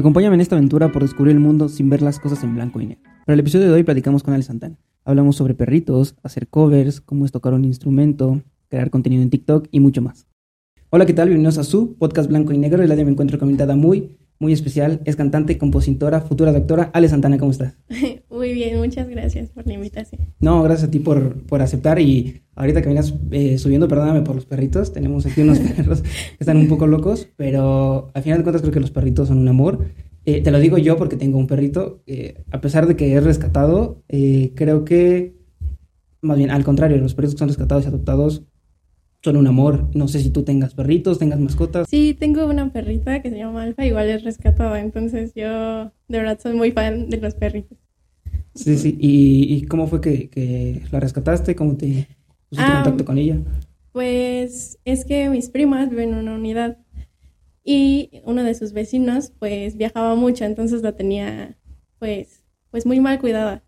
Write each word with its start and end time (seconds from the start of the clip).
Acompáñame 0.00 0.36
en 0.36 0.40
esta 0.40 0.56
aventura 0.56 0.90
por 0.92 1.02
descubrir 1.02 1.36
el 1.36 1.40
mundo 1.40 1.68
sin 1.68 1.90
ver 1.90 2.00
las 2.00 2.18
cosas 2.18 2.42
en 2.42 2.54
blanco 2.54 2.80
y 2.80 2.86
negro. 2.86 3.04
Para 3.26 3.34
el 3.34 3.40
episodio 3.40 3.66
de 3.66 3.72
hoy 3.74 3.82
platicamos 3.82 4.22
con 4.22 4.32
Ale 4.32 4.42
Santana. 4.42 4.78
Hablamos 5.04 5.36
sobre 5.36 5.52
perritos, 5.52 6.14
hacer 6.22 6.48
covers, 6.48 7.02
cómo 7.02 7.26
es 7.26 7.32
tocar 7.32 7.52
un 7.52 7.66
instrumento, 7.66 8.40
crear 8.70 8.88
contenido 8.88 9.22
en 9.22 9.28
TikTok 9.28 9.68
y 9.70 9.80
mucho 9.80 10.00
más. 10.00 10.26
Hola, 10.88 11.04
¿qué 11.04 11.12
tal? 11.12 11.28
Bienvenidos 11.28 11.58
a 11.58 11.64
su 11.64 11.96
podcast 11.98 12.30
blanco 12.30 12.54
y 12.54 12.56
negro. 12.56 12.82
El 12.82 12.88
día 12.88 13.04
me 13.04 13.10
encuentro 13.10 13.38
con 13.38 13.48
mi 13.48 13.58
muy, 13.76 14.16
muy 14.40 14.54
especial. 14.54 15.00
Es 15.04 15.16
cantante, 15.16 15.58
compositora, 15.58 16.22
futura 16.22 16.52
doctora. 16.52 16.90
Ale 16.94 17.08
Santana, 17.08 17.38
¿cómo 17.38 17.52
estás? 17.52 17.76
Muy 18.30 18.54
bien, 18.54 18.78
muchas 18.78 19.08
gracias 19.08 19.50
por 19.50 19.66
la 19.66 19.74
invitación. 19.74 20.32
No, 20.40 20.62
gracias 20.62 20.88
a 20.88 20.90
ti 20.90 20.98
por, 20.98 21.44
por 21.44 21.60
aceptar 21.60 22.00
y 22.00 22.42
ahorita 22.56 22.80
que 22.80 22.88
venías 22.88 23.14
eh, 23.30 23.58
subiendo, 23.58 23.86
perdóname 23.86 24.22
por 24.22 24.34
los 24.34 24.46
perritos, 24.46 24.92
tenemos 24.94 25.26
aquí 25.26 25.42
unos 25.42 25.58
perros 25.76 26.00
que 26.02 26.36
están 26.40 26.56
un 26.56 26.68
poco 26.68 26.86
locos, 26.86 27.28
pero 27.36 28.10
al 28.14 28.22
final 28.22 28.38
de 28.38 28.44
cuentas 28.44 28.62
creo 28.62 28.72
que 28.72 28.80
los 28.80 28.90
perritos 28.90 29.28
son 29.28 29.38
un 29.38 29.48
amor. 29.48 29.84
Eh, 30.24 30.42
te 30.42 30.50
lo 30.50 30.58
digo 30.58 30.78
yo 30.78 30.96
porque 30.96 31.16
tengo 31.16 31.38
un 31.38 31.46
perrito, 31.46 32.02
eh, 32.06 32.42
a 32.50 32.62
pesar 32.62 32.86
de 32.86 32.96
que 32.96 33.14
es 33.14 33.22
rescatado, 33.22 34.02
creo 34.08 34.84
que, 34.86 35.34
más 36.22 36.38
bien 36.38 36.50
al 36.50 36.64
contrario, 36.64 36.96
los 36.96 37.14
perritos 37.14 37.34
que 37.34 37.40
son 37.40 37.48
rescatados 37.48 37.84
y 37.84 37.88
adoptados 37.88 38.44
son 39.22 39.36
un 39.36 39.46
amor. 39.46 39.88
No 39.94 40.08
sé 40.08 40.20
si 40.20 40.30
tú 40.30 40.42
tengas 40.42 40.74
perritos, 40.74 41.18
tengas 41.18 41.40
mascotas. 41.40 41.88
Sí, 41.88 42.16
tengo 42.18 42.46
una 42.46 42.72
perrita 42.72 43.22
que 43.22 43.30
se 43.30 43.38
llama 43.38 43.62
Alfa, 43.62 43.84
igual 43.84 44.08
es 44.08 44.24
rescatada, 44.24 44.80
entonces 44.80 45.32
yo 45.34 45.92
de 46.08 46.18
verdad 46.18 46.38
soy 46.40 46.54
muy 46.54 46.72
fan 46.72 47.10
de 47.10 47.18
los 47.18 47.34
perritos. 47.34 47.78
Sí, 48.54 48.76
sí. 48.76 48.96
¿Y, 48.98 49.66
cómo 49.66 49.86
fue 49.86 50.00
que, 50.00 50.82
la 50.90 51.00
rescataste? 51.00 51.54
¿Cómo 51.54 51.76
te 51.76 52.08
pusiste 52.48 52.70
ah, 52.70 52.82
contacto 52.82 53.04
con 53.04 53.18
ella? 53.18 53.38
Pues 53.92 54.78
es 54.84 55.04
que 55.04 55.28
mis 55.30 55.50
primas 55.50 55.88
viven 55.90 56.10
en 56.10 56.18
una 56.18 56.34
unidad 56.34 56.78
y 57.62 58.22
uno 58.24 58.42
de 58.42 58.54
sus 58.54 58.72
vecinos 58.72 59.32
pues 59.38 59.76
viajaba 59.76 60.14
mucho, 60.16 60.44
entonces 60.44 60.82
la 60.82 60.92
tenía 60.92 61.56
pues, 61.98 62.42
pues 62.70 62.86
muy 62.86 63.00
mal 63.00 63.20
cuidada. 63.20 63.62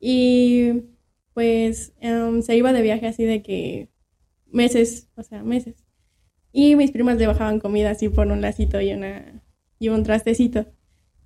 Y 0.00 0.82
pues 1.34 1.92
em, 2.00 2.42
se 2.42 2.56
iba 2.56 2.72
de 2.72 2.82
viaje 2.82 3.06
así 3.06 3.24
de 3.24 3.42
que 3.42 3.88
meses, 4.50 5.08
o 5.16 5.22
sea, 5.22 5.42
meses. 5.42 5.84
Y 6.52 6.76
mis 6.76 6.90
primas 6.90 7.18
le 7.18 7.26
bajaban 7.26 7.60
comida 7.60 7.90
así 7.90 8.08
por 8.08 8.26
un 8.28 8.40
lacito 8.40 8.80
y, 8.80 8.92
una, 8.92 9.42
y 9.78 9.88
un 9.90 10.02
trastecito. 10.02 10.66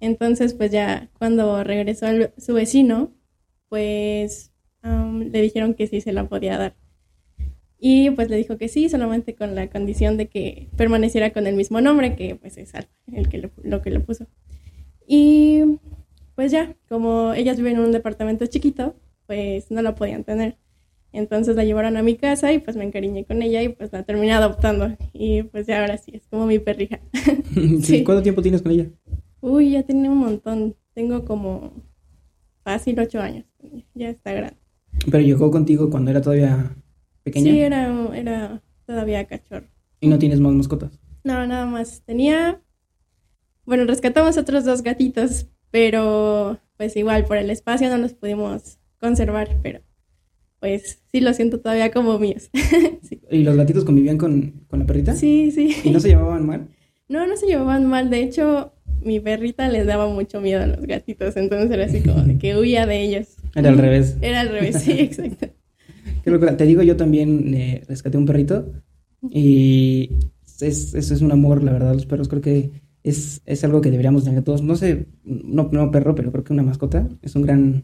Entonces, 0.00 0.54
pues 0.54 0.72
ya 0.72 1.10
cuando 1.18 1.62
regresó 1.62 2.06
su 2.36 2.54
vecino, 2.54 3.12
pues 3.68 4.52
le 4.82 5.42
dijeron 5.42 5.74
que 5.74 5.86
sí 5.86 6.00
se 6.00 6.12
la 6.12 6.28
podía 6.28 6.58
dar. 6.58 6.76
Y 7.78 8.10
pues 8.10 8.28
le 8.30 8.36
dijo 8.36 8.58
que 8.58 8.68
sí, 8.68 8.88
solamente 8.88 9.34
con 9.34 9.54
la 9.54 9.68
condición 9.68 10.16
de 10.16 10.28
que 10.28 10.68
permaneciera 10.76 11.32
con 11.32 11.46
el 11.46 11.56
mismo 11.56 11.80
nombre, 11.80 12.14
que 12.14 12.36
pues 12.36 12.56
es 12.56 12.74
Alfa, 12.74 12.92
el 13.12 13.28
que 13.28 13.50
lo, 13.62 13.82
que 13.82 13.90
le 13.90 14.00
puso. 14.00 14.26
Y 15.06 15.62
pues 16.36 16.52
ya, 16.52 16.76
como 16.88 17.32
ellas 17.34 17.56
viven 17.56 17.74
en 17.74 17.80
un 17.80 17.92
departamento 17.92 18.46
chiquito, 18.46 18.94
pues 19.26 19.70
no 19.70 19.82
la 19.82 19.94
podían 19.94 20.22
tener. 20.22 20.58
Entonces 21.12 21.56
la 21.56 21.64
llevaron 21.64 21.96
a 21.96 22.02
mi 22.02 22.16
casa 22.16 22.52
y 22.52 22.58
pues 22.58 22.76
me 22.76 22.84
encariñé 22.84 23.24
con 23.24 23.42
ella 23.42 23.62
y 23.62 23.68
pues 23.68 23.92
la 23.92 24.02
terminé 24.02 24.32
adoptando. 24.32 24.96
Y 25.12 25.42
pues 25.44 25.66
ya 25.66 25.80
ahora 25.80 25.98
sí, 25.98 26.12
es 26.14 26.26
como 26.28 26.46
mi 26.46 26.58
perrija. 26.58 27.00
sí. 27.82 28.02
¿Cuánto 28.02 28.22
tiempo 28.22 28.42
tienes 28.42 28.62
con 28.62 28.72
ella? 28.72 28.86
Uy, 29.40 29.72
ya 29.72 29.82
tiene 29.82 30.08
un 30.08 30.18
montón. 30.18 30.74
Tengo 30.94 31.24
como 31.24 31.72
fácil 32.64 32.98
ocho 32.98 33.20
años. 33.20 33.44
Ya 33.94 34.08
está 34.08 34.32
grande. 34.32 34.56
¿Pero 35.10 35.22
llegó 35.22 35.50
contigo 35.50 35.90
cuando 35.90 36.10
era 36.10 36.22
todavía 36.22 36.76
pequeña? 37.22 37.50
Sí, 37.50 37.60
era, 37.60 38.08
era 38.14 38.62
todavía 38.86 39.26
cachorro. 39.26 39.66
¿Y 40.00 40.08
no 40.08 40.18
tienes 40.18 40.40
más 40.40 40.52
mascotas? 40.52 40.98
No, 41.24 41.46
nada 41.46 41.66
más. 41.66 42.02
Tenía... 42.04 42.60
Bueno, 43.64 43.84
rescatamos 43.84 44.38
otros 44.38 44.64
dos 44.64 44.82
gatitos, 44.82 45.46
pero 45.70 46.58
pues 46.76 46.96
igual 46.96 47.24
por 47.26 47.36
el 47.36 47.50
espacio 47.50 47.88
no 47.88 47.98
los 47.98 48.12
pudimos 48.12 48.78
conservar, 48.98 49.60
pero 49.62 49.82
pues 50.62 51.02
sí 51.10 51.20
lo 51.20 51.34
siento 51.34 51.58
todavía 51.58 51.90
como 51.90 52.20
míos. 52.20 52.48
¿Y 53.32 53.42
los 53.42 53.56
gatitos 53.56 53.84
convivían 53.84 54.16
con, 54.16 54.64
la 54.70 54.86
perrita? 54.86 55.12
Sí, 55.16 55.50
sí. 55.50 55.74
¿Y 55.82 55.90
no 55.90 55.98
se 55.98 56.10
llevaban 56.10 56.46
mal? 56.46 56.68
No, 57.08 57.26
no 57.26 57.36
se 57.36 57.46
llevaban 57.46 57.84
mal. 57.88 58.10
De 58.10 58.22
hecho, 58.22 58.72
mi 59.02 59.18
perrita 59.18 59.68
les 59.68 59.86
daba 59.86 60.08
mucho 60.08 60.40
miedo 60.40 60.62
a 60.62 60.68
los 60.68 60.82
gatitos, 60.82 61.36
entonces 61.36 61.68
era 61.68 61.86
así 61.86 62.00
como 62.02 62.22
de 62.22 62.38
que 62.38 62.56
huía 62.56 62.86
de 62.86 63.02
ellos. 63.02 63.38
Era 63.56 63.70
al 63.70 63.78
revés. 63.78 64.16
Era 64.20 64.38
al 64.38 64.50
revés, 64.50 64.76
sí, 64.82 64.92
exacto. 65.00 65.48
Te 66.22 66.64
digo, 66.64 66.82
yo 66.82 66.96
también 66.96 67.52
eh, 67.54 67.82
rescaté 67.88 68.16
un 68.16 68.26
perrito 68.26 68.72
y 69.32 70.10
es, 70.60 70.94
eso 70.94 71.12
es 71.12 71.22
un 71.22 71.32
amor, 71.32 71.64
la 71.64 71.72
verdad, 71.72 71.92
los 71.92 72.06
perros 72.06 72.28
creo 72.28 72.40
que 72.40 72.70
es, 73.02 73.42
es 73.46 73.64
algo 73.64 73.80
que 73.80 73.90
deberíamos 73.90 74.22
tener 74.22 74.44
todos. 74.44 74.62
No 74.62 74.76
sé, 74.76 75.06
no, 75.24 75.68
no 75.72 75.90
perro, 75.90 76.14
pero 76.14 76.30
creo 76.30 76.44
que 76.44 76.52
una 76.52 76.62
mascota 76.62 77.08
es 77.20 77.34
un 77.34 77.42
gran, 77.42 77.82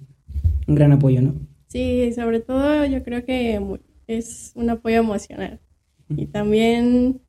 un 0.68 0.74
gran 0.76 0.92
apoyo, 0.92 1.22
¿no? 1.22 1.34
Sí, 1.68 2.12
sobre 2.14 2.40
todo 2.40 2.84
yo 2.86 3.02
creo 3.04 3.24
que 3.24 3.60
es 4.06 4.52
un 4.54 4.70
apoyo 4.70 4.96
emocional. 4.96 5.60
Y 6.08 6.26
también, 6.26 7.20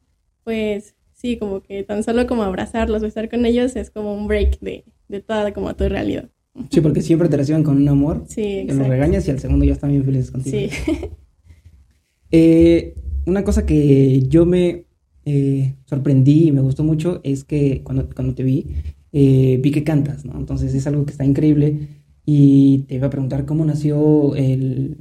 pues, 0.45 0.95
sí, 1.13 1.37
como 1.37 1.61
que 1.61 1.83
tan 1.83 2.03
solo 2.03 2.25
como 2.25 2.43
abrazarlos 2.43 3.03
o 3.03 3.05
estar 3.05 3.29
con 3.29 3.45
ellos 3.45 3.75
es 3.75 3.91
como 3.91 4.13
un 4.15 4.27
break 4.27 4.59
de, 4.61 4.85
de 5.09 5.21
toda 5.21 5.53
como 5.53 5.75
tu 5.75 5.87
realidad. 5.89 6.29
Sí, 6.69 6.81
porque 6.81 7.01
siempre 7.01 7.29
te 7.29 7.37
reciben 7.37 7.63
con 7.63 7.77
un 7.77 7.87
amor. 7.89 8.23
Sí, 8.27 8.65
Que 8.65 8.73
los 8.73 8.87
regañas 8.87 9.27
y 9.27 9.31
al 9.31 9.39
segundo 9.39 9.65
ya 9.65 9.73
están 9.73 9.91
bien 9.91 10.05
felices 10.05 10.31
contigo. 10.31 10.57
Sí. 10.57 10.69
eh, 12.31 12.95
una 13.25 13.43
cosa 13.43 13.65
que 13.65 14.23
yo 14.27 14.45
me 14.45 14.85
eh, 15.25 15.75
sorprendí 15.85 16.47
y 16.47 16.51
me 16.51 16.61
gustó 16.61 16.83
mucho 16.83 17.19
es 17.23 17.43
que 17.43 17.83
cuando, 17.83 18.09
cuando 18.09 18.33
te 18.33 18.43
vi, 18.43 18.67
eh, 19.11 19.59
vi 19.61 19.71
que 19.71 19.83
cantas, 19.83 20.25
¿no? 20.25 20.37
Entonces 20.37 20.73
es 20.73 20.87
algo 20.87 21.05
que 21.05 21.11
está 21.11 21.25
increíble 21.25 21.98
y 22.31 22.83
te 22.83 22.93
iba 22.93 23.07
a 23.07 23.09
preguntar 23.09 23.47
cómo 23.47 23.65
nació 23.65 24.35
el, 24.35 24.97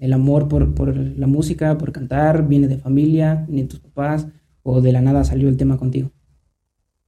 el 0.00 0.12
amor 0.12 0.48
por, 0.48 0.74
por, 0.74 0.96
la 0.96 1.28
música, 1.28 1.78
por 1.78 1.92
cantar. 1.92 2.48
¿Viene 2.48 2.66
de 2.66 2.76
familia, 2.76 3.46
ni 3.48 3.62
de 3.62 3.68
tus 3.68 3.78
papás? 3.78 4.26
¿O 4.64 4.80
de 4.80 4.90
la 4.90 5.00
nada 5.00 5.22
salió 5.22 5.48
el 5.48 5.56
tema 5.56 5.78
contigo? 5.78 6.10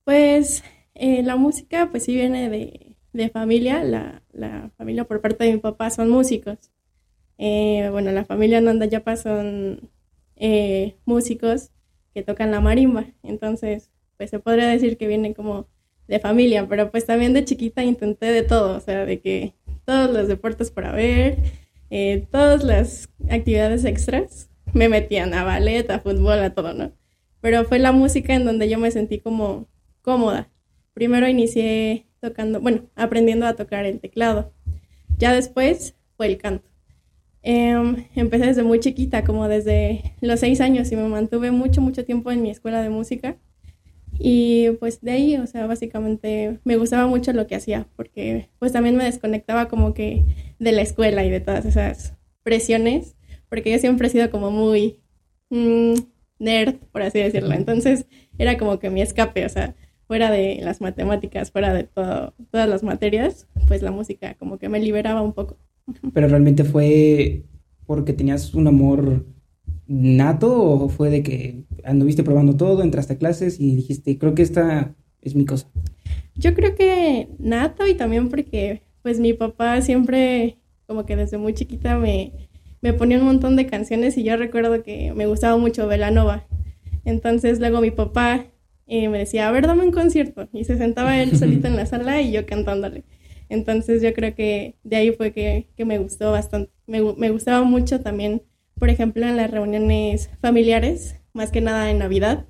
Pues 0.04 0.62
eh, 0.94 1.24
la 1.24 1.34
música, 1.34 1.88
pues 1.90 2.04
sí 2.04 2.14
viene 2.14 2.50
de, 2.50 2.94
de 3.12 3.28
familia. 3.30 3.82
La, 3.82 4.22
la, 4.30 4.70
familia 4.78 5.02
por 5.02 5.20
parte 5.20 5.42
de 5.42 5.54
mi 5.54 5.58
papá 5.58 5.90
son 5.90 6.08
músicos. 6.08 6.70
Eh, 7.36 7.88
bueno, 7.90 8.12
la 8.12 8.24
familia 8.24 8.60
Nanda 8.60 8.86
Yapa 8.86 9.16
son 9.16 9.90
eh, 10.36 10.94
músicos 11.04 11.72
que 12.14 12.22
tocan 12.22 12.52
la 12.52 12.60
marimba. 12.60 13.06
Entonces, 13.24 13.90
pues 14.16 14.30
se 14.30 14.38
podría 14.38 14.68
decir 14.68 14.96
que 14.96 15.08
viene 15.08 15.34
como 15.34 15.66
de 16.10 16.18
familia, 16.18 16.66
pero 16.68 16.90
pues 16.90 17.06
también 17.06 17.32
de 17.32 17.44
chiquita 17.44 17.84
intenté 17.84 18.26
de 18.26 18.42
todo, 18.42 18.76
o 18.76 18.80
sea, 18.80 19.06
de 19.06 19.20
que 19.20 19.54
todos 19.84 20.10
los 20.10 20.26
deportes 20.26 20.72
para 20.72 20.90
ver, 20.90 21.38
eh, 21.88 22.26
todas 22.32 22.64
las 22.64 23.08
actividades 23.30 23.84
extras, 23.84 24.50
me 24.74 24.88
metían 24.88 25.32
a 25.34 25.44
ballet, 25.44 25.88
a 25.88 26.00
fútbol, 26.00 26.40
a 26.40 26.52
todo, 26.52 26.74
¿no? 26.74 26.92
Pero 27.40 27.64
fue 27.64 27.78
la 27.78 27.92
música 27.92 28.34
en 28.34 28.44
donde 28.44 28.68
yo 28.68 28.78
me 28.78 28.90
sentí 28.90 29.20
como 29.20 29.68
cómoda. 30.02 30.50
Primero 30.94 31.28
inicié 31.28 32.06
tocando, 32.20 32.60
bueno, 32.60 32.90
aprendiendo 32.96 33.46
a 33.46 33.54
tocar 33.54 33.86
el 33.86 34.00
teclado. 34.00 34.52
Ya 35.16 35.32
después 35.32 35.94
fue 36.16 36.26
el 36.26 36.38
canto. 36.38 36.68
Em, 37.42 38.04
empecé 38.16 38.46
desde 38.46 38.64
muy 38.64 38.80
chiquita, 38.80 39.24
como 39.24 39.46
desde 39.48 40.14
los 40.20 40.40
seis 40.40 40.60
años, 40.60 40.90
y 40.90 40.96
me 40.96 41.08
mantuve 41.08 41.52
mucho, 41.52 41.80
mucho 41.80 42.04
tiempo 42.04 42.32
en 42.32 42.42
mi 42.42 42.50
escuela 42.50 42.82
de 42.82 42.90
música. 42.90 43.38
Y 44.22 44.72
pues 44.80 45.00
de 45.00 45.12
ahí, 45.12 45.36
o 45.36 45.46
sea, 45.46 45.66
básicamente 45.66 46.58
me 46.64 46.76
gustaba 46.76 47.06
mucho 47.06 47.32
lo 47.32 47.46
que 47.46 47.56
hacía, 47.56 47.88
porque 47.96 48.50
pues 48.58 48.70
también 48.70 48.94
me 48.94 49.04
desconectaba 49.04 49.68
como 49.68 49.94
que 49.94 50.26
de 50.58 50.72
la 50.72 50.82
escuela 50.82 51.24
y 51.24 51.30
de 51.30 51.40
todas 51.40 51.64
esas 51.64 52.12
presiones, 52.42 53.16
porque 53.48 53.70
yo 53.72 53.78
siempre 53.78 54.08
he 54.08 54.10
sido 54.10 54.30
como 54.30 54.50
muy 54.50 55.00
mm, 55.48 55.94
nerd, 56.38 56.74
por 56.92 57.00
así 57.00 57.18
decirlo. 57.18 57.54
Entonces 57.54 58.04
era 58.36 58.58
como 58.58 58.78
que 58.78 58.90
mi 58.90 59.00
escape, 59.00 59.46
o 59.46 59.48
sea, 59.48 59.74
fuera 60.06 60.30
de 60.30 60.60
las 60.62 60.82
matemáticas, 60.82 61.50
fuera 61.50 61.72
de 61.72 61.84
todo, 61.84 62.34
todas 62.50 62.68
las 62.68 62.82
materias, 62.82 63.48
pues 63.68 63.80
la 63.80 63.90
música 63.90 64.34
como 64.34 64.58
que 64.58 64.68
me 64.68 64.80
liberaba 64.80 65.22
un 65.22 65.32
poco. 65.32 65.56
Pero 66.12 66.28
realmente 66.28 66.64
fue 66.64 67.44
porque 67.86 68.12
tenías 68.12 68.52
un 68.52 68.66
amor 68.66 69.24
nato 69.90 70.56
o 70.56 70.88
fue 70.88 71.10
de 71.10 71.22
que 71.24 71.64
anduviste 71.82 72.22
probando 72.22 72.56
todo, 72.56 72.82
entraste 72.82 73.14
a 73.14 73.18
clases 73.18 73.58
y 73.58 73.74
dijiste, 73.74 74.18
creo 74.18 74.36
que 74.36 74.42
esta 74.42 74.94
es 75.20 75.34
mi 75.34 75.44
cosa? 75.44 75.68
Yo 76.36 76.54
creo 76.54 76.76
que 76.76 77.28
nato 77.38 77.86
y 77.88 77.94
también 77.94 78.28
porque 78.28 78.82
pues 79.02 79.18
mi 79.18 79.32
papá 79.32 79.80
siempre 79.82 80.58
como 80.86 81.06
que 81.06 81.16
desde 81.16 81.38
muy 81.38 81.54
chiquita 81.54 81.98
me, 81.98 82.32
me 82.80 82.92
ponía 82.92 83.18
un 83.18 83.24
montón 83.24 83.56
de 83.56 83.66
canciones 83.66 84.16
y 84.16 84.22
yo 84.22 84.36
recuerdo 84.36 84.82
que 84.84 85.12
me 85.12 85.26
gustaba 85.26 85.56
mucho 85.56 85.88
Velanova. 85.88 86.46
Entonces 87.04 87.58
luego 87.58 87.80
mi 87.80 87.90
papá 87.90 88.46
eh, 88.86 89.08
me 89.08 89.18
decía, 89.18 89.48
a 89.48 89.52
ver, 89.52 89.66
dame 89.66 89.82
un 89.82 89.92
concierto. 89.92 90.48
Y 90.52 90.64
se 90.64 90.78
sentaba 90.78 91.20
él 91.20 91.36
solito 91.36 91.66
en 91.66 91.76
la 91.76 91.86
sala 91.86 92.22
y 92.22 92.30
yo 92.30 92.46
cantándole. 92.46 93.04
Entonces 93.48 94.02
yo 94.02 94.14
creo 94.14 94.34
que 94.36 94.76
de 94.84 94.96
ahí 94.96 95.12
fue 95.12 95.32
que, 95.32 95.66
que 95.76 95.84
me 95.84 95.98
gustó 95.98 96.30
bastante. 96.30 96.70
Me, 96.86 97.00
me 97.14 97.30
gustaba 97.30 97.64
mucho 97.64 98.00
también 98.00 98.42
por 98.80 98.88
ejemplo, 98.90 99.24
en 99.26 99.36
las 99.36 99.50
reuniones 99.50 100.30
familiares, 100.40 101.20
más 101.32 101.52
que 101.52 101.60
nada 101.60 101.90
en 101.90 101.98
Navidad, 101.98 102.46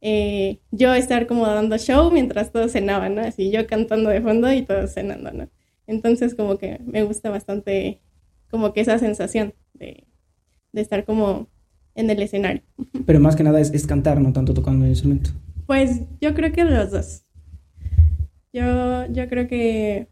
eh, 0.00 0.60
yo 0.70 0.94
estar 0.94 1.26
como 1.26 1.46
dando 1.46 1.76
show 1.76 2.10
mientras 2.10 2.52
todos 2.52 2.72
cenaban, 2.72 3.16
¿no? 3.16 3.22
Así 3.22 3.50
yo 3.50 3.66
cantando 3.66 4.08
de 4.08 4.22
fondo 4.22 4.50
y 4.50 4.62
todos 4.62 4.94
cenando, 4.94 5.32
¿no? 5.32 5.48
Entonces 5.86 6.34
como 6.34 6.56
que 6.56 6.80
me 6.86 7.02
gusta 7.02 7.28
bastante 7.28 8.00
como 8.50 8.72
que 8.72 8.80
esa 8.80 8.98
sensación 8.98 9.54
de, 9.74 10.06
de 10.72 10.80
estar 10.80 11.04
como 11.04 11.48
en 11.94 12.08
el 12.08 12.22
escenario. 12.22 12.62
Pero 13.06 13.20
más 13.20 13.36
que 13.36 13.42
nada 13.42 13.60
es, 13.60 13.72
es 13.74 13.86
cantar, 13.86 14.20
no 14.20 14.32
tanto 14.32 14.54
tocando 14.54 14.84
el 14.84 14.92
instrumento. 14.92 15.30
Pues 15.66 16.00
yo 16.20 16.32
creo 16.32 16.52
que 16.52 16.64
los 16.64 16.90
dos. 16.90 17.24
Yo, 18.52 19.06
yo 19.10 19.28
creo 19.28 19.48
que 19.48 20.08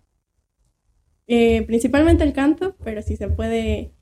eh, 1.26 1.62
principalmente 1.62 2.24
el 2.24 2.32
canto, 2.32 2.74
pero 2.82 3.02
si 3.02 3.16
se 3.16 3.28
puede 3.28 3.92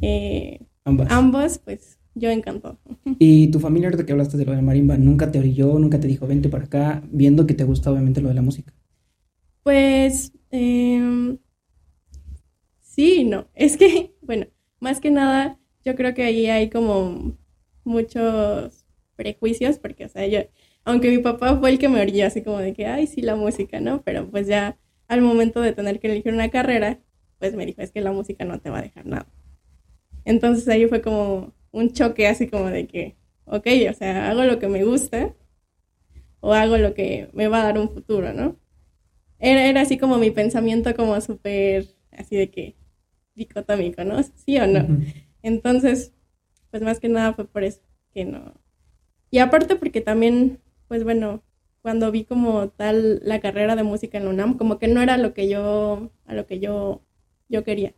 eh, 0.00 0.60
Ambas. 0.90 1.10
ambos, 1.10 1.58
pues 1.58 1.98
yo 2.14 2.30
encantado. 2.30 2.78
¿Y 3.18 3.48
tu 3.50 3.60
familia, 3.60 3.88
ahorita 3.88 4.06
que 4.06 4.12
hablaste 4.12 4.36
de 4.36 4.44
lo 4.44 4.52
de 4.52 4.56
la 4.58 4.62
marimba, 4.62 4.96
nunca 4.96 5.30
te 5.30 5.38
orilló, 5.38 5.78
nunca 5.78 6.00
te 6.00 6.08
dijo 6.08 6.26
vente 6.26 6.48
para 6.48 6.64
acá, 6.64 7.02
viendo 7.10 7.46
que 7.46 7.54
te 7.54 7.64
gusta 7.64 7.90
obviamente 7.92 8.20
lo 8.20 8.28
de 8.28 8.34
la 8.34 8.42
música? 8.42 8.72
Pues 9.62 10.32
em, 10.50 11.38
sí, 12.80 13.24
no. 13.24 13.46
Es 13.54 13.76
que, 13.76 14.14
bueno, 14.22 14.46
más 14.80 15.00
que 15.00 15.10
nada, 15.10 15.58
yo 15.84 15.94
creo 15.96 16.14
que 16.14 16.24
ahí 16.24 16.46
hay 16.46 16.70
como 16.70 17.36
muchos 17.84 18.84
prejuicios, 19.16 19.78
porque, 19.78 20.06
o 20.06 20.08
sea, 20.08 20.26
yo, 20.26 20.40
aunque 20.84 21.10
mi 21.10 21.18
papá 21.18 21.56
fue 21.58 21.70
el 21.70 21.78
que 21.78 21.88
me 21.88 22.00
orilló 22.00 22.26
así 22.26 22.42
como 22.42 22.58
de 22.58 22.72
que, 22.74 22.86
ay, 22.86 23.06
sí, 23.06 23.22
la 23.22 23.36
música, 23.36 23.80
¿no? 23.80 24.02
Pero 24.02 24.30
pues 24.30 24.46
ya 24.46 24.78
al 25.08 25.22
momento 25.22 25.60
de 25.60 25.72
tener 25.72 26.00
que 26.00 26.08
elegir 26.10 26.32
una 26.32 26.50
carrera, 26.50 27.00
pues 27.38 27.54
me 27.54 27.66
dijo, 27.66 27.82
es 27.82 27.92
que 27.92 28.00
la 28.00 28.12
música 28.12 28.44
no 28.44 28.60
te 28.60 28.70
va 28.70 28.78
a 28.78 28.82
dejar 28.82 29.06
nada. 29.06 29.26
Entonces 30.24 30.68
ahí 30.68 30.86
fue 30.86 31.02
como 31.02 31.52
un 31.72 31.92
choque 31.92 32.26
así 32.26 32.48
como 32.48 32.66
de 32.70 32.86
que, 32.86 33.16
ok, 33.46 33.66
o 33.90 33.94
sea, 33.94 34.30
hago 34.30 34.44
lo 34.44 34.58
que 34.58 34.68
me 34.68 34.84
gusta 34.84 35.34
o 36.40 36.54
hago 36.54 36.76
lo 36.78 36.94
que 36.94 37.28
me 37.32 37.48
va 37.48 37.60
a 37.62 37.64
dar 37.64 37.78
un 37.78 37.90
futuro, 37.90 38.32
¿no? 38.32 38.56
Era, 39.38 39.66
era 39.66 39.82
así 39.82 39.98
como 39.98 40.18
mi 40.18 40.30
pensamiento 40.30 40.94
como 40.94 41.20
súper, 41.20 41.86
así 42.12 42.36
de 42.36 42.50
que 42.50 42.76
dicotómico, 43.34 44.04
¿no? 44.04 44.22
Sí 44.22 44.58
o 44.58 44.66
no. 44.66 44.86
Entonces, 45.42 46.12
pues 46.70 46.82
más 46.82 47.00
que 47.00 47.08
nada 47.08 47.32
fue 47.34 47.46
por 47.46 47.64
eso 47.64 47.80
que 48.12 48.24
no. 48.24 48.54
Y 49.30 49.38
aparte 49.38 49.76
porque 49.76 50.00
también, 50.00 50.60
pues 50.88 51.04
bueno, 51.04 51.42
cuando 51.82 52.10
vi 52.10 52.24
como 52.24 52.68
tal 52.68 53.20
la 53.24 53.40
carrera 53.40 53.76
de 53.76 53.82
música 53.82 54.18
en 54.18 54.24
la 54.24 54.30
UNAM, 54.30 54.58
como 54.58 54.78
que 54.78 54.88
no 54.88 55.00
era 55.02 55.16
lo 55.16 55.34
que 55.34 55.48
yo, 55.48 56.10
a 56.26 56.34
lo 56.34 56.46
que 56.46 56.60
yo, 56.60 57.02
yo 57.48 57.64
quería. 57.64 57.94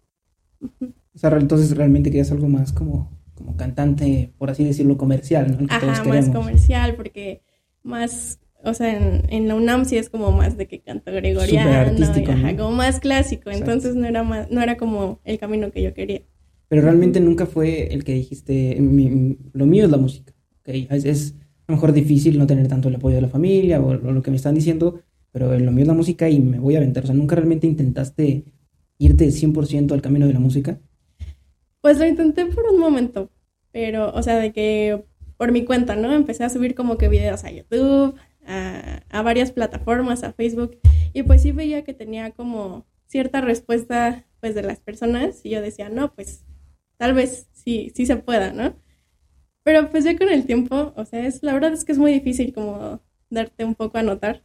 O 1.14 1.18
sea, 1.18 1.30
entonces 1.36 1.76
realmente 1.76 2.10
querías 2.10 2.30
algo 2.32 2.48
más 2.48 2.72
como, 2.72 3.10
como 3.34 3.56
cantante, 3.56 4.32
por 4.38 4.50
así 4.50 4.64
decirlo, 4.64 4.96
comercial, 4.96 5.56
¿no? 5.58 5.66
Ajá, 5.68 6.04
más 6.04 6.28
comercial, 6.30 6.94
porque 6.96 7.42
más, 7.82 8.40
o 8.64 8.72
sea, 8.74 8.96
en, 8.96 9.22
en 9.32 9.48
la 9.48 9.54
UNAM 9.54 9.84
sí 9.84 9.96
es 9.96 10.08
como 10.08 10.32
más 10.32 10.56
de 10.56 10.66
que 10.68 10.80
canto 10.80 11.12
gregoriano, 11.12 11.70
artístico, 11.72 12.30
y, 12.30 12.34
ajá, 12.34 12.52
¿no? 12.52 12.64
como 12.64 12.76
más 12.76 13.00
clásico, 13.00 13.50
Exacto. 13.50 13.72
entonces 13.72 13.94
no 13.96 14.06
era 14.06 14.22
más, 14.22 14.50
no 14.50 14.62
era 14.62 14.76
como 14.76 15.20
el 15.24 15.38
camino 15.38 15.70
que 15.70 15.82
yo 15.82 15.92
quería. 15.94 16.22
Pero 16.68 16.82
realmente 16.82 17.20
nunca 17.20 17.44
fue 17.44 17.92
el 17.92 18.02
que 18.04 18.14
dijiste, 18.14 18.76
"Mi- 18.80 19.10
mi- 19.10 19.38
lo 19.52 19.66
mío 19.66 19.84
es 19.84 19.90
la 19.90 19.98
música. 19.98 20.32
¿ok? 20.60 20.68
Es, 20.90 21.04
es 21.04 21.34
a 21.66 21.72
lo 21.72 21.74
mejor 21.76 21.92
difícil 21.92 22.38
no 22.38 22.46
tener 22.46 22.66
tanto 22.68 22.88
el 22.88 22.94
apoyo 22.94 23.16
de 23.16 23.22
la 23.22 23.28
familia 23.28 23.80
o, 23.80 23.88
o 23.90 23.94
lo 24.12 24.22
que 24.22 24.30
me 24.30 24.36
están 24.38 24.54
diciendo, 24.54 25.00
pero 25.32 25.58
lo 25.58 25.70
mío 25.72 25.82
es 25.82 25.88
la 25.88 25.94
música 25.94 26.30
y 26.30 26.40
me 26.40 26.58
voy 26.58 26.74
a 26.74 26.78
aventar. 26.78 27.04
O 27.04 27.06
sea, 27.06 27.14
nunca 27.14 27.36
realmente 27.36 27.66
intentaste 27.66 28.44
irte 28.98 29.30
100% 29.30 29.92
al 29.94 30.00
camino 30.02 30.26
de 30.26 30.32
la 30.32 30.40
música. 30.40 30.80
Pues 31.82 31.98
lo 31.98 32.06
intenté 32.06 32.46
por 32.46 32.64
un 32.64 32.78
momento, 32.80 33.30
pero, 33.72 34.12
o 34.14 34.22
sea, 34.22 34.36
de 34.36 34.52
que 34.52 35.04
por 35.36 35.52
mi 35.52 35.64
cuenta, 35.64 35.96
¿no? 35.96 36.12
Empecé 36.12 36.44
a 36.44 36.48
subir 36.48 36.74
como 36.74 36.96
que 36.96 37.08
videos 37.08 37.44
a 37.44 37.50
YouTube, 37.50 38.14
a, 38.46 39.02
a 39.10 39.22
varias 39.22 39.52
plataformas, 39.52 40.22
a 40.24 40.32
Facebook, 40.32 40.78
y 41.12 41.24
pues 41.24 41.42
sí 41.42 41.52
veía 41.52 41.84
que 41.84 41.94
tenía 41.94 42.30
como 42.30 42.86
cierta 43.08 43.40
respuesta, 43.42 44.24
pues, 44.40 44.54
de 44.54 44.62
las 44.62 44.80
personas, 44.80 45.44
y 45.44 45.50
yo 45.50 45.60
decía, 45.60 45.90
no, 45.90 46.14
pues, 46.14 46.44
tal 46.96 47.14
vez 47.14 47.48
sí, 47.52 47.92
sí 47.94 48.06
se 48.06 48.16
pueda, 48.16 48.52
¿no? 48.52 48.74
Pero 49.64 49.90
pues 49.90 50.04
ya 50.04 50.16
con 50.18 50.28
el 50.30 50.46
tiempo, 50.46 50.92
o 50.96 51.04
sea, 51.04 51.26
es, 51.26 51.42
la 51.42 51.52
verdad 51.54 51.72
es 51.72 51.84
que 51.84 51.92
es 51.92 51.98
muy 51.98 52.12
difícil 52.12 52.52
como 52.52 53.00
darte 53.30 53.64
un 53.64 53.74
poco 53.74 53.98
a 53.98 54.02
notar 54.02 54.42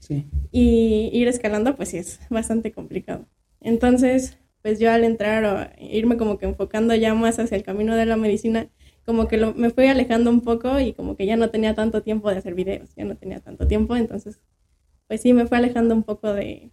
Sí. 0.00 0.26
y 0.52 1.10
ir 1.12 1.26
escalando, 1.28 1.76
pues 1.76 1.90
sí 1.90 1.98
es 1.98 2.20
bastante 2.30 2.72
complicado. 2.72 3.26
Entonces, 3.60 4.38
pues 4.62 4.78
yo 4.80 4.90
al 4.90 5.04
entrar 5.04 5.44
o 5.44 5.82
irme 5.82 6.16
como 6.16 6.38
que 6.38 6.46
enfocando 6.46 6.94
ya 6.94 7.14
más 7.14 7.38
hacia 7.38 7.56
el 7.56 7.62
camino 7.62 7.96
de 7.96 8.06
la 8.06 8.16
medicina, 8.16 8.68
como 9.04 9.28
que 9.28 9.36
lo- 9.38 9.54
me 9.54 9.70
fui 9.70 9.86
alejando 9.86 10.30
un 10.30 10.40
poco 10.42 10.80
y 10.80 10.92
como 10.92 11.16
que 11.16 11.26
ya 11.26 11.36
no 11.36 11.50
tenía 11.50 11.74
tanto 11.74 12.02
tiempo 12.02 12.30
de 12.30 12.38
hacer 12.38 12.54
videos, 12.54 12.94
ya 12.96 13.04
no 13.04 13.16
tenía 13.16 13.40
tanto 13.40 13.66
tiempo, 13.66 13.96
entonces, 13.96 14.40
pues 15.08 15.20
sí, 15.22 15.32
me 15.32 15.46
fui 15.46 15.58
alejando 15.58 15.94
un 15.94 16.02
poco 16.02 16.32
de, 16.34 16.70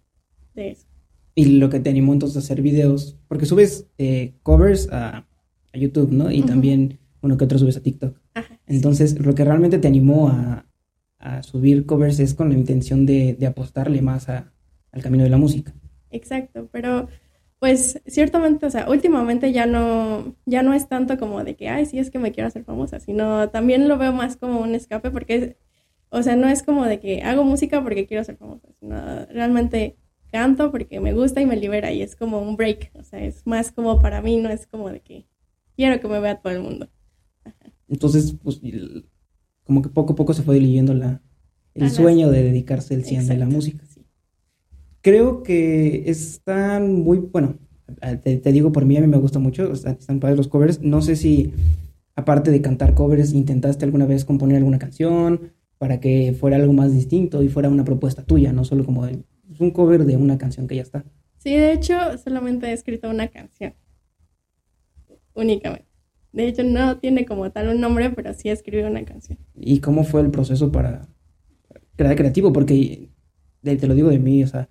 de 0.54 0.72
eso. 0.72 0.86
Y 1.36 1.46
lo 1.46 1.70
que 1.70 1.80
te 1.80 1.90
animó 1.90 2.14
entonces 2.14 2.38
a 2.38 2.40
hacer 2.40 2.62
videos, 2.62 3.18
porque 3.28 3.46
subes 3.46 3.88
eh, 3.98 4.36
covers 4.44 4.90
a, 4.92 5.28
a 5.74 5.78
YouTube, 5.78 6.12
¿no? 6.12 6.31
Y 6.31 6.42
también 6.44 7.00
uno 7.22 7.38
que 7.38 7.44
otro 7.46 7.60
subes 7.60 7.76
a 7.78 7.84
TikTok. 7.84 8.18
Ajá, 8.34 8.60
sí. 8.68 8.76
Entonces, 8.76 9.20
lo 9.20 9.36
que 9.36 9.44
realmente 9.44 9.78
te 9.78 9.88
animó 9.88 10.30
a, 10.30 10.66
a 11.20 11.44
subir 11.44 11.86
covers 11.86 12.20
es 12.20 12.34
con 12.34 12.50
la 12.50 12.56
intención 12.56 13.06
de, 13.06 13.34
de 13.34 13.48
apostarle 13.48 14.02
más 14.02 14.30
a- 14.30 14.54
al 14.92 15.02
camino 15.02 15.24
de 15.26 15.30
la 15.30 15.38
música. 15.38 15.74
Exacto, 16.10 16.70
pero 16.72 17.10
pues 17.66 18.00
ciertamente, 18.06 18.68
o 18.68 18.70
sea, 18.70 18.88
últimamente 18.88 19.52
ya 19.52 19.66
no, 19.66 20.36
ya 20.46 20.62
no 20.62 20.76
es 20.76 20.88
tanto 20.88 21.18
como 21.18 21.44
de 21.44 21.56
que, 21.56 21.68
ay, 21.68 21.88
sí, 21.88 21.98
es 21.98 22.12
que 22.12 22.20
me 22.20 22.32
quiero 22.32 22.48
hacer 22.48 22.64
famosa, 22.64 23.00
sino 23.00 23.50
también 23.50 23.88
lo 23.88 23.98
veo 23.98 24.14
más 24.14 24.38
como 24.38 24.60
un 24.62 24.76
escape 24.76 25.10
porque, 25.10 25.58
o 26.10 26.22
sea, 26.22 26.36
no 26.36 26.48
es 26.48 26.62
como 26.62 26.86
de 26.86 27.00
que 27.00 27.24
hago 27.24 27.44
música 27.44 27.82
porque 27.82 28.06
quiero 28.06 28.24
ser 28.24 28.38
famosa, 28.38 28.68
sino 28.80 29.26
realmente 29.32 29.98
canto 30.32 30.70
porque 30.70 31.00
me 31.00 31.14
gusta 31.14 31.42
y 31.42 31.48
me 31.48 31.56
libera 31.58 31.92
y 31.92 32.04
es 32.04 32.16
como 32.16 32.40
un 32.40 32.56
break, 32.56 32.92
o 32.94 33.04
sea, 33.04 33.26
es 33.26 33.48
más 33.48 33.72
como 33.72 34.00
para 34.00 34.22
mí, 34.22 34.38
no 34.38 34.50
es 34.50 34.68
como 34.68 34.92
de 34.92 35.00
que 35.00 35.26
quiero 35.76 36.00
que 36.00 36.08
me 36.08 36.20
vea 36.20 36.40
todo 36.40 36.54
el 36.54 36.62
mundo. 36.62 36.88
Entonces, 37.88 38.36
pues, 38.44 38.62
como 39.64 39.82
que 39.82 39.90
poco 39.90 40.14
a 40.14 40.16
poco 40.16 40.36
se 40.36 40.44
fue 40.44 40.54
diluyendo 40.54 40.94
la, 40.94 41.20
el 41.74 41.86
Ajá, 41.86 41.96
sueño 41.96 42.30
de 42.30 42.44
dedicarse 42.44 42.94
el 42.94 43.06
100 43.06 43.28
de 43.28 43.38
la 43.38 43.48
música. 43.48 43.84
Creo 45.06 45.44
que 45.44 46.10
están 46.10 47.04
muy, 47.04 47.19
bueno, 47.19 47.60
te, 48.24 48.38
te 48.38 48.52
digo 48.52 48.72
por 48.72 48.86
mí, 48.86 48.98
a 48.98 49.02
mí 49.02 49.06
me 49.06 49.18
gusta 49.18 49.38
mucho, 49.38 49.72
están, 49.72 50.19
padres 50.19 50.36
los 50.36 50.48
covers. 50.48 50.81
No 50.81 51.04
sé 51.04 51.16
si, 51.16 51.54
aparte 52.16 52.50
de 52.50 52.60
cantar 52.60 52.96
covers, 52.96 53.31
intentaste 53.34 53.86
alguna 53.86 54.07
vez 54.07 54.25
componer 54.25 54.57
alguna 54.57 54.80
canción 54.80 55.54
para 55.78 56.00
que 56.00 56.34
fuera 56.34 56.57
algo 56.57 56.74
más 56.74 56.92
distinto 56.92 57.44
y 57.44 57.50
fuera 57.50 57.69
una 57.69 57.86
propuesta 57.86 58.24
tuya, 58.24 58.52
no 58.52 58.63
solo 58.63 58.84
como 58.84 59.02
pues, 59.02 59.62
un 59.62 59.69
cover 59.69 60.06
de 60.06 60.18
una 60.18 60.40
canción 60.40 60.68
que 60.68 60.78
ya 60.78 60.81
está. 60.81 61.06
Sí, 61.38 61.52
de 61.52 61.74
hecho, 61.74 61.94
solamente 62.18 62.66
he 62.66 62.74
escrito 62.74 63.07
una 63.07 63.28
canción. 63.28 63.76
Únicamente. 65.35 65.85
De 66.31 66.47
hecho, 66.47 66.64
no 66.64 66.97
tiene 66.97 67.28
como 67.28 67.52
tal 67.52 67.69
un 67.69 67.80
nombre, 67.80 68.09
pero 68.09 68.33
sí 68.33 68.50
escribí 68.50 68.81
una 68.81 69.06
canción. 69.06 69.38
¿Y 69.54 69.81
cómo 69.81 70.04
fue 70.04 70.21
el 70.21 70.31
proceso 70.31 70.71
para 70.71 71.07
crear 71.95 72.16
creativo? 72.16 72.52
Porque 72.52 73.12
te 73.62 73.85
lo 73.85 73.94
digo 73.94 74.09
de 74.09 74.18
mí, 74.18 74.44
o 74.44 74.47
sea, 74.47 74.68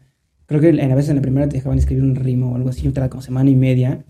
creo 0.46 0.60
que 0.60 0.68
en- 0.70 0.80
a 0.92 0.94
veces 0.94 1.10
en 1.10 1.16
la 1.16 1.22
primera 1.22 1.48
te 1.48 1.56
dejaban 1.56 1.78
escribir 1.78 2.04
un 2.04 2.16
rima 2.16 2.48
o 2.48 2.56
algo 2.56 2.70
así, 2.70 2.88
otra 2.88 3.08
como 3.10 3.22
semana 3.22 3.50
y 3.50 3.56
media 3.56 4.04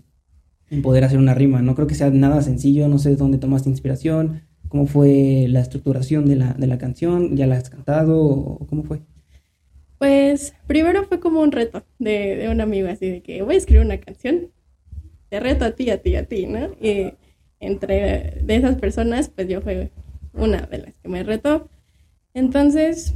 en 0.69 0.81
poder 0.83 1.03
hacer 1.05 1.19
una 1.19 1.33
rima. 1.35 1.61
No 1.61 1.75
creo 1.75 1.87
que 1.87 1.95
sea 1.95 2.09
nada 2.11 2.41
sencillo, 2.43 2.87
no 2.89 2.99
sé 2.99 3.11
de 3.11 3.17
dónde 3.17 3.37
tomaste 3.39 3.69
inspiración, 3.69 4.43
cómo 4.69 4.87
fue 4.87 5.47
la 5.49 5.61
estructuración 5.61 6.25
de 6.27 6.37
la, 6.37 6.53
de 6.53 6.67
la 6.67 6.77
canción, 6.79 7.35
¿ya 7.37 7.47
la 7.47 7.57
has 7.57 7.69
cantado 7.69 8.19
o 8.21 8.67
cómo 8.67 8.83
fue? 8.83 9.01
Pues 9.97 10.53
primero 10.67 11.05
fue 11.05 11.19
como 11.19 11.41
un 11.41 11.51
reto 11.51 11.83
de, 11.99 12.35
de 12.35 12.49
un 12.49 12.61
amigo, 12.61 12.87
así 12.89 13.09
de 13.09 13.21
que 13.21 13.41
voy 13.41 13.55
a 13.55 13.57
escribir 13.57 13.85
una 13.85 13.99
canción, 13.99 14.51
te 15.29 15.39
reto 15.39 15.65
a 15.65 15.71
ti, 15.73 15.89
a 15.91 16.01
ti, 16.01 16.15
a 16.15 16.25
ti, 16.27 16.47
¿no? 16.47 16.71
Y 16.81 17.13
entre 17.59 18.39
de 18.43 18.55
esas 18.57 18.77
personas, 18.77 19.29
pues 19.29 19.47
yo 19.49 19.61
fui 19.61 19.91
una 20.33 20.63
de 20.63 20.79
las 20.79 20.95
que 20.95 21.09
me 21.09 21.23
retó. 21.23 21.69
Entonces, 22.33 23.15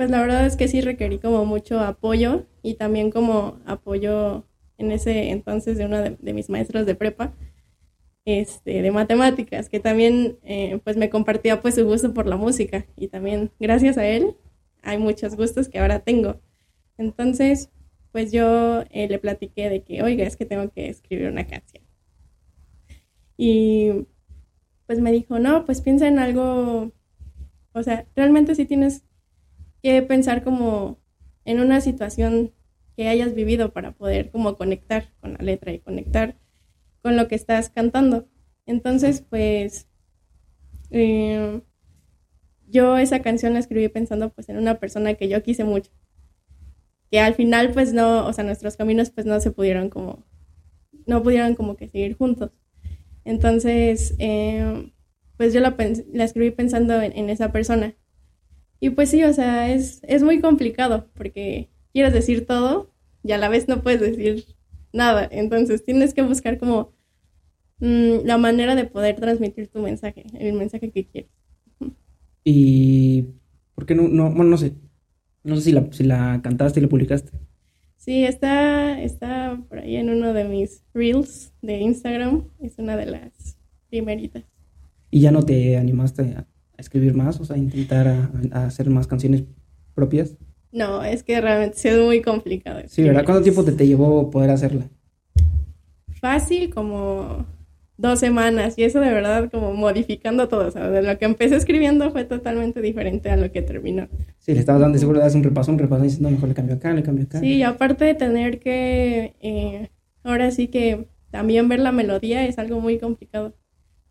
pues 0.00 0.08
la 0.08 0.22
verdad 0.22 0.46
es 0.46 0.56
que 0.56 0.66
sí 0.66 0.80
requerí 0.80 1.18
como 1.18 1.44
mucho 1.44 1.78
apoyo 1.78 2.46
y 2.62 2.76
también 2.76 3.10
como 3.10 3.60
apoyo 3.66 4.46
en 4.78 4.92
ese 4.92 5.28
entonces 5.28 5.76
de 5.76 5.84
uno 5.84 6.00
de, 6.00 6.32
mis 6.32 6.48
maestros 6.48 6.86
de 6.86 6.94
prepa, 6.94 7.34
este, 8.24 8.80
de 8.80 8.90
matemáticas, 8.92 9.68
que 9.68 9.78
también 9.78 10.38
eh, 10.42 10.80
pues 10.84 10.96
me 10.96 11.10
compartía 11.10 11.60
pues 11.60 11.74
su 11.74 11.84
gusto 11.84 12.14
por 12.14 12.26
la 12.26 12.38
música 12.38 12.86
y 12.96 13.08
también 13.08 13.50
gracias 13.60 13.98
a 13.98 14.06
él 14.06 14.38
hay 14.80 14.96
muchos 14.96 15.36
gustos 15.36 15.68
que 15.68 15.80
ahora 15.80 15.98
tengo. 15.98 16.40
Entonces, 16.96 17.68
pues 18.10 18.32
yo 18.32 18.84
eh, 18.92 19.06
le 19.06 19.18
platiqué 19.18 19.68
de 19.68 19.82
que, 19.82 20.02
oiga, 20.02 20.24
es 20.24 20.38
que 20.38 20.46
tengo 20.46 20.70
que 20.70 20.88
escribir 20.88 21.28
una 21.28 21.46
canción. 21.46 21.84
Y 23.36 24.06
pues 24.86 24.98
me 24.98 25.12
dijo, 25.12 25.38
no, 25.38 25.66
pues 25.66 25.82
piensa 25.82 26.08
en 26.08 26.18
algo, 26.18 26.90
o 27.74 27.82
sea, 27.82 28.06
realmente 28.16 28.54
sí 28.54 28.64
tienes 28.64 29.04
que 29.82 30.02
pensar 30.02 30.42
como 30.44 30.98
en 31.44 31.60
una 31.60 31.80
situación 31.80 32.52
que 32.96 33.08
hayas 33.08 33.34
vivido 33.34 33.72
para 33.72 33.92
poder 33.92 34.30
como 34.30 34.56
conectar 34.56 35.12
con 35.20 35.34
la 35.34 35.44
letra 35.44 35.72
y 35.72 35.78
conectar 35.78 36.36
con 37.02 37.16
lo 37.16 37.28
que 37.28 37.34
estás 37.34 37.70
cantando. 37.70 38.28
Entonces, 38.66 39.22
pues, 39.22 39.88
eh, 40.90 41.62
yo 42.68 42.98
esa 42.98 43.20
canción 43.20 43.54
la 43.54 43.58
escribí 43.58 43.88
pensando 43.88 44.30
pues 44.30 44.48
en 44.48 44.56
una 44.56 44.78
persona 44.78 45.14
que 45.14 45.28
yo 45.28 45.42
quise 45.42 45.64
mucho. 45.64 45.90
Que 47.10 47.20
al 47.20 47.34
final 47.34 47.72
pues 47.72 47.92
no, 47.92 48.26
o 48.26 48.32
sea, 48.32 48.44
nuestros 48.44 48.76
caminos 48.76 49.10
pues 49.10 49.26
no 49.26 49.40
se 49.40 49.50
pudieron 49.50 49.90
como, 49.90 50.24
no 51.06 51.22
pudieron 51.22 51.54
como 51.54 51.76
que 51.76 51.88
seguir 51.88 52.16
juntos. 52.16 52.52
Entonces, 53.24 54.14
eh, 54.18 54.92
pues 55.36 55.52
yo 55.52 55.60
la, 55.60 55.76
la 56.12 56.24
escribí 56.24 56.50
pensando 56.50 57.00
en, 57.02 57.16
en, 57.16 57.30
esa 57.30 57.52
persona. 57.52 57.94
Y 58.80 58.90
pues 58.90 59.10
sí, 59.10 59.22
o 59.24 59.32
sea, 59.32 59.70
es, 59.72 60.00
es 60.04 60.22
muy 60.22 60.40
complicado 60.40 61.06
porque 61.14 61.68
quieres 61.92 62.12
decir 62.12 62.46
todo 62.46 62.90
y 63.22 63.32
a 63.32 63.38
la 63.38 63.48
vez 63.48 63.68
no 63.68 63.82
puedes 63.82 64.00
decir 64.00 64.44
nada. 64.92 65.28
Entonces 65.30 65.84
tienes 65.84 66.14
que 66.14 66.22
buscar 66.22 66.58
como 66.58 66.92
mmm, 67.78 68.24
la 68.24 68.38
manera 68.38 68.74
de 68.74 68.84
poder 68.86 69.16
transmitir 69.16 69.68
tu 69.68 69.80
mensaje, 69.80 70.24
el 70.38 70.54
mensaje 70.54 70.90
que 70.90 71.06
quieres. 71.06 71.30
Y 72.44 73.26
¿por 73.74 73.86
qué 73.86 73.94
no, 73.94 74.08
no 74.08 74.30
bueno, 74.30 74.50
no 74.50 74.56
sé, 74.56 74.74
no 75.44 75.56
sé 75.56 75.62
si 75.62 75.72
la, 75.72 75.92
si 75.92 76.04
la 76.04 76.40
cantaste 76.42 76.80
y 76.80 76.82
la 76.82 76.88
publicaste. 76.88 77.32
Sí, 77.96 78.24
está, 78.24 79.00
está 79.02 79.62
por 79.68 79.78
ahí 79.78 79.96
en 79.96 80.08
uno 80.08 80.32
de 80.32 80.44
mis 80.44 80.82
reels 80.94 81.52
de 81.60 81.78
Instagram, 81.80 82.44
es 82.60 82.78
una 82.78 82.96
de 82.96 83.06
las 83.06 83.58
primeritas. 83.90 84.44
¿Y 85.10 85.20
ya 85.20 85.30
no 85.30 85.42
te 85.42 85.76
animaste 85.76 86.22
a, 86.34 86.46
escribir 86.80 87.14
más, 87.14 87.40
o 87.40 87.44
sea, 87.44 87.56
intentar 87.56 88.08
a, 88.08 88.30
a 88.52 88.66
hacer 88.66 88.90
más 88.90 89.06
canciones 89.06 89.44
propias? 89.94 90.36
No, 90.72 91.02
es 91.02 91.22
que 91.22 91.40
realmente 91.40 91.76
es 91.88 91.98
muy 91.98 92.22
complicado. 92.22 92.80
Sí, 92.86 93.02
¿verdad? 93.02 93.24
¿Cuánto 93.24 93.42
tiempo 93.42 93.64
te, 93.64 93.72
te 93.72 93.86
llevó 93.86 94.30
poder 94.30 94.50
hacerla? 94.50 94.88
Fácil, 96.20 96.72
como 96.72 97.46
dos 98.00 98.18
semanas 98.18 98.78
y 98.78 98.84
eso 98.84 98.98
de 99.00 99.12
verdad 99.12 99.50
como 99.50 99.74
modificando 99.74 100.48
todo, 100.48 100.68
o 100.68 100.70
sea, 100.70 100.88
de 100.88 101.02
lo 101.02 101.18
que 101.18 101.26
empecé 101.26 101.56
escribiendo 101.56 102.10
fue 102.10 102.24
totalmente 102.24 102.80
diferente 102.80 103.30
a 103.30 103.36
lo 103.36 103.52
que 103.52 103.60
terminó. 103.60 104.08
Sí, 104.38 104.54
le 104.54 104.60
estabas 104.60 104.80
dando 104.80 104.98
seguro, 104.98 105.20
das 105.20 105.34
un 105.34 105.44
repaso, 105.44 105.70
un 105.70 105.78
repaso, 105.78 106.04
no, 106.20 106.30
mejor 106.30 106.48
le 106.48 106.54
cambio 106.54 106.76
acá, 106.76 106.94
le 106.94 107.02
cambio 107.02 107.24
acá. 107.24 107.40
Sí, 107.40 107.56
y 107.56 107.62
aparte 107.62 108.06
de 108.06 108.14
tener 108.14 108.58
que, 108.58 109.34
eh, 109.40 109.90
ahora 110.22 110.50
sí 110.50 110.68
que 110.68 111.08
también 111.30 111.68
ver 111.68 111.80
la 111.80 111.92
melodía 111.92 112.46
es 112.46 112.58
algo 112.58 112.80
muy 112.80 112.98
complicado, 112.98 113.54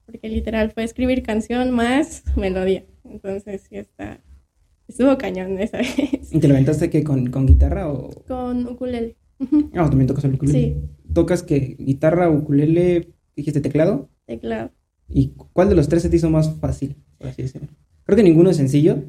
porque 0.10 0.30
literal 0.30 0.72
fue 0.72 0.84
escribir 0.84 1.24
canción 1.24 1.72
más 1.72 2.24
melodía, 2.36 2.86
entonces 3.04 3.64
sí 3.70 3.78
está, 3.78 4.22
estuvo 4.88 5.18
cañón 5.18 5.60
esa 5.60 5.78
vez. 5.78 6.32
¿Y 6.32 6.40
te 6.40 6.48
lo 6.48 6.56
aventaste 6.56 6.90
que 6.90 7.04
con, 7.04 7.30
con 7.30 7.46
guitarra 7.46 7.92
o...? 7.92 8.10
Con 8.28 8.68
ukulele. 8.68 9.18
Ah, 9.74 9.88
también 9.88 10.08
tocas 10.08 10.26
el 10.26 10.34
ukulele. 10.34 10.60
Sí. 10.60 10.76
¿Tocas 11.14 11.44
que 11.44 11.76
guitarra, 11.80 12.30
ukulele, 12.30 13.14
dijiste 13.36 13.62
teclado? 13.62 14.10
Teclado. 14.26 14.72
¿Y 15.08 15.30
cuál 15.54 15.70
de 15.70 15.76
los 15.76 15.88
tres 15.88 16.04
se 16.04 16.10
te 16.10 16.18
hizo 16.18 16.30
más 16.30 16.54
fácil, 16.60 16.98
por 17.18 17.28
así 17.28 17.44
decirlo? 17.44 17.70
Creo 18.04 18.18
que 18.18 18.24
ninguno 18.24 18.50
es 18.50 18.58
sencillo, 18.58 19.04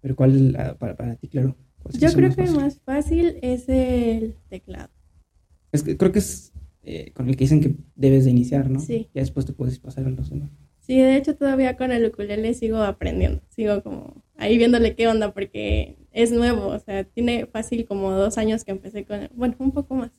pero 0.00 0.16
¿cuál 0.16 0.56
ah, 0.58 0.76
para, 0.78 0.96
para 0.96 1.16
ti, 1.16 1.28
claro? 1.28 1.56
Yo 1.92 2.12
creo 2.12 2.28
más 2.28 2.36
que 2.36 2.44
el 2.44 2.54
más 2.54 2.80
fácil 2.80 3.36
es 3.42 3.68
el 3.68 4.36
teclado. 4.48 4.90
Es 5.72 5.82
que 5.82 5.96
creo 5.96 6.12
que 6.12 6.18
es 6.18 6.52
eh, 6.90 7.12
con 7.12 7.28
el 7.28 7.36
que 7.36 7.44
dicen 7.44 7.60
que 7.60 7.74
debes 7.96 8.24
de 8.24 8.30
iniciar, 8.30 8.70
¿no? 8.70 8.80
Sí. 8.80 9.10
Ya 9.12 9.20
después 9.20 9.44
te 9.44 9.52
puedes 9.52 9.78
pasar 9.78 10.06
a 10.06 10.10
los 10.10 10.30
demás. 10.30 10.48
Sí, 10.80 10.96
de 10.96 11.16
hecho 11.16 11.36
todavía 11.36 11.76
con 11.76 11.92
el 11.92 12.06
ukulele 12.06 12.54
sigo 12.54 12.78
aprendiendo, 12.78 13.42
sigo 13.50 13.82
como 13.82 14.24
ahí 14.38 14.56
viéndole 14.56 14.94
qué 14.94 15.06
onda 15.06 15.34
porque 15.34 15.98
es 16.12 16.32
nuevo, 16.32 16.68
o 16.68 16.78
sea, 16.78 17.04
tiene 17.04 17.44
fácil 17.44 17.84
como 17.84 18.12
dos 18.12 18.38
años 18.38 18.64
que 18.64 18.70
empecé 18.70 19.04
con, 19.04 19.20
el, 19.20 19.30
bueno, 19.34 19.54
un 19.58 19.72
poco 19.72 19.96
más, 19.96 20.12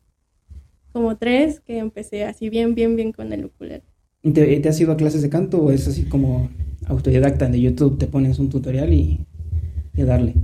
como 0.92 1.18
tres 1.18 1.60
que 1.60 1.80
empecé 1.80 2.24
así 2.24 2.50
bien, 2.50 2.76
bien, 2.76 2.96
bien 2.96 3.14
con 3.14 3.34
el 3.34 3.46
ukulele. 3.46 3.82
¿Y 4.22 4.30
te, 4.30 4.60
te 4.60 4.70
has 4.70 4.80
ido 4.80 4.92
a 4.92 4.98
clases 4.98 5.24
de 5.24 5.30
canto 5.32 5.58
o 5.58 5.72
es 5.72 5.88
así 5.88 6.04
como 6.04 6.52
autodidacta 6.86 7.50
de 7.50 7.62
YouTube? 7.62 7.98
Te 7.98 8.06
pones 8.06 8.38
un 8.38 8.50
tutorial 8.50 8.94
y, 8.94 9.26
y 9.96 10.04
darle. 10.04 10.36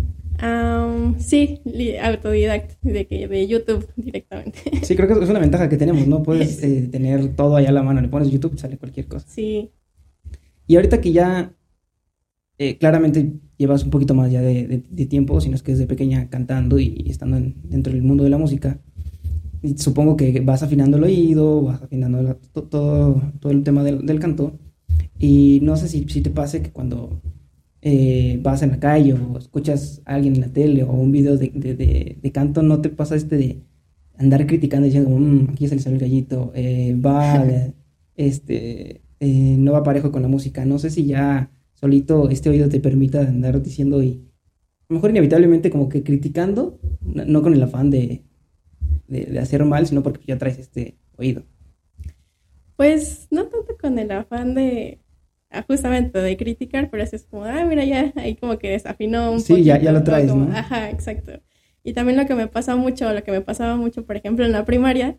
Um, 0.46 1.18
sí, 1.18 1.62
autodidacta, 2.02 2.76
de, 2.82 3.08
que, 3.08 3.28
de 3.28 3.48
YouTube 3.48 3.88
directamente. 3.96 4.60
Sí, 4.84 4.96
creo 4.96 5.08
que 5.08 5.24
es 5.24 5.30
una 5.30 5.40
ventaja 5.40 5.70
que 5.70 5.78
tenemos, 5.78 6.06
¿no? 6.08 6.22
Puedes 6.22 6.62
eh, 6.64 6.88
tener 6.92 7.36
todo 7.36 7.56
allá 7.56 7.70
a 7.70 7.72
la 7.74 7.84
mano, 7.84 8.02
le 8.02 8.10
pones 8.10 8.30
YouTube 8.30 8.60
sale 8.60 8.78
cualquier 8.78 9.08
cosa. 9.08 9.26
Sí. 9.28 9.72
Y 10.68 10.76
ahorita 10.76 11.02
que 11.02 11.12
ya 11.12 11.54
eh, 12.60 12.78
claramente 12.78 13.34
llevas 13.58 13.84
un 13.84 13.90
poquito 13.90 14.14
más 14.14 14.32
ya 14.32 14.42
de, 14.42 14.68
de, 14.68 14.84
de, 14.88 15.06
tiempo, 15.06 15.40
si 15.42 15.50
no 15.50 15.56
es 15.56 15.64
que 15.64 15.72
desde 15.72 15.88
pequeña 15.88 16.30
cantando 16.30 16.78
y, 16.80 17.04
y 17.06 17.10
estando 17.10 17.38
en, 17.38 17.56
dentro 17.64 17.94
del 17.94 18.04
mundo 18.04 18.24
de 18.24 18.30
la 18.30 18.38
música, 18.38 18.80
y 19.62 19.78
supongo 19.78 20.16
que 20.16 20.42
vas 20.42 20.62
afinando 20.62 20.98
el 20.98 21.04
oído, 21.04 21.64
vas 21.64 21.82
afinando 21.82 22.22
la, 22.22 22.36
to, 22.36 22.64
todo, 22.64 23.22
todo 23.40 23.52
el 23.52 23.64
tema 23.64 23.84
del, 23.84 24.06
del, 24.06 24.20
canto, 24.20 24.60
y 25.18 25.60
no 25.64 25.76
sé 25.76 25.88
si, 25.88 26.08
si 26.08 26.22
te 26.22 26.30
pase 26.30 26.62
que 26.62 26.72
cuando 26.72 27.22
eh, 27.88 28.40
vas 28.42 28.64
en 28.64 28.72
la 28.72 28.80
calle 28.80 29.14
o 29.14 29.38
escuchas 29.38 30.02
a 30.06 30.16
alguien 30.16 30.34
en 30.34 30.42
la 30.42 30.48
tele 30.48 30.82
o 30.82 30.92
un 30.92 31.12
video 31.12 31.38
de, 31.38 31.52
de, 31.54 32.18
de 32.20 32.32
canto, 32.32 32.64
no 32.64 32.82
te 32.82 32.90
pasa 32.90 33.16
este 33.16 33.38
de 33.38 33.62
andar 34.18 34.48
criticando 34.48 34.86
diciendo, 34.86 35.12
mmm, 35.12 35.50
aquí 35.52 35.68
se 35.68 35.76
le 35.76 35.82
sale 35.82 35.98
el 35.98 36.02
gallito, 36.02 36.52
eh, 36.56 36.96
va, 37.00 37.46
este, 38.16 39.02
eh, 39.20 39.56
no 39.60 39.74
va 39.74 39.84
parejo 39.84 40.12
con 40.12 40.24
la 40.24 40.28
música, 40.28 40.66
no 40.66 40.80
sé 40.80 40.90
si 40.90 41.06
ya 41.06 41.52
solito 41.76 42.28
este 42.32 42.50
oído 42.50 42.70
te 42.70 42.80
permita 42.80 43.22
andar 43.22 43.62
diciendo 43.62 44.02
y 44.02 44.32
a 44.82 44.86
lo 44.90 44.96
mejor 44.96 45.12
inevitablemente 45.12 45.70
como 45.70 45.88
que 45.88 46.02
criticando, 46.02 46.80
no 47.04 47.44
con 47.44 47.54
el 47.54 47.62
afán 47.62 47.92
de, 47.92 48.24
de, 49.08 49.26
de, 49.26 49.40
hacer 49.40 49.64
mal, 49.64 49.86
sino 49.86 50.02
porque 50.02 50.26
ya 50.26 50.40
traes 50.40 50.58
este 50.58 50.98
oído. 51.18 51.44
Pues 52.78 53.28
no 53.30 53.44
tanto 53.46 53.78
con 53.80 54.00
el 54.00 54.10
afán 54.10 54.56
de 54.56 55.05
justamente 55.68 56.20
de 56.20 56.38
criticar, 56.38 56.90
pero 56.90 57.04
es 57.04 57.26
como, 57.30 57.46
ah, 57.46 57.66
mira, 57.66 57.84
ya 57.84 58.14
ahí 58.16 58.36
como 58.36 58.58
que 58.58 58.70
desafinó 58.72 59.32
un 59.32 59.40
sí, 59.40 59.54
poquito. 59.54 59.64
Sí, 59.64 59.68
ya, 59.70 59.80
ya 59.80 59.92
lo 59.92 60.04
traes, 60.04 60.30
como, 60.30 60.46
¿no? 60.46 60.58
Ajá, 60.58 60.90
exacto. 60.90 61.34
Y 61.84 61.94
también 61.94 62.18
lo 62.18 62.26
que 62.26 62.36
me 62.36 62.48
pasa 62.48 62.76
mucho, 62.76 63.12
lo 63.14 63.24
que 63.24 63.32
me 63.32 63.42
pasaba 63.42 63.76
mucho, 63.76 64.06
por 64.06 64.16
ejemplo, 64.16 64.46
en 64.46 64.52
la 64.52 64.66
primaria, 64.66 65.16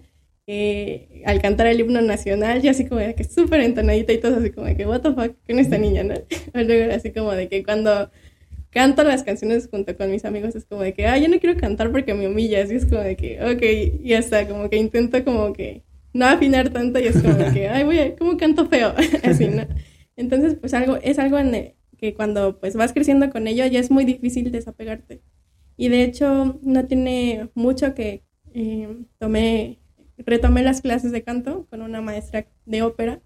que 0.47 1.23
al 1.26 1.40
cantar 1.43 1.66
el 1.66 1.81
himno 1.81 2.00
nacional, 2.00 2.62
yo 2.62 2.71
así 2.71 2.87
como 2.87 3.00
de 3.00 3.14
que 3.14 3.25
súper 3.25 3.61
entonadita 3.61 4.12
y 4.12 4.19
todo 4.19 4.37
así 4.37 4.50
como 4.50 4.66
de 4.66 4.76
que, 4.76 4.87
what 4.87 5.00
the 5.00 5.12
fuck, 5.12 5.35
con 5.47 5.59
esta 5.59 5.78
niña, 5.78 6.05
¿no? 6.05 6.14
O 6.55 6.62
luego 6.62 6.93
así 6.93 7.11
como 7.11 7.33
de 7.33 7.49
que 7.49 7.64
cuando 7.64 8.11
canto 8.71 9.02
las 9.05 9.23
canciones 9.23 9.69
junto 9.71 9.97
con 9.97 10.11
mis 10.11 10.25
amigos 10.25 10.55
es 10.55 10.64
como 10.64 10.83
de 10.83 10.93
que, 10.93 11.07
ah, 11.07 11.19
yo 11.19 11.28
no 11.28 11.38
quiero 11.40 11.59
cantar 11.59 11.90
porque 11.90 12.14
me 12.14 12.28
humilla, 12.28 12.62
así 12.62 12.75
es 12.75 12.87
como 12.87 13.00
de 13.00 13.16
que, 13.16 13.43
ok, 13.43 14.02
y 14.05 14.12
hasta 14.14 14.47
como 14.47 14.69
que 14.69 14.76
intento 14.76 15.25
como 15.25 15.52
que 15.52 15.83
no 16.12 16.26
afinar 16.26 16.71
tanto 16.71 16.99
y 16.99 17.07
es 17.07 17.21
como 17.21 17.35
de 17.35 17.52
que, 17.52 17.69
ay, 17.69 17.85
voy 17.85 17.99
a, 17.99 18.16
¿cómo 18.16 18.37
canto 18.37 18.66
feo? 18.66 18.95
así, 19.23 19.47
¿no? 19.47 19.66
Entonces, 20.17 20.55
pues 20.55 20.75
algo, 20.75 20.97
es 20.97 21.19
algo 21.19 21.39
en 21.39 21.55
el 21.55 21.75
que 21.97 22.15
cuando 22.15 22.59
pues 22.59 22.77
vas 22.77 22.93
creciendo 22.93 23.31
con 23.31 23.47
ello 23.47 23.67
ya 23.67 23.81
es 23.81 23.91
muy 23.91 24.05
difícil 24.05 24.51
desapegarte. 24.51 25.23
Y 25.77 25.89
de 25.89 26.03
hecho, 26.03 26.59
no 26.63 26.87
tiene 26.87 27.51
mucho 27.55 27.95
que 27.95 28.25
eh, 28.53 29.05
tomé 29.19 29.79
retomé 30.19 30.63
las 30.63 30.81
clases 30.81 31.13
de 31.13 31.23
canto 31.23 31.67
con 31.69 31.83
una 31.83 32.01
maestra 32.01 32.47
de 32.65 32.83
ópera 32.83 33.21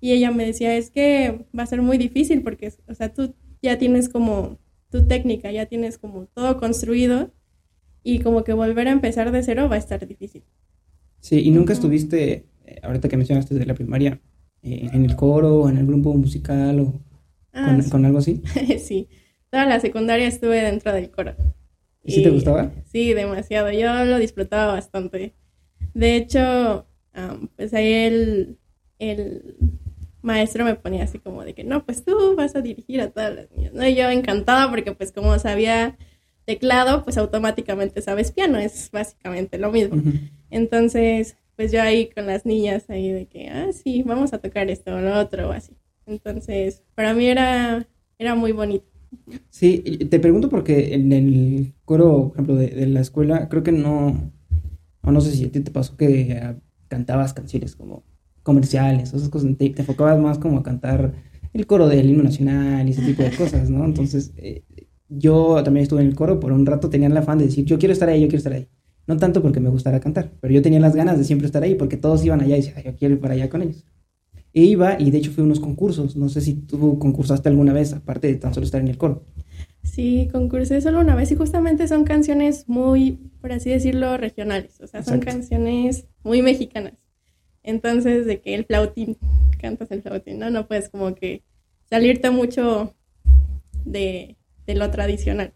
y 0.00 0.12
ella 0.12 0.30
me 0.30 0.44
decía, 0.44 0.76
es 0.76 0.90
que 0.90 1.46
va 1.56 1.62
a 1.62 1.66
ser 1.66 1.82
muy 1.82 1.98
difícil 1.98 2.42
porque, 2.42 2.72
o 2.86 2.94
sea, 2.94 3.12
tú 3.12 3.34
ya 3.62 3.78
tienes 3.78 4.08
como 4.08 4.58
tu 4.90 5.06
técnica, 5.06 5.50
ya 5.50 5.66
tienes 5.66 5.98
como 5.98 6.26
todo 6.26 6.58
construido 6.58 7.32
y 8.02 8.20
como 8.20 8.44
que 8.44 8.52
volver 8.52 8.88
a 8.88 8.92
empezar 8.92 9.32
de 9.32 9.42
cero 9.42 9.68
va 9.68 9.76
a 9.76 9.78
estar 9.78 10.06
difícil. 10.06 10.44
Sí, 11.20 11.40
y 11.40 11.50
nunca 11.50 11.72
estuviste, 11.72 12.46
eh, 12.66 12.80
ahorita 12.82 13.08
que 13.08 13.16
mencionaste 13.16 13.54
desde 13.54 13.66
la 13.66 13.74
primaria, 13.74 14.20
eh, 14.66 14.90
en 14.92 15.04
el 15.04 15.14
coro 15.14 15.60
o 15.60 15.68
en 15.68 15.78
el 15.78 15.86
grupo 15.86 16.12
musical 16.12 16.80
o 16.80 17.00
ah, 17.52 17.66
con, 17.66 17.82
sí. 17.82 17.90
con, 17.90 18.04
algo 18.04 18.18
así. 18.18 18.42
sí, 18.80 19.08
toda 19.48 19.64
la 19.64 19.78
secundaria 19.78 20.26
estuve 20.26 20.60
dentro 20.60 20.92
del 20.92 21.08
coro. 21.08 21.36
¿Y, 22.02 22.12
sí 22.12 22.22
te 22.24 22.30
gustaba? 22.30 22.72
Sí, 22.84 23.14
demasiado, 23.14 23.70
yo 23.70 24.04
lo 24.04 24.18
disfrutaba 24.18 24.72
bastante. 24.72 25.34
De 25.94 26.16
hecho, 26.16 26.84
um, 27.16 27.46
pues 27.54 27.74
ahí 27.74 27.92
el, 27.92 28.58
el, 28.98 29.56
maestro 30.20 30.64
me 30.64 30.74
ponía 30.74 31.04
así 31.04 31.20
como 31.20 31.44
de 31.44 31.54
que, 31.54 31.62
no, 31.62 31.86
pues 31.86 32.04
tú 32.04 32.34
vas 32.36 32.56
a 32.56 32.60
dirigir 32.60 33.00
a 33.00 33.10
todas 33.10 33.32
las 33.36 33.50
niñas, 33.52 33.72
¿no? 33.72 33.86
Y 33.86 33.94
yo 33.94 34.10
encantada 34.10 34.68
porque 34.68 34.90
pues 34.90 35.12
como 35.12 35.38
sabía 35.38 35.96
teclado, 36.44 37.04
pues 37.04 37.18
automáticamente 37.18 38.02
sabes 38.02 38.32
piano, 38.32 38.58
es 38.58 38.90
básicamente 38.90 39.58
lo 39.58 39.70
mismo. 39.70 39.94
Uh 39.94 40.00
-huh. 40.00 40.30
Entonces, 40.50 41.36
pues 41.56 41.72
yo 41.72 41.82
ahí 41.82 42.10
con 42.10 42.26
las 42.26 42.46
niñas 42.46 42.88
ahí 42.90 43.10
de 43.10 43.26
que, 43.26 43.48
ah, 43.48 43.72
sí, 43.72 44.02
vamos 44.02 44.32
a 44.32 44.38
tocar 44.38 44.70
esto 44.70 44.94
o 44.94 45.00
lo 45.00 45.18
otro 45.18 45.48
o 45.48 45.52
así. 45.52 45.72
Entonces, 46.06 46.82
para 46.94 47.14
mí 47.14 47.26
era, 47.26 47.88
era 48.18 48.34
muy 48.34 48.52
bonito. 48.52 48.86
Sí, 49.50 49.78
te 50.10 50.20
pregunto 50.20 50.48
porque 50.48 50.94
en 50.94 51.12
el 51.12 51.74
coro, 51.84 52.28
por 52.28 52.32
ejemplo, 52.34 52.54
de, 52.56 52.68
de 52.68 52.86
la 52.86 53.00
escuela, 53.00 53.48
creo 53.48 53.62
que 53.62 53.72
no, 53.72 54.32
o 55.02 55.10
no 55.10 55.20
sé 55.20 55.32
si 55.32 55.44
a 55.44 55.50
ti 55.50 55.60
te 55.60 55.70
pasó 55.70 55.96
que 55.96 56.38
uh, 56.42 56.60
cantabas 56.88 57.32
canciones 57.32 57.74
como 57.74 58.04
comerciales, 58.42 59.12
o 59.12 59.16
esas 59.16 59.28
cosas, 59.28 59.56
te, 59.56 59.70
te, 59.70 59.82
enfocabas 59.82 60.20
más 60.20 60.38
como 60.38 60.58
a 60.58 60.62
cantar 60.62 61.14
el 61.52 61.66
coro 61.66 61.88
del 61.88 62.10
himno 62.10 62.24
nacional 62.24 62.86
y 62.86 62.92
ese 62.92 63.02
tipo 63.02 63.22
de 63.22 63.30
cosas, 63.30 63.70
¿no? 63.70 63.84
Entonces, 63.84 64.32
eh, 64.36 64.62
yo 65.08 65.62
también 65.64 65.84
estuve 65.84 66.02
en 66.02 66.08
el 66.08 66.14
coro, 66.14 66.38
por 66.38 66.52
un 66.52 66.66
rato 66.66 66.90
tenía 66.90 67.08
el 67.08 67.16
afán 67.16 67.38
de 67.38 67.46
decir, 67.46 67.64
yo 67.64 67.78
quiero 67.78 67.92
estar 67.92 68.08
ahí, 68.08 68.20
yo 68.20 68.28
quiero 68.28 68.38
estar 68.38 68.52
ahí. 68.52 68.68
No 69.06 69.16
tanto 69.16 69.40
porque 69.42 69.60
me 69.60 69.68
gustara 69.70 70.00
cantar, 70.00 70.32
pero 70.40 70.52
yo 70.52 70.62
tenía 70.62 70.80
las 70.80 70.96
ganas 70.96 71.18
de 71.18 71.24
siempre 71.24 71.46
estar 71.46 71.62
ahí, 71.62 71.74
porque 71.76 71.96
todos 71.96 72.24
iban 72.24 72.40
allá 72.40 72.56
y 72.56 72.62
decía, 72.62 72.82
yo 72.82 72.96
quiero 72.96 73.14
ir 73.14 73.20
para 73.20 73.34
allá 73.34 73.48
con 73.48 73.62
ellos. 73.62 73.84
e 74.52 74.62
iba 74.64 75.00
y 75.00 75.10
de 75.10 75.18
hecho 75.18 75.32
fue 75.32 75.42
a 75.42 75.46
unos 75.46 75.60
concursos. 75.60 76.16
No 76.16 76.28
sé 76.28 76.40
si 76.40 76.54
tú 76.54 76.98
concursaste 76.98 77.48
alguna 77.48 77.72
vez, 77.72 77.92
aparte 77.92 78.28
de 78.28 78.36
tan 78.36 78.54
solo 78.54 78.66
estar 78.66 78.80
en 78.80 78.88
el 78.88 78.98
coro. 78.98 79.24
Sí, 79.82 80.28
concursé 80.32 80.80
solo 80.80 81.00
una 81.00 81.14
vez 81.14 81.30
y 81.32 81.36
justamente 81.36 81.86
son 81.88 82.04
canciones 82.04 82.68
muy, 82.68 83.12
por 83.40 83.52
así 83.52 83.70
decirlo, 83.70 84.16
regionales. 84.16 84.80
O 84.80 84.86
sea, 84.86 85.02
son 85.02 85.20
canciones 85.20 86.06
muy 86.24 86.42
mexicanas. 86.42 86.94
Entonces, 87.62 88.26
de 88.26 88.40
que 88.40 88.54
el 88.54 88.64
flautín, 88.64 89.18
cantas 89.60 89.90
el 89.92 90.02
flautín, 90.02 90.38
¿no? 90.38 90.50
No 90.50 90.66
puedes 90.68 90.88
como 90.88 91.14
que 91.14 91.42
salirte 91.88 92.30
mucho 92.30 92.94
de, 93.84 94.36
de 94.66 94.74
lo 94.74 94.90
tradicional. 94.90 95.54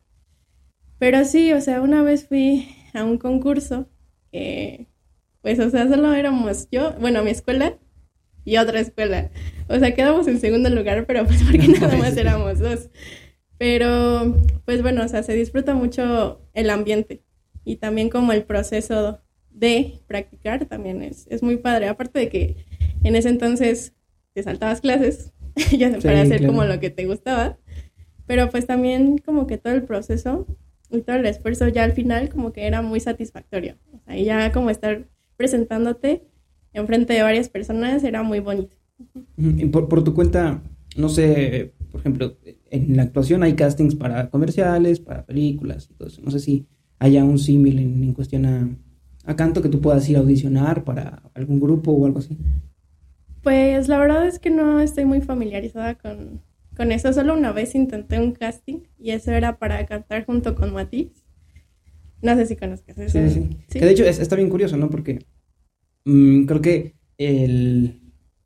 Pero 0.98 1.24
sí, 1.24 1.52
o 1.52 1.60
sea, 1.60 1.82
una 1.82 2.02
vez 2.02 2.26
fui 2.28 2.68
a 2.94 3.04
un 3.04 3.18
concurso 3.18 3.88
que, 4.32 4.86
pues, 5.42 5.58
o 5.58 5.70
sea, 5.70 5.88
solo 5.88 6.12
éramos 6.14 6.68
yo, 6.70 6.92
bueno, 7.00 7.22
mi 7.22 7.30
escuela 7.30 7.78
y 8.44 8.56
otra 8.56 8.80
escuela. 8.80 9.30
O 9.68 9.78
sea, 9.78 9.94
quedamos 9.94 10.26
en 10.28 10.40
segundo 10.40 10.70
lugar, 10.70 11.06
pero 11.06 11.26
pues 11.26 11.42
porque 11.42 11.68
nada 11.80 11.96
más 11.96 12.16
éramos 12.16 12.58
dos. 12.58 12.90
Pero, 13.58 14.36
pues 14.64 14.82
bueno, 14.82 15.04
o 15.04 15.08
sea, 15.08 15.22
se 15.22 15.34
disfruta 15.34 15.74
mucho 15.74 16.40
el 16.54 16.70
ambiente 16.70 17.22
y 17.64 17.76
también 17.76 18.08
como 18.08 18.32
el 18.32 18.44
proceso 18.44 19.20
de 19.50 20.00
practicar 20.06 20.64
también 20.66 21.02
es, 21.02 21.26
es 21.28 21.42
muy 21.42 21.56
padre. 21.56 21.88
Aparte 21.88 22.18
de 22.18 22.28
que 22.28 22.64
en 23.04 23.16
ese 23.16 23.28
entonces 23.28 23.92
te 24.32 24.42
saltabas 24.42 24.80
clases, 24.80 25.32
ya 25.76 25.90
para 25.98 26.22
hacer 26.22 26.46
como 26.46 26.64
lo 26.64 26.80
que 26.80 26.90
te 26.90 27.06
gustaba, 27.06 27.58
pero 28.26 28.48
pues 28.48 28.66
también 28.66 29.18
como 29.18 29.46
que 29.46 29.58
todo 29.58 29.74
el 29.74 29.82
proceso 29.82 30.46
y 30.90 31.02
todo 31.02 31.16
el 31.16 31.26
esfuerzo 31.26 31.68
ya 31.68 31.84
al 31.84 31.92
final 31.92 32.28
como 32.28 32.52
que 32.52 32.66
era 32.66 32.82
muy 32.82 33.00
satisfactorio. 33.00 33.76
O 33.92 34.00
sea, 34.04 34.16
ya 34.16 34.52
como 34.52 34.70
estar 34.70 35.06
presentándote 35.36 36.24
en 36.72 36.86
frente 36.86 37.12
de 37.12 37.22
varias 37.22 37.48
personas 37.48 38.04
era 38.04 38.22
muy 38.22 38.40
bonito. 38.40 38.76
Por, 39.72 39.88
por 39.88 40.04
tu 40.04 40.14
cuenta, 40.14 40.62
no 40.96 41.08
sé, 41.08 41.72
por 41.90 42.00
ejemplo, 42.00 42.36
en 42.70 42.96
la 42.96 43.02
actuación 43.02 43.42
hay 43.42 43.54
castings 43.54 43.94
para 43.94 44.30
comerciales, 44.30 45.00
para 45.00 45.24
películas 45.24 45.88
y 45.90 45.94
todo 45.94 46.08
eso. 46.08 46.20
No 46.22 46.30
sé 46.30 46.40
si 46.40 46.66
haya 46.98 47.24
un 47.24 47.38
símil 47.38 47.78
en, 47.78 48.12
cuestión 48.12 48.46
a, 48.46 49.36
canto 49.36 49.62
que 49.62 49.68
tú 49.68 49.80
puedas 49.80 50.08
ir 50.08 50.16
a 50.16 50.20
audicionar 50.20 50.84
para 50.84 51.22
algún 51.34 51.60
grupo 51.60 51.92
o 51.92 52.06
algo 52.06 52.18
así. 52.18 52.36
Pues 53.42 53.88
la 53.88 53.98
verdad 53.98 54.26
es 54.26 54.38
que 54.38 54.50
no 54.50 54.80
estoy 54.80 55.06
muy 55.06 55.20
familiarizada 55.20 55.94
con, 55.94 56.40
con 56.80 56.92
eso. 56.92 57.12
Solo 57.12 57.34
una 57.36 57.52
vez 57.52 57.74
intenté 57.74 58.18
un 58.18 58.32
casting 58.32 58.78
y 58.98 59.10
eso 59.10 59.32
era 59.32 59.58
para 59.58 59.84
cantar 59.84 60.24
junto 60.24 60.54
con 60.54 60.72
Matiz. 60.72 61.10
No 62.22 62.34
sé 62.36 62.46
si 62.46 62.56
conozcas 62.56 62.96
eso. 62.96 63.18
Sí, 63.28 63.48
sí. 63.68 63.78
Que 63.78 63.84
de 63.84 63.90
hecho 63.90 64.04
está 64.04 64.34
bien 64.34 64.48
curioso, 64.48 64.78
¿no? 64.78 64.88
Porque 64.88 65.26
mm, 66.06 66.46
creo 66.46 66.62
que 66.62 66.94
el, 67.18 68.00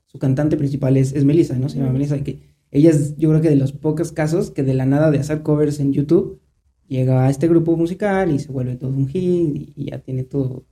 su 0.07 0.19
cantante 0.19 0.57
principal 0.57 0.97
es, 0.97 1.13
es 1.13 1.23
Melissa, 1.23 1.57
¿no? 1.57 1.69
Se 1.69 1.77
llama 1.77 1.93
Melissa. 1.93 2.17
Y 2.17 2.23
que 2.23 2.41
ella 2.71 2.89
es, 2.89 3.15
yo 3.15 3.29
creo 3.29 3.41
que 3.41 3.47
de 3.47 3.55
los 3.55 3.71
pocos 3.71 4.11
casos 4.11 4.51
que 4.51 4.63
de 4.63 4.73
la 4.73 4.85
nada 4.85 5.11
de 5.11 5.19
hacer 5.19 5.41
covers 5.41 5.79
en 5.79 5.93
YouTube, 5.93 6.41
llega 6.87 7.25
a 7.25 7.29
este 7.29 7.47
grupo 7.47 7.77
musical 7.77 8.33
y 8.33 8.39
se 8.39 8.51
vuelve 8.51 8.75
todo 8.75 8.89
un 8.89 9.07
hit 9.07 9.73
y, 9.77 9.91
ya 9.91 9.99
tiene 9.99 10.23
todo, 10.23 10.65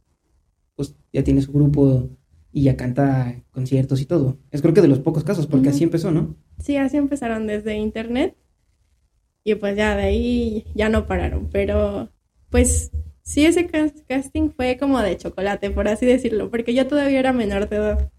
pues 0.76 0.98
ya 1.14 1.24
tiene 1.24 1.42
su 1.42 1.54
grupo 1.54 2.10
y 2.54 2.64
ya 2.64 2.78
canta 2.78 3.42
conciertos 3.52 4.00
y 4.00 4.06
todo. 4.06 4.38
Es 4.52 4.62
creo 4.62 4.74
que 4.74 4.82
de 4.82 4.88
los 4.88 5.00
pocos 5.00 5.24
casos, 5.24 5.48
porque 5.48 5.70
así 5.70 5.84
empezó, 5.84 6.12
¿no? 6.12 6.38
Sí, 6.60 6.78
así 6.78 6.98
empezaron 6.98 7.48
desde 7.48 7.76
internet 7.76 8.38
y 9.44 9.56
pues 9.56 9.76
ya 9.76 9.96
de 9.96 10.04
ahí 10.04 10.66
ya 10.76 10.88
no 10.88 11.08
pararon, 11.08 11.50
pero 11.52 12.10
pues 12.50 12.92
sí 13.24 13.46
ese 13.46 13.68
casting 14.08 14.52
fue 14.52 14.78
como 14.78 15.02
de 15.02 15.18
chocolate, 15.18 15.72
por 15.72 15.88
así 15.88 16.06
decirlo, 16.06 16.52
porque 16.52 16.74
yo 16.74 16.88
todavía 16.88 17.20
era 17.20 17.34
menor 17.34 17.68
de 17.68 17.76
edad. 17.78 18.12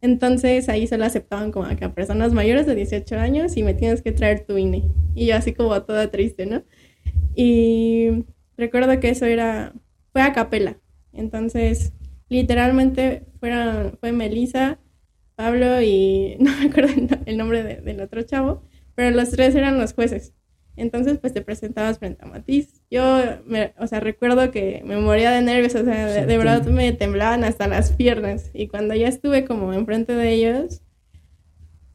Entonces 0.00 0.68
ahí 0.68 0.86
solo 0.86 1.04
aceptaban 1.04 1.50
como 1.50 1.66
a 1.66 1.94
personas 1.94 2.32
mayores 2.32 2.66
de 2.66 2.74
18 2.74 3.18
años 3.18 3.56
y 3.56 3.62
me 3.62 3.74
tienes 3.74 4.02
que 4.02 4.12
traer 4.12 4.46
tu 4.46 4.56
INE. 4.56 4.84
Y 5.14 5.26
yo 5.26 5.36
así 5.36 5.52
como 5.54 5.82
toda 5.82 6.10
triste, 6.10 6.46
¿no? 6.46 6.62
Y 7.34 8.24
recuerdo 8.56 9.00
que 9.00 9.08
eso 9.08 9.24
era, 9.24 9.72
fue 10.12 10.22
a 10.22 10.32
capela. 10.32 10.78
Entonces, 11.12 11.92
literalmente 12.28 13.26
fueron, 13.40 13.96
fue 14.00 14.12
Melissa, 14.12 14.78
Pablo 15.36 15.82
y 15.82 16.36
no 16.40 16.50
me 16.56 16.66
acuerdo 16.66 16.94
el 17.26 17.36
nombre 17.36 17.62
del 17.62 18.00
otro 18.00 18.22
chavo, 18.22 18.62
pero 18.94 19.10
los 19.10 19.30
tres 19.30 19.54
eran 19.54 19.78
los 19.78 19.94
jueces. 19.94 20.32
Entonces, 20.76 21.18
pues 21.18 21.32
te 21.32 21.40
presentabas 21.40 21.98
frente 21.98 22.24
a 22.24 22.28
Matiz. 22.28 22.82
Yo, 22.90 23.20
me, 23.46 23.74
o 23.78 23.86
sea, 23.86 24.00
recuerdo 24.00 24.50
que 24.50 24.82
me 24.84 24.96
moría 24.96 25.30
de 25.30 25.40
nervios, 25.40 25.74
o 25.76 25.84
sea, 25.84 26.26
de, 26.26 26.36
verdad 26.36 26.66
me 26.66 26.92
temblaban 26.92 27.44
hasta 27.44 27.68
las 27.68 27.92
piernas. 27.92 28.50
Y 28.52 28.66
cuando 28.66 28.94
ya 28.94 29.06
estuve 29.08 29.44
como 29.44 29.72
enfrente 29.72 30.14
de 30.14 30.32
ellos, 30.32 30.82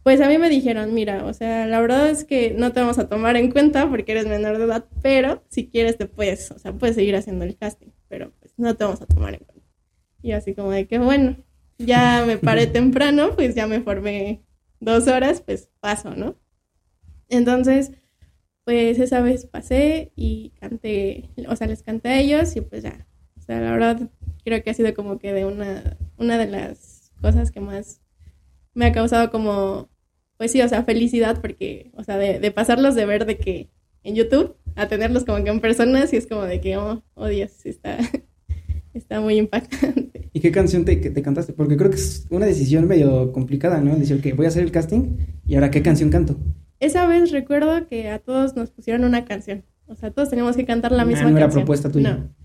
pues 0.04 0.22
a 0.22 0.30
mí 0.30 0.38
me 0.38 0.50
dijeron, 0.50 0.94
mira, 0.94 1.26
o 1.26 1.34
sea, 1.34 1.68
la 1.68 1.82
verdad 1.82 2.10
es 2.10 2.24
que 2.24 2.56
no 2.58 2.72
te 2.72 2.80
vamos 2.80 3.00
a 3.00 3.10
tomar 3.10 3.36
en 3.36 3.52
cuenta 3.52 3.90
porque 3.90 4.14
eres 4.14 4.28
menor 4.28 4.58
de 4.58 4.64
edad, 4.64 4.86
pero 5.02 5.44
si 5.50 5.68
quieres 5.68 5.98
te 5.98 6.06
puedes, 6.06 6.50
o 6.52 6.58
sea, 6.58 6.72
puedes 6.74 6.96
seguir 6.96 7.16
haciendo 7.18 7.44
el 7.44 7.58
casting, 7.58 7.90
pero 8.08 8.32
pues 8.40 8.54
no 8.58 8.76
te 8.76 8.86
vamos 8.86 9.02
a 9.02 9.06
tomar 9.06 9.34
en 9.34 9.42
cuenta. 9.42 9.59
Y 10.22 10.34
así 10.34 10.54
como 10.54 10.72
de 10.72 10.88
que, 10.88 11.00
bueno, 11.00 11.38
ya 11.78 12.24
me 12.26 12.38
paré 12.38 12.68
temprano, 12.68 13.36
pues 13.36 13.56
ya 13.56 13.68
me 13.68 13.82
formé 13.82 14.42
dos 14.80 15.08
horas, 15.08 15.42
pues 15.42 15.70
paso, 15.80 16.16
¿no? 16.16 16.36
Entonces 17.30 17.92
pues 18.70 19.00
esa 19.00 19.20
vez 19.22 19.48
pasé 19.48 20.12
y 20.16 20.52
canté, 20.60 21.32
o 21.48 21.56
sea, 21.56 21.66
les 21.66 21.82
canté 21.82 22.10
a 22.10 22.20
ellos 22.20 22.56
y 22.56 22.62
pues 22.62 22.84
ya, 22.84 23.08
o 23.36 23.42
sea, 23.42 23.60
la 23.60 23.72
verdad 23.72 24.12
creo 24.46 24.62
que 24.62 24.70
ha 24.70 24.74
sido 24.76 24.94
como 24.94 25.18
que 25.18 25.34
de 25.34 25.44
una, 25.46 25.98
una 26.18 26.38
de 26.38 26.46
las 26.46 27.12
cosas 27.20 27.50
que 27.50 27.62
más 27.62 28.00
me 28.76 28.86
ha 28.86 28.92
causado 28.92 29.32
como, 29.32 29.90
pues 30.38 30.52
sí, 30.52 30.62
o 30.62 30.70
sea, 30.70 30.84
felicidad 30.84 31.42
porque, 31.42 31.90
o 31.96 32.04
sea, 32.04 32.20
de, 32.20 32.52
pasarlos 32.52 32.94
de 32.94 33.08
ver 33.08 33.26
de 33.26 33.40
que 33.40 33.72
en 34.04 34.14
YouTube 34.14 34.56
a 34.76 34.88
tenerlos 34.88 35.26
como 35.26 35.44
que 35.44 35.50
en 35.50 35.62
personas 35.62 36.14
y 36.14 36.18
es 36.18 36.28
como 36.28 36.44
de 36.44 36.62
que, 36.62 36.78
oh, 36.78 37.04
oh 37.16 37.26
Dios, 37.26 37.66
está, 37.66 37.98
está 39.00 39.20
muy 39.20 39.38
impactante. 39.38 40.30
¿Y 40.32 40.40
qué 40.40 40.52
canción 40.52 40.86
te, 40.86 40.96
te 40.96 41.22
cantaste? 41.22 41.54
Porque 41.54 41.76
creo 41.76 41.90
que 41.90 41.98
es 41.98 42.28
una 42.30 42.46
decisión 42.46 42.88
medio 42.88 43.32
complicada, 43.32 43.82
¿no? 43.82 43.96
Decir, 43.96 44.22
que 44.22 44.34
voy 44.34 44.46
a 44.46 44.50
hacer 44.50 44.64
el 44.64 44.72
casting 44.72 45.18
y 45.48 45.56
ahora 45.56 45.72
qué 45.72 45.82
canción 45.82 46.10
canto 46.10 46.38
esa 46.80 47.08
vez 47.08 47.32
recuerdo 47.32 47.88
que 47.88 48.10
a 48.10 48.20
todos 48.20 48.56
nos 48.56 48.72
pusieron 48.72 49.04
una 49.04 49.26
canción. 49.26 49.64
O 49.88 49.96
sea, 49.96 50.12
todos 50.12 50.30
teníamos 50.30 50.56
que 50.56 50.66
cantar 50.66 50.92
la 50.92 51.04
ah, 51.04 51.06
misma 51.06 51.24
canción. 51.24 51.34
No 51.34 51.46
era 51.46 51.50
propuesta 51.50 51.92
tuya. 51.92 52.14
No. 52.14 52.36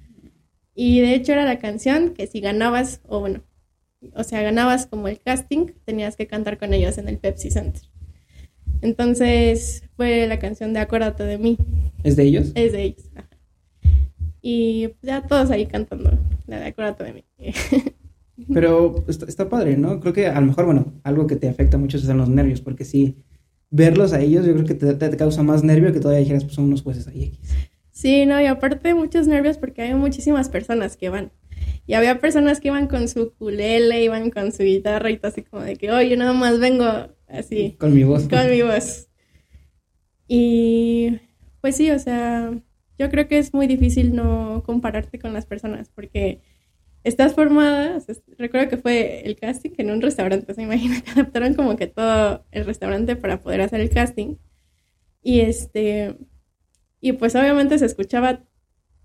Y 0.75 1.01
de 1.01 1.15
hecho 1.15 1.33
era 1.33 1.45
la 1.45 1.59
canción 1.59 2.15
que 2.15 2.27
si 2.27 2.41
ganabas, 2.41 3.01
o 3.07 3.21
bueno, 3.21 3.45
o 4.15 4.25
sea, 4.25 4.43
ganabas 4.43 4.87
como 4.87 5.09
el 5.09 5.21
casting, 5.21 5.67
tenías 5.85 6.17
que 6.17 6.27
cantar 6.27 6.59
con 6.59 6.75
ellos 6.75 6.99
en 6.99 7.09
el 7.09 7.19
Pepsi 7.19 7.51
Center. 7.51 7.83
Entonces 8.81 9.85
fue 9.97 10.27
la 10.27 10.39
canción 10.39 10.73
de 10.73 10.81
Acuérdate 10.81 11.23
de 11.23 11.39
mí. 11.39 11.57
¿Es 12.03 12.17
de 12.17 12.25
ellos? 12.25 12.53
Es 12.55 12.73
de 12.73 12.83
ellos. 12.83 13.05
Y 14.47 14.91
ya 15.01 15.23
todos 15.23 15.51
ahí 15.51 15.65
cantando 15.65 16.11
la 16.47 16.61
de 16.61 16.67
Acuérdate 16.67 17.03
de 17.03 17.13
mí. 17.15 17.25
Pero 18.53 19.03
está, 19.09 19.25
está, 19.25 19.49
padre, 19.49 19.79
¿no? 19.79 20.01
Creo 20.01 20.13
que 20.13 20.27
a 20.27 20.39
lo 20.39 20.49
mejor, 20.49 20.67
bueno, 20.67 20.93
algo 21.03 21.27
que 21.27 21.37
te 21.37 21.49
afecta 21.49 21.79
mucho 21.79 21.99
son 21.99 22.19
los 22.19 22.29
nervios, 22.29 22.61
porque 22.61 22.85
sí, 22.85 23.17
verlos 23.71 24.13
a 24.13 24.21
ellos, 24.21 24.45
yo 24.45 24.53
creo 24.53 24.67
que 24.67 24.75
te, 24.75 25.17
causa 25.17 25.43
más 25.43 25.65
nervio 25.65 25.95
que 25.95 26.01
todavía 26.01 26.21
dijeras, 26.21 26.45
pues 26.45 26.57
son 26.57 26.67
unos 26.67 26.83
jueces 26.83 27.09
ahí. 27.09 27.41
Sí, 27.91 28.27
no, 28.27 28.39
y 28.39 28.45
aparte 28.45 28.93
muchos 28.93 29.27
nervios 29.27 29.57
porque 29.57 29.81
hay 29.81 29.95
muchísimas 29.95 30.51
personas 30.51 30.99
que 30.99 31.09
van. 31.09 31.33
Y 31.87 31.95
había 31.95 32.19
personas 32.19 32.61
que 32.61 32.69
iban 32.69 32.87
con 32.87 33.09
su 33.09 33.33
culele, 33.33 34.05
iban 34.05 34.31
con 34.31 34.53
su 34.53 34.63
guitarra 34.63 35.11
y 35.11 35.17
todo 35.17 35.33
así 35.33 35.41
como 35.41 35.63
de 35.63 35.77
que, 35.77 35.91
oye, 35.91 36.11
yo 36.11 36.19
nada 36.19 36.35
más 36.35 36.61
vengo 36.61 36.85
así. 37.29 37.77
Con 37.81 37.95
mi 37.95 38.05
voz. 38.05 38.29
Con 38.29 38.51
mi 38.51 38.61
voz. 38.61 39.09
Y 40.29 41.19
pues 41.63 41.77
sí, 41.77 41.91
o 41.91 41.99
sea, 41.99 42.53
yo 42.99 43.11
creo 43.11 43.29
que 43.29 43.39
es 43.39 43.53
muy 43.53 43.67
difícil 43.67 44.15
no 44.15 44.63
compararte 44.65 45.19
con 45.19 45.33
las 45.33 45.47
personas 45.47 45.89
porque 45.89 46.41
estás 47.05 47.35
formada, 47.35 47.99
recuerdo 48.39 48.69
que 48.69 48.77
fue 48.79 49.27
el 49.27 49.37
casting 49.37 49.71
en 49.79 49.91
un 49.91 50.01
restaurante, 50.01 50.55
se 50.55 50.63
imagina 50.63 51.01
que 51.03 51.11
adaptaron 51.11 51.55
como 51.55 51.77
que 51.77 51.87
todo 51.87 52.45
el 52.51 52.65
restaurante 52.65 53.17
para 53.17 53.41
poder 53.41 53.61
hacer 53.61 53.81
el 53.81 53.91
casting. 53.91 54.37
Y 55.23 55.41
este, 55.41 56.17
y 57.01 57.13
pues 57.13 57.35
obviamente 57.35 57.79
se 57.79 57.87
escuchaba 57.87 58.45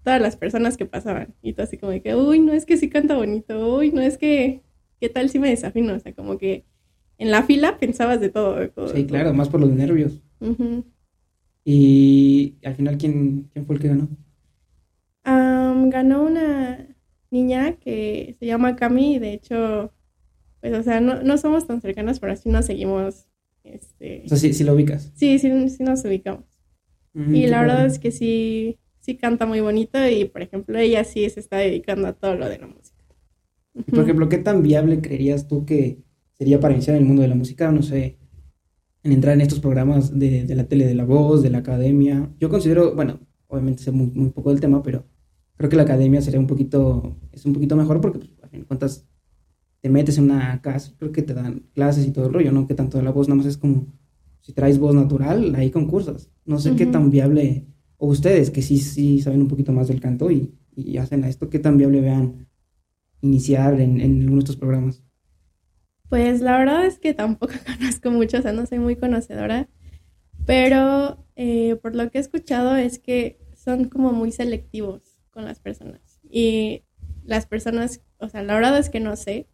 todas 0.03 0.21
las 0.21 0.37
personas 0.37 0.77
que 0.77 0.85
pasaban. 0.85 1.35
Y 1.41 1.53
todo 1.53 1.65
así 1.65 1.77
como 1.77 1.91
de 1.91 2.01
que, 2.01 2.15
uy, 2.15 2.39
no 2.39 2.53
es 2.53 2.65
que 2.65 2.77
sí 2.77 2.89
canta 2.89 3.15
bonito, 3.15 3.75
uy, 3.75 3.91
no 3.91 4.01
es 4.01 4.17
que, 4.17 4.63
¿qué 4.99 5.09
tal 5.09 5.29
si 5.29 5.39
me 5.39 5.49
desafino? 5.49 5.93
O 5.93 5.99
sea, 5.99 6.13
como 6.13 6.37
que 6.37 6.65
en 7.17 7.31
la 7.31 7.43
fila 7.43 7.77
pensabas 7.77 8.21
de 8.21 8.29
todo. 8.29 8.57
sí, 8.93 9.05
claro, 9.05 9.33
más 9.33 9.49
por 9.49 9.59
los 9.59 9.71
nervios. 9.71 10.21
Y 11.63 12.57
al 12.63 12.75
final, 12.75 12.97
¿quién, 12.97 13.49
¿quién 13.53 13.65
fue 13.65 13.75
el 13.75 13.81
que 13.81 13.87
ganó? 13.89 14.09
ganó 15.89 16.23
una 16.23 16.87
niña 17.31 17.73
que 17.77 18.35
se 18.39 18.45
llama 18.45 18.75
Cami 18.75 19.15
y 19.15 19.19
de 19.19 19.33
hecho, 19.33 19.93
pues, 20.61 20.73
o 20.73 20.83
sea, 20.83 20.99
no, 20.99 21.21
no 21.21 21.37
somos 21.37 21.67
tan 21.67 21.81
cercanas, 21.81 22.19
pero 22.19 22.33
así 22.33 22.49
nos 22.49 22.65
seguimos. 22.65 23.27
Este... 23.63 24.23
O 24.25 24.29
sea, 24.29 24.37
sí, 24.37 24.53
sí 24.53 24.63
lo 24.63 24.73
ubicas. 24.73 25.11
Sí, 25.15 25.39
sí, 25.39 25.69
sí 25.69 25.83
nos 25.83 26.03
ubicamos. 26.05 26.45
Mm, 27.13 27.35
y 27.35 27.47
la 27.47 27.61
verdad 27.61 27.85
es 27.85 27.99
que 27.99 28.11
sí, 28.11 28.79
sí 28.99 29.17
canta 29.17 29.45
muy 29.45 29.59
bonito 29.61 29.97
y, 30.07 30.25
por 30.25 30.41
ejemplo, 30.41 30.77
ella 30.77 31.03
sí 31.03 31.29
se 31.29 31.39
está 31.39 31.57
dedicando 31.57 32.07
a 32.07 32.13
todo 32.13 32.35
lo 32.35 32.49
de 32.49 32.59
la 32.59 32.67
música. 32.67 33.03
por 33.73 34.03
ejemplo, 34.03 34.29
¿qué 34.29 34.37
tan 34.37 34.63
viable 34.63 35.01
creerías 35.01 35.47
tú 35.47 35.65
que 35.65 35.99
sería 36.33 36.59
para 36.59 36.73
iniciar 36.73 36.95
en 36.95 37.03
el 37.03 37.07
mundo 37.07 37.21
de 37.21 37.27
la 37.27 37.35
música, 37.35 37.71
no 37.71 37.81
sé, 37.81 38.17
en 39.03 39.11
entrar 39.11 39.33
en 39.33 39.41
estos 39.41 39.59
programas 39.59 40.17
de, 40.17 40.43
de 40.43 40.55
la 40.55 40.65
tele 40.65 40.85
de 40.85 40.95
la 40.95 41.05
voz, 41.05 41.41
de 41.41 41.49
la 41.49 41.59
academia. 41.59 42.29
Yo 42.39 42.49
considero, 42.49 42.95
bueno, 42.95 43.19
obviamente 43.47 43.83
sé 43.83 43.91
muy, 43.91 44.07
muy 44.07 44.29
poco 44.29 44.51
del 44.51 44.59
tema, 44.59 44.83
pero 44.83 45.05
creo 45.55 45.69
que 45.69 45.75
la 45.75 45.83
academia 45.83 46.21
sería 46.21 46.39
un 46.39 46.47
poquito, 46.47 47.17
es 47.31 47.45
un 47.45 47.53
poquito 47.53 47.75
mejor 47.75 48.01
porque, 48.01 48.19
pues, 48.19 48.31
a 48.43 48.47
fin 48.47 48.61
de 48.61 48.65
cuentas, 48.65 49.07
te 49.81 49.89
metes 49.89 50.17
en 50.17 50.25
una 50.25 50.61
casa, 50.61 50.93
creo 50.97 51.11
que 51.11 51.21
te 51.21 51.33
dan 51.33 51.63
clases 51.73 52.05
y 52.05 52.11
todo 52.11 52.27
el 52.27 52.33
rollo, 52.33 52.51
¿no? 52.51 52.67
Que 52.67 52.75
tanto 52.75 52.97
de 52.97 53.03
la 53.03 53.11
voz, 53.11 53.27
nada 53.27 53.37
más 53.37 53.45
es 53.45 53.57
como, 53.57 53.87
si 54.41 54.53
traes 54.53 54.77
voz 54.77 54.93
natural, 54.93 55.55
hay 55.55 55.71
concursos. 55.71 56.29
No 56.45 56.59
sé 56.59 56.75
qué 56.75 56.85
tan 56.85 57.09
viable, 57.09 57.67
o 57.97 58.07
ustedes 58.07 58.51
que 58.51 58.61
sí, 58.61 58.77
sí 58.77 59.21
saben 59.21 59.41
un 59.41 59.47
poquito 59.47 59.71
más 59.71 59.87
del 59.87 60.01
canto 60.01 60.31
y, 60.31 60.53
y 60.75 60.97
hacen 60.97 61.23
esto, 61.23 61.49
qué 61.49 61.59
tan 61.59 61.77
viable 61.77 62.01
vean 62.01 62.47
iniciar 63.21 63.79
en, 63.79 63.99
en 64.01 64.21
algunos 64.21 64.45
de 64.45 64.51
estos 64.51 64.57
programas. 64.57 65.03
Pues 66.09 66.41
la 66.41 66.57
verdad 66.57 66.85
es 66.85 66.99
que 66.99 67.13
tampoco 67.13 67.53
conozco 67.77 68.11
mucho, 68.11 68.39
o 68.39 68.41
sea, 68.41 68.51
no 68.51 68.65
soy 68.65 68.79
muy 68.79 68.95
conocedora, 68.95 69.69
pero 70.45 71.23
eh, 71.35 71.75
por 71.75 71.95
lo 71.95 72.09
que 72.09 72.17
he 72.17 72.21
escuchado 72.21 72.75
es 72.75 72.99
que 72.99 73.39
son 73.55 73.85
como 73.85 74.11
muy 74.11 74.31
selectivos 74.31 75.01
con 75.29 75.45
las 75.45 75.59
personas. 75.59 76.19
Y 76.29 76.83
las 77.23 77.45
personas, 77.45 78.01
o 78.17 78.29
sea, 78.29 78.41
la 78.41 78.55
verdad 78.55 78.77
es 78.79 78.89
que 78.89 78.99
no 78.99 79.15
sé 79.15 79.47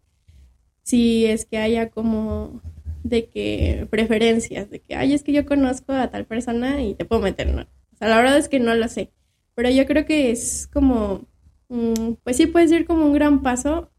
si 0.82 1.26
es 1.26 1.44
que 1.44 1.58
haya 1.58 1.90
como 1.90 2.62
de 3.02 3.28
que 3.28 3.86
preferencias, 3.90 4.70
de 4.70 4.80
que, 4.80 4.94
ay, 4.94 5.12
es 5.12 5.22
que 5.22 5.32
yo 5.32 5.44
conozco 5.46 5.92
a 5.92 6.10
tal 6.10 6.26
persona 6.26 6.82
y 6.82 6.94
te 6.94 7.04
puedo 7.04 7.22
meter, 7.22 7.52
¿no? 7.54 7.62
O 7.62 7.96
sea, 7.96 8.08
la 8.08 8.16
verdad 8.16 8.38
es 8.38 8.48
que 8.48 8.60
no 8.60 8.74
lo 8.74 8.88
sé. 8.88 9.12
Pero 9.54 9.70
yo 9.70 9.86
creo 9.86 10.06
que 10.06 10.30
es 10.30 10.68
como, 10.72 11.26
mm, 11.68 12.14
pues 12.24 12.36
sí 12.36 12.46
puede 12.46 12.68
ser 12.68 12.86
como 12.86 13.04
un 13.06 13.12
gran 13.12 13.42
paso, 13.42 13.90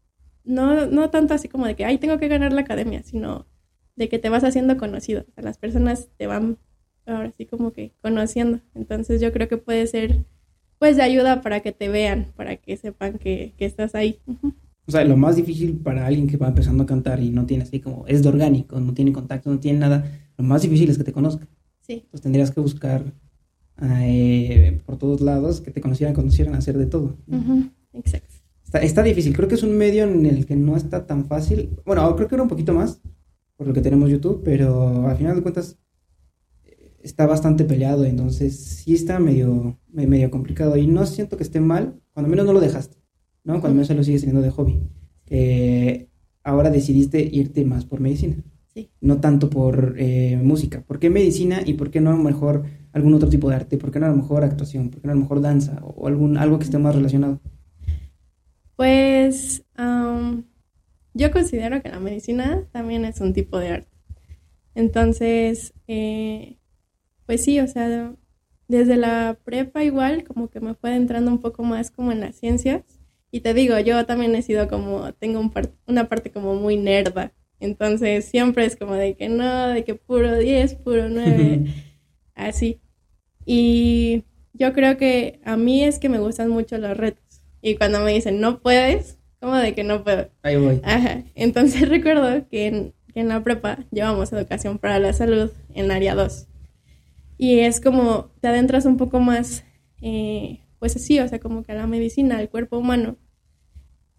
no, 0.48 0.86
no 0.86 1.10
tanto 1.10 1.34
así 1.34 1.48
como 1.48 1.66
de 1.66 1.76
que, 1.76 1.84
ay, 1.84 1.98
tengo 1.98 2.18
que 2.18 2.26
ganar 2.26 2.52
la 2.52 2.62
academia, 2.62 3.02
sino 3.02 3.46
de 3.96 4.08
que 4.08 4.18
te 4.18 4.30
vas 4.30 4.44
haciendo 4.44 4.76
conocido. 4.78 5.24
O 5.28 5.32
sea, 5.32 5.44
las 5.44 5.58
personas 5.58 6.08
te 6.16 6.26
van 6.26 6.58
ahora 7.06 7.32
sí 7.36 7.46
como 7.46 7.72
que 7.72 7.92
conociendo. 8.00 8.60
Entonces 8.74 9.20
yo 9.20 9.32
creo 9.32 9.48
que 9.48 9.58
puede 9.58 9.86
ser 9.86 10.24
pues 10.78 10.96
de 10.96 11.02
ayuda 11.02 11.42
para 11.42 11.60
que 11.60 11.72
te 11.72 11.88
vean, 11.88 12.32
para 12.36 12.56
que 12.56 12.76
sepan 12.76 13.18
que, 13.18 13.52
estás 13.58 13.94
ahí. 13.94 14.20
O 14.86 14.92
sea, 14.92 15.04
lo 15.04 15.16
más 15.16 15.36
difícil 15.36 15.76
para 15.76 16.06
alguien 16.06 16.28
que 16.28 16.36
va 16.36 16.48
empezando 16.48 16.84
a 16.84 16.86
cantar 16.86 17.20
y 17.20 17.30
no 17.30 17.44
tiene 17.44 17.64
así 17.64 17.80
como, 17.80 18.06
es 18.06 18.22
de 18.22 18.28
orgánico, 18.28 18.80
no 18.80 18.94
tiene 18.94 19.12
contacto, 19.12 19.50
no 19.50 19.58
tiene 19.58 19.80
nada, 19.80 20.04
lo 20.36 20.44
más 20.44 20.62
difícil 20.62 20.88
es 20.88 20.96
que 20.96 21.04
te 21.04 21.12
conozca. 21.12 21.46
Sí. 21.82 22.06
Pues 22.10 22.22
tendrías 22.22 22.52
que 22.52 22.60
buscar 22.60 23.02
eh, 23.82 24.80
por 24.86 24.96
todos 24.96 25.20
lados 25.20 25.60
que 25.60 25.72
te 25.72 25.80
conocieran, 25.80 26.14
conocieran 26.14 26.54
hacer 26.54 26.78
de 26.78 26.86
todo. 26.86 27.16
Exacto. 27.92 28.37
Está, 28.68 28.80
está, 28.80 29.02
difícil, 29.02 29.34
creo 29.34 29.48
que 29.48 29.54
es 29.54 29.62
un 29.62 29.78
medio 29.78 30.04
en 30.04 30.26
el 30.26 30.44
que 30.44 30.54
no 30.54 30.76
está 30.76 31.06
tan 31.06 31.24
fácil. 31.24 31.70
Bueno, 31.86 32.14
creo 32.16 32.28
que 32.28 32.34
era 32.34 32.42
un 32.42 32.50
poquito 32.50 32.74
más, 32.74 33.00
por 33.56 33.66
lo 33.66 33.72
que 33.72 33.80
tenemos 33.80 34.10
YouTube, 34.10 34.42
pero 34.44 35.08
al 35.08 35.16
final 35.16 35.36
de 35.36 35.40
cuentas 35.40 35.78
está 37.02 37.26
bastante 37.26 37.64
peleado, 37.64 38.04
entonces 38.04 38.58
sí 38.58 38.92
está 38.92 39.20
medio, 39.20 39.78
medio 39.88 40.30
complicado 40.30 40.76
y 40.76 40.86
no 40.86 41.06
siento 41.06 41.38
que 41.38 41.44
esté 41.44 41.60
mal, 41.60 41.98
cuando 42.12 42.28
menos 42.28 42.44
no 42.44 42.52
lo 42.52 42.60
dejaste, 42.60 42.98
¿no? 43.42 43.58
Cuando 43.62 43.76
menos 43.80 43.88
lo 43.88 44.04
sigues 44.04 44.20
teniendo 44.20 44.42
de 44.42 44.50
hobby. 44.50 44.82
ahora 46.42 46.68
decidiste 46.68 47.22
irte 47.22 47.64
más 47.64 47.86
por 47.86 48.00
medicina, 48.00 48.36
sí. 48.74 48.90
no 49.00 49.18
tanto 49.18 49.48
por 49.48 49.94
eh, 49.96 50.38
música. 50.42 50.82
¿Por 50.82 50.98
qué 50.98 51.08
medicina 51.08 51.62
y 51.64 51.72
por 51.72 51.90
qué 51.90 52.02
no 52.02 52.10
a 52.10 52.16
lo 52.16 52.22
mejor 52.22 52.64
algún 52.92 53.14
otro 53.14 53.30
tipo 53.30 53.48
de 53.48 53.56
arte? 53.56 53.78
¿Por 53.78 53.90
qué 53.90 53.98
no 53.98 54.04
a 54.04 54.10
lo 54.10 54.16
mejor 54.16 54.44
actuación? 54.44 54.90
¿Por 54.90 55.00
qué 55.00 55.06
no 55.06 55.12
a 55.12 55.16
lo 55.16 55.22
mejor 55.22 55.40
danza 55.40 55.80
o 55.82 56.06
algún, 56.06 56.36
algo 56.36 56.58
que 56.58 56.64
esté 56.64 56.76
más 56.76 56.94
relacionado? 56.94 57.40
Pues 58.78 59.64
yo 61.12 61.32
considero 61.32 61.82
que 61.82 61.88
la 61.88 61.98
medicina 61.98 62.62
también 62.70 63.04
es 63.04 63.20
un 63.20 63.32
tipo 63.32 63.58
de 63.58 63.70
arte. 63.70 63.90
Entonces, 64.76 65.74
eh, 65.88 66.58
pues 67.26 67.42
sí, 67.42 67.58
o 67.58 67.66
sea, 67.66 68.14
desde 68.68 68.96
la 68.96 69.36
prepa 69.42 69.82
igual 69.82 70.22
como 70.22 70.48
que 70.48 70.60
me 70.60 70.74
fue 70.76 70.94
entrando 70.94 71.32
un 71.32 71.40
poco 71.40 71.64
más 71.64 71.90
como 71.90 72.12
en 72.12 72.20
las 72.20 72.36
ciencias. 72.36 72.84
Y 73.32 73.40
te 73.40 73.52
digo, 73.52 73.80
yo 73.80 74.06
también 74.06 74.36
he 74.36 74.42
sido 74.42 74.68
como, 74.68 75.12
tengo 75.14 75.40
un 75.40 75.52
una 75.88 76.08
parte 76.08 76.30
como 76.30 76.54
muy 76.54 76.76
nerda. 76.76 77.32
Entonces 77.58 78.26
siempre 78.26 78.64
es 78.64 78.76
como 78.76 78.94
de 78.94 79.16
que 79.16 79.28
no, 79.28 79.66
de 79.70 79.82
que 79.82 79.96
puro 79.96 80.38
10, 80.38 80.76
puro 80.76 81.08
9, 81.08 81.64
así. 82.36 82.80
Y 83.44 84.22
yo 84.52 84.72
creo 84.72 84.96
que 84.98 85.40
a 85.44 85.56
mí 85.56 85.82
es 85.82 85.98
que 85.98 86.08
me 86.08 86.20
gustan 86.20 86.48
mucho 86.50 86.78
los 86.78 86.96
retos. 86.96 87.27
Y 87.68 87.76
cuando 87.76 88.00
me 88.00 88.12
dicen, 88.12 88.40
no 88.40 88.60
puedes, 88.60 89.18
como 89.40 89.56
de 89.56 89.74
que 89.74 89.84
no 89.84 90.04
puedo. 90.04 90.30
Ahí 90.42 90.56
voy. 90.56 90.80
Ajá. 90.84 91.22
Entonces 91.34 91.88
recuerdo 91.88 92.48
que 92.48 92.66
en, 92.66 92.94
que 93.12 93.20
en 93.20 93.28
la 93.28 93.42
prepa 93.42 93.84
llevamos 93.90 94.32
educación 94.32 94.78
para 94.78 94.98
la 94.98 95.12
salud 95.12 95.50
en 95.74 95.90
área 95.90 96.14
2 96.14 96.48
y 97.38 97.60
es 97.60 97.80
como 97.80 98.32
te 98.40 98.48
adentras 98.48 98.84
un 98.84 98.96
poco 98.96 99.20
más, 99.20 99.64
eh, 100.02 100.60
pues 100.80 100.96
así, 100.96 101.20
o 101.20 101.28
sea, 101.28 101.38
como 101.38 101.62
que 101.62 101.72
a 101.72 101.76
la 101.76 101.86
medicina, 101.86 102.38
al 102.38 102.50
cuerpo 102.50 102.76
humano. 102.76 103.16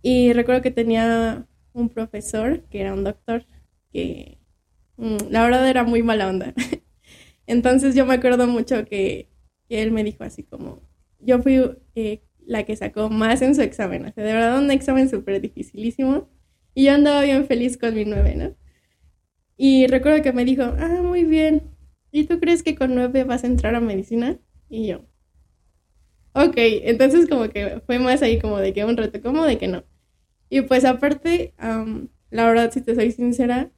Y 0.02 0.32
recuerdo 0.32 0.62
que 0.62 0.72
tenía 0.72 1.46
un 1.74 1.90
profesor, 1.90 2.64
que 2.70 2.80
era 2.80 2.94
un 2.94 3.04
doctor, 3.04 3.46
que 3.92 4.40
mm, 4.96 5.18
la 5.30 5.44
verdad 5.44 5.70
era 5.70 5.84
muy 5.84 6.02
mala 6.02 6.30
onda. 6.30 6.54
Entonces 7.46 7.94
yo 7.94 8.06
me 8.06 8.14
acuerdo 8.16 8.48
mucho 8.48 8.86
que, 8.86 9.28
él 9.68 9.92
me 9.92 10.04
dijo 10.04 10.24
así 10.24 10.44
como, 10.44 10.82
yo 11.20 11.42
fui 11.44 11.62
eh, 11.96 12.24
la 12.50 12.64
que 12.64 12.76
sacó 12.76 13.10
más 13.10 13.44
en 13.44 13.54
su 13.54 13.62
examen, 13.62 14.06
o 14.08 14.12
sea, 14.12 14.24
de 14.24 14.34
verdad 14.34 14.58
un 14.58 14.72
examen 14.72 15.08
súper 15.08 15.40
dificilísimo. 15.40 16.28
Y 16.74 16.86
yo 16.86 16.94
andaba 16.94 17.22
bien 17.22 17.46
feliz 17.46 17.78
con 17.78 17.94
mi 17.94 18.06
nueve, 18.06 18.36
¿no? 18.36 18.56
Y 19.56 19.86
recuerdo 19.88 20.24
que 20.24 20.34
me 20.34 20.46
dijo, 20.46 20.64
ah, 20.64 21.02
muy 21.04 21.26
bien, 21.26 21.62
¿y 22.12 22.24
tú 22.24 22.40
crees 22.40 22.64
que 22.64 22.76
con 22.76 22.96
nueve 22.96 23.24
vas 23.24 23.44
a 23.44 23.48
entrar 23.48 23.76
a 23.76 23.80
medicina? 23.80 24.40
Y 24.68 24.88
yo, 24.88 25.06
ok, 26.34 26.56
entonces 26.58 27.28
como 27.30 27.50
que 27.50 27.82
fue 27.86 28.00
más 28.00 28.22
ahí 28.24 28.40
como 28.40 28.58
de 28.58 28.74
que 28.74 28.84
un 28.84 28.98
reto, 28.98 29.22
como 29.22 29.44
de 29.46 29.58
que 29.60 29.68
no. 29.68 29.84
Y 30.50 30.62
pues 30.62 30.86
aparte, 30.86 31.54
la 32.32 32.48
verdad, 32.48 32.72
si 32.72 32.82
te 32.82 32.96
soy 32.96 33.12
sincera, 33.12 33.72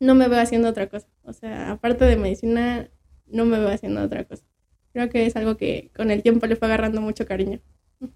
no 0.00 0.14
me 0.16 0.28
veo 0.28 0.40
haciendo 0.40 0.68
otra 0.68 0.88
cosa. 0.88 1.08
O 1.22 1.32
sea, 1.32 1.70
aparte 1.72 2.04
de 2.06 2.16
medicina, 2.16 2.90
no 3.26 3.44
me 3.44 3.58
veo 3.58 3.68
haciendo 3.68 4.02
otra 4.02 4.24
cosa. 4.24 4.44
Creo 4.92 5.08
que 5.10 5.26
es 5.26 5.36
algo 5.36 5.56
que 5.56 5.92
con 5.94 6.10
el 6.10 6.22
tiempo 6.22 6.46
le 6.46 6.56
fue 6.56 6.66
agarrando 6.66 7.00
mucho 7.00 7.26
cariño. 7.26 7.60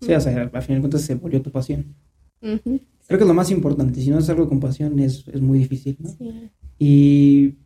Sí, 0.00 0.12
o 0.12 0.20
sea, 0.20 0.50
al 0.52 0.62
final 0.62 0.78
de 0.78 0.80
cuentas 0.80 1.02
se 1.02 1.14
volvió 1.14 1.42
tu 1.42 1.50
pasión. 1.50 1.94
Creo 2.40 2.60
que 2.62 3.14
es 3.14 3.26
lo 3.26 3.34
más 3.34 3.50
importante. 3.50 4.00
Si 4.00 4.10
no 4.10 4.18
es 4.18 4.28
algo 4.30 4.48
con 4.48 4.60
pasión, 4.60 4.98
es, 4.98 5.26
es 5.28 5.40
muy 5.40 5.58
difícil, 5.58 5.96
¿no? 6.00 6.08
Sí. 6.10 6.50
Y 6.78 7.58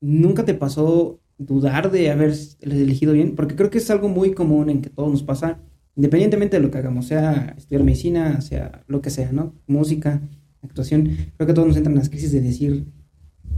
¿Nunca 0.00 0.44
te 0.44 0.54
pasó 0.54 1.20
dudar 1.38 1.90
de 1.90 2.10
haber 2.10 2.34
elegido 2.60 3.12
bien? 3.12 3.34
Porque 3.34 3.56
creo 3.56 3.70
que 3.70 3.78
es 3.78 3.90
algo 3.90 4.08
muy 4.08 4.32
común 4.32 4.70
en 4.70 4.80
que 4.80 4.90
todo 4.90 5.08
nos 5.08 5.22
pasa, 5.22 5.60
independientemente 5.96 6.56
de 6.56 6.62
lo 6.62 6.70
que 6.70 6.78
hagamos, 6.78 7.06
sea 7.06 7.54
estudiar 7.56 7.82
medicina, 7.82 8.40
sea 8.40 8.84
lo 8.86 9.02
que 9.02 9.10
sea, 9.10 9.32
¿no? 9.32 9.54
Música, 9.66 10.22
actuación. 10.62 11.16
Creo 11.36 11.46
que 11.46 11.54
todos 11.54 11.66
nos 11.66 11.76
entran 11.76 11.94
en 11.94 11.98
las 11.98 12.10
crisis 12.10 12.30
de 12.30 12.40
decir, 12.40 12.86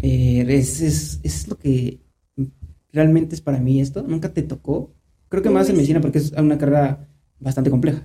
eh, 0.00 0.46
es, 0.48 1.20
es, 1.22 1.48
lo 1.48 1.58
que 1.58 2.00
realmente 2.90 3.34
es 3.34 3.42
para 3.42 3.60
mí 3.60 3.80
esto. 3.80 4.02
¿Nunca 4.02 4.32
te 4.32 4.42
tocó? 4.42 4.94
Creo 5.28 5.42
que 5.42 5.50
más 5.50 5.68
en 5.68 5.76
medicina 5.76 6.00
porque 6.00 6.18
es 6.18 6.32
una 6.32 6.56
carrera 6.56 7.06
bastante 7.40 7.70
compleja. 7.70 8.02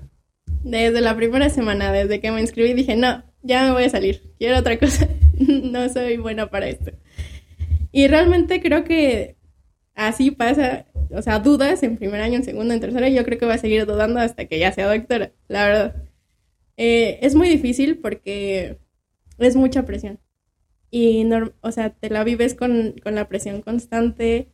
Desde 0.64 1.02
la 1.02 1.16
primera 1.16 1.50
semana, 1.50 1.92
desde 1.92 2.20
que 2.20 2.32
me 2.32 2.42
inscribí, 2.42 2.74
dije, 2.74 2.96
no, 2.96 3.24
ya 3.44 3.64
me 3.64 3.72
voy 3.72 3.84
a 3.84 3.90
salir, 3.90 4.34
quiero 4.40 4.58
otra 4.58 4.80
cosa, 4.80 5.08
no 5.40 5.88
soy 5.90 6.18
buena 6.18 6.50
para 6.50 6.68
esto. 6.68 6.92
Y 7.92 8.08
realmente 8.08 8.62
creo 8.62 8.84
que 8.84 9.36
así 9.94 10.32
pasa, 10.32 10.88
o 11.12 11.22
sea, 11.22 11.40
dudas 11.40 11.84
en 11.84 11.98
primer 11.98 12.22
año, 12.22 12.36
en 12.36 12.44
segundo, 12.44 12.74
en 12.74 12.80
tercero, 12.80 13.08
y 13.08 13.14
yo 13.14 13.24
creo 13.24 13.38
que 13.38 13.46
voy 13.46 13.56
a 13.56 13.60
seguir 13.60 13.86
dudando 13.86 14.20
hasta 14.20 14.46
que 14.46 14.60
ya 14.60 14.72
sea 14.72 14.88
doctora, 14.88 15.32
la 15.48 15.66
verdad. 15.66 15.96
Eh, 16.78 17.20
es 17.22 17.36
muy 17.36 17.48
difícil 17.48 18.00
porque 18.00 18.80
es 19.38 19.56
mucha 19.56 19.86
presión. 19.86 20.20
Y, 20.92 21.28
o 21.62 21.72
sea, 21.72 21.90
te 21.92 22.10
la 22.10 22.24
vives 22.24 22.54
con, 22.56 22.96
con 23.04 23.16
la 23.16 23.28
presión 23.28 23.62
constante, 23.62 24.50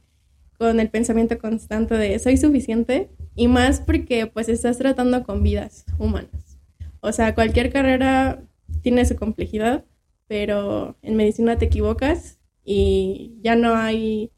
con 0.57 0.79
el 0.79 0.89
pensamiento 0.89 1.37
constante 1.39 1.95
de 1.95 2.19
soy 2.19 2.37
suficiente, 2.37 3.09
y 3.35 3.47
más 3.47 3.81
porque 3.81 4.27
pues 4.27 4.49
estás 4.49 4.77
tratando 4.77 5.23
con 5.23 5.43
vidas 5.43 5.85
humanas. 5.97 6.59
O 6.99 7.11
sea, 7.11 7.33
cualquier 7.33 7.71
carrera 7.71 8.43
tiene 8.81 9.05
su 9.05 9.15
complejidad, 9.15 9.85
pero 10.27 10.97
en 11.01 11.15
medicina 11.15 11.57
te 11.57 11.65
equivocas 11.65 12.39
y 12.63 13.37
ya 13.41 13.55
no 13.55 13.75
hay 13.75 14.31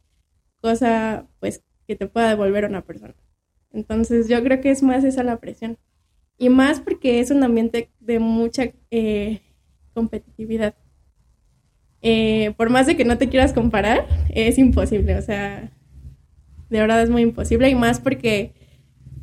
cosa 0.61 1.27
pues 1.39 1.63
que 1.87 1.95
te 1.95 2.07
pueda 2.07 2.29
devolver 2.29 2.65
a 2.65 2.69
una 2.69 2.85
persona. 2.85 3.15
Entonces 3.71 4.29
yo 4.29 4.41
creo 4.43 4.61
que 4.61 4.71
es 4.71 4.83
más 4.83 5.03
esa 5.03 5.23
la 5.23 5.39
presión. 5.39 5.77
Y 6.37 6.49
más 6.49 6.79
porque 6.79 7.19
es 7.19 7.31
un 7.31 7.43
ambiente 7.43 7.89
de 7.99 8.19
mucha 8.19 8.71
eh, 8.91 9.41
competitividad. 9.93 10.75
Eh, 12.01 12.53
por 12.57 12.69
más 12.69 12.85
de 12.85 12.97
que 12.97 13.05
no 13.05 13.17
te 13.17 13.29
quieras 13.29 13.53
comparar, 13.53 14.07
es 14.29 14.57
imposible. 14.57 15.15
O 15.17 15.21
sea, 15.21 15.71
de 16.69 16.79
verdad 16.79 17.01
es 17.01 17.09
muy 17.09 17.21
imposible. 17.21 17.69
Y 17.69 17.75
más 17.75 17.99
porque, 17.99 18.53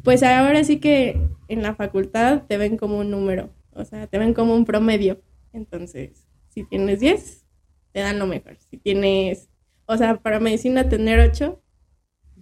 pues 0.02 0.22
ahora 0.22 0.64
sí 0.64 0.78
que 0.78 1.20
en 1.48 1.62
la 1.62 1.74
facultad 1.74 2.42
te 2.46 2.56
ven 2.58 2.76
como 2.76 2.98
un 2.98 3.10
número. 3.10 3.50
O 3.72 3.84
sea, 3.84 4.06
te 4.06 4.18
ven 4.18 4.34
como 4.34 4.54
un 4.54 4.64
promedio. 4.64 5.20
Entonces, 5.52 6.26
si 6.48 6.64
tienes 6.64 7.00
10, 7.00 7.44
te 7.92 8.00
dan 8.00 8.18
lo 8.18 8.26
mejor. 8.26 8.56
Si 8.58 8.76
tienes, 8.76 9.48
o 9.86 9.96
sea, 9.96 10.16
para 10.16 10.40
medicina 10.40 10.88
tener 10.88 11.20
8 11.20 11.60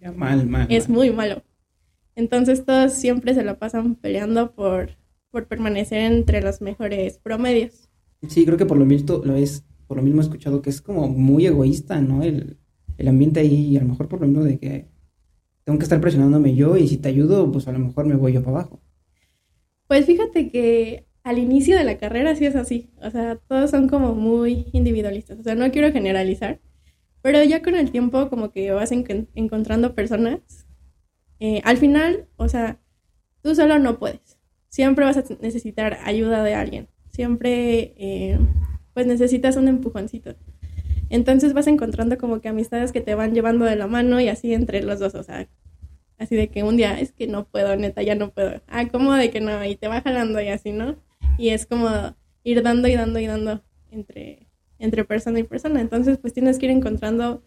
ya 0.01 0.13
mal, 0.13 0.47
mal. 0.47 0.67
Es 0.71 0.89
muy 0.89 1.11
malo. 1.11 1.43
Entonces 2.15 2.65
todos 2.65 2.93
siempre 2.93 3.35
se 3.35 3.45
lo 3.45 3.59
pasan 3.59 3.95
peleando 3.97 4.53
por, 4.55 4.97
por 5.31 5.47
permanecer 5.47 6.01
entre 6.01 6.41
los 6.43 6.61
mejores 6.61 7.19
promedios. 7.19 7.89
Sí, 8.29 8.45
creo 8.45 8.59
que 8.59 8.67
por 8.67 8.77
lo 8.77 8.85
mismo 8.85 9.21
lo 9.25 9.37
es, 9.37 9.65
por 9.87 9.97
lo 9.97 10.03
mismo 10.03 10.21
he 10.21 10.25
escuchado 10.25 10.63
que 10.63 10.71
es 10.71 10.81
como 10.81 11.09
muy 11.09 11.47
egoísta, 11.47 12.01
¿no? 12.01 12.23
El, 12.23 12.59
el 12.97 13.09
ambiente 13.09 13.41
ahí, 13.41 13.69
y 13.69 13.77
a 13.77 13.81
lo 13.81 13.89
mejor 13.89 14.09
por 14.09 14.21
lo 14.21 14.27
mismo 14.27 14.45
de 14.45 14.59
que 14.59 14.89
tengo 15.69 15.79
que 15.79 15.85
estar 15.85 16.01
presionándome 16.01 16.55
yo 16.55 16.79
y 16.79 16.89
si 16.89 16.97
te 16.97 17.11
ayudo, 17.11 17.53
pues 17.53 17.69
a 17.69 17.73
lo 17.73 17.79
mejor 17.79 18.07
me 18.07 18.17
voy 18.17 18.33
yo 18.33 18.43
para 18.43 18.61
abajo. 18.61 18.81
Pues 19.87 20.07
fíjate 20.07 20.51
que 20.51 21.05
al 21.23 21.37
inicio 21.37 21.77
de 21.77 21.85
la 21.85 21.99
carrera 21.99 22.35
sí 22.35 22.47
es 22.47 22.57
así, 22.57 22.91
o 23.03 23.11
sea, 23.11 23.37
todos 23.37 23.71
son 23.71 23.87
como 23.87 24.15
muy 24.15 24.69
individualistas, 24.73 25.39
o 25.39 25.43
sea, 25.43 25.55
no 25.57 25.71
quiero 25.71 25.93
generalizar, 25.93 26.59
pero 27.21 27.45
ya 27.45 27.61
con 27.61 27.75
el 27.75 27.91
tiempo 27.91 28.31
como 28.31 28.51
que 28.51 28.71
vas 28.71 28.93
encontrando 28.93 29.95
personas, 29.95 30.67
eh, 31.39 31.61
al 31.65 31.77
final, 31.77 32.29
o 32.37 32.49
sea, 32.49 32.81
tú 33.43 33.55
solo 33.55 33.79
no 33.79 33.99
puedes, 33.99 34.39
siempre 34.69 35.05
vas 35.05 35.19
a 35.19 35.25
necesitar 35.43 35.99
ayuda 36.03 36.43
de 36.45 36.55
alguien, 36.55 36.89
siempre 37.11 37.93
eh, 37.99 38.39
pues 38.95 39.07
necesitas 39.07 39.57
un 39.57 39.69
empujoncito. 39.69 40.35
Entonces 41.11 41.55
vas 41.55 41.67
encontrando 41.67 42.19
como 42.19 42.41
que 42.41 42.49
amistades 42.49 42.93
que 42.93 43.01
te 43.01 43.15
van 43.15 43.35
llevando 43.35 43.65
de 43.65 43.77
la 43.77 43.87
mano 43.87 44.21
y 44.21 44.29
así 44.29 44.53
entre 44.53 44.83
los 44.83 44.99
dos, 44.99 45.15
o 45.15 45.23
sea, 45.23 45.49
así 46.19 46.37
de 46.37 46.49
que 46.49 46.63
un 46.63 46.77
día 46.77 46.99
es 47.01 47.13
que 47.13 47.27
no 47.27 47.47
puedo, 47.47 47.75
neta, 47.77 48.03
ya 48.03 48.15
no 48.15 48.31
puedo. 48.31 48.61
Ah, 48.67 48.89
¿cómo 48.89 49.15
de 49.15 49.31
que 49.31 49.41
no? 49.41 49.65
Y 49.65 49.77
te 49.77 49.89
va 49.89 50.03
jalando 50.03 50.41
y 50.41 50.49
así, 50.49 50.73
¿no? 50.73 50.97
Y 51.39 51.51
es 51.51 51.67
como 51.67 51.89
ir 52.45 52.63
dando 52.63 52.89
y 52.89 52.95
dando 52.95 53.19
y 53.19 53.27
dando 53.27 53.63
entre, 53.91 54.49
entre 54.79 55.05
persona 55.05 55.39
y 55.39 55.45
persona. 55.45 55.81
Entonces, 55.81 56.19
pues 56.19 56.33
tienes 56.33 56.59
que 56.59 56.67
ir 56.67 56.73
encontrando, 56.73 57.43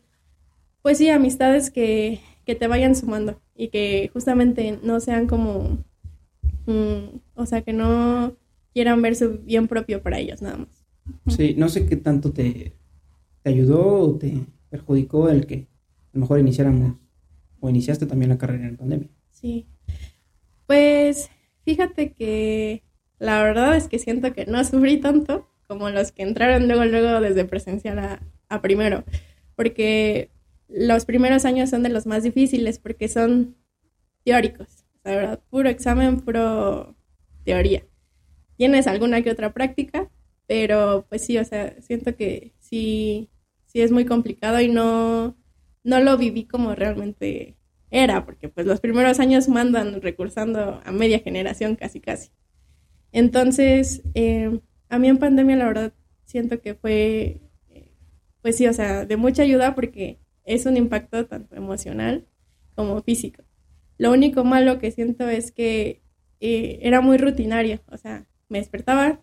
pues 0.82 0.97
sí, 0.97 1.10
amistades 1.10 1.69
que, 1.69 2.19
que 2.45 2.56
te 2.56 2.67
vayan 2.67 2.95
sumando 2.95 3.39
y 3.56 3.67
que 3.69 4.10
justamente 4.13 4.80
no 4.84 5.00
sean 5.00 5.28
como, 5.28 5.84
mm, 6.65 7.19
o 7.36 7.45
sea, 7.45 7.62
que 7.62 7.74
no 7.74 8.36
quieran 8.74 9.02
ver 9.02 9.15
su 9.15 9.39
bien 9.39 9.67
propio 9.67 10.02
para 10.02 10.19
ellos 10.19 10.41
nada 10.41 10.58
más. 10.58 10.86
Sí, 11.28 11.56
no 11.58 11.67
sé 11.69 11.86
qué 11.88 11.97
tanto 11.97 12.32
te, 12.32 12.74
te 13.43 13.49
ayudó 13.49 13.99
o 14.01 14.17
te 14.17 14.45
perjudicó 14.69 15.30
el 15.30 15.45
que 15.45 15.56
a 15.56 16.10
lo 16.13 16.21
mejor 16.21 16.39
iniciáramos 16.39 16.97
o 17.60 17.69
iniciaste 17.69 18.06
también 18.06 18.30
la 18.30 18.38
carrera 18.38 18.67
en 18.67 18.77
pandemia. 18.77 19.10
Sí. 19.30 19.67
Pues 20.67 21.30
fíjate 21.63 22.13
que 22.13 22.84
la 23.19 23.41
verdad 23.43 23.75
es 23.75 23.88
que 23.88 23.99
siento 23.99 24.34
que 24.34 24.45
no 24.45 24.63
sufrí 24.63 24.97
tanto 24.97 25.47
como 25.67 25.89
los 25.89 26.12
que 26.12 26.23
entraron 26.23 26.67
luego, 26.67 26.84
luego 26.86 27.21
desde 27.21 27.45
presencial 27.45 28.19
a, 28.49 28.62
primero, 28.62 29.06
porque 29.56 30.32
los 30.67 31.06
primeros 31.06 31.45
años 31.45 31.69
son 31.69 31.84
de 31.84 31.89
los 31.89 32.06
más 32.06 32.23
difíciles 32.23 32.80
porque 32.80 33.08
son 33.08 33.56
teóricos, 34.25 34.86
la 35.04 35.15
verdad, 35.15 35.39
puro 35.49 35.69
examen, 35.69 36.19
puro 36.19 36.95
teoría. 37.45 37.86
Tienes 38.58 38.88
alguna 38.88 39.21
que 39.21 39.32
otra 39.32 39.54
práctica, 39.54 40.10
pero 40.47 41.06
pues 41.08 41.23
sí, 41.23 41.38
o 41.38 41.45
sea, 41.45 41.80
siento 41.82 42.15
que 42.15 42.54
sí, 42.71 43.29
sí 43.67 43.81
es 43.81 43.91
muy 43.91 44.05
complicado 44.05 44.60
y 44.62 44.69
no, 44.69 45.38
no 45.84 45.99
lo 45.99 46.17
viví 46.17 46.45
como 46.45 46.73
realmente 46.73 47.57
era, 47.91 48.25
porque 48.25 48.49
pues 48.49 48.65
los 48.65 48.79
primeros 48.79 49.19
años 49.19 49.49
mandan 49.49 50.01
recursando 50.01 50.81
a 50.84 50.91
media 50.91 51.19
generación 51.19 51.75
casi 51.75 51.99
casi. 51.99 52.31
Entonces, 53.12 54.01
eh, 54.15 54.62
a 54.89 54.97
mí 54.97 55.10
en 55.10 55.17
pandemia 55.17 55.57
la 55.57 55.65
verdad 55.65 55.93
siento 56.25 56.62
que 56.62 56.73
fue, 56.75 57.41
pues 58.41 58.57
sí, 58.57 58.67
o 58.67 58.73
sea, 58.73 59.05
de 59.05 59.17
mucha 59.17 59.43
ayuda 59.43 59.75
porque 59.75 60.19
es 60.45 60.65
un 60.65 60.77
impacto 60.77 61.27
tanto 61.27 61.55
emocional 61.55 62.25
como 62.75 63.01
físico. 63.01 63.43
Lo 63.97 64.12
único 64.12 64.43
malo 64.45 64.79
que 64.79 64.91
siento 64.91 65.29
es 65.29 65.51
que 65.51 66.01
eh, 66.39 66.79
era 66.81 67.01
muy 67.01 67.17
rutinario, 67.17 67.81
o 67.91 67.97
sea, 67.97 68.25
me 68.49 68.60
despertaba, 68.60 69.21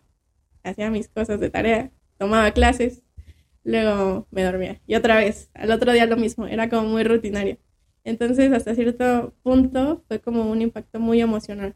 hacía 0.62 0.90
mis 0.90 1.08
cosas 1.08 1.40
de 1.40 1.50
tarea, 1.50 1.90
tomaba 2.18 2.50
clases, 2.52 3.02
luego 3.68 4.26
me 4.30 4.42
dormía. 4.42 4.80
Y 4.86 4.94
otra 4.94 5.16
vez, 5.16 5.50
al 5.54 5.70
otro 5.70 5.92
día 5.92 6.06
lo 6.06 6.16
mismo, 6.16 6.46
era 6.46 6.68
como 6.68 6.88
muy 6.88 7.04
rutinario. 7.04 7.58
Entonces, 8.04 8.52
hasta 8.52 8.74
cierto 8.74 9.34
punto, 9.42 10.02
fue 10.08 10.20
como 10.20 10.50
un 10.50 10.62
impacto 10.62 10.98
muy 10.98 11.20
emocional. 11.20 11.74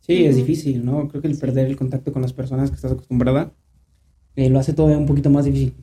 Sí, 0.00 0.24
es 0.24 0.36
difícil, 0.36 0.84
¿no? 0.84 1.08
Creo 1.08 1.22
que 1.22 1.28
el 1.28 1.38
perder 1.38 1.66
el 1.66 1.76
contacto 1.76 2.12
con 2.12 2.22
las 2.22 2.32
personas 2.32 2.70
que 2.70 2.76
estás 2.76 2.92
acostumbrada 2.92 3.52
eh, 4.34 4.48
lo 4.48 4.58
hace 4.58 4.72
todavía 4.72 4.98
un 4.98 5.06
poquito 5.06 5.30
más 5.30 5.44
difícil. 5.44 5.74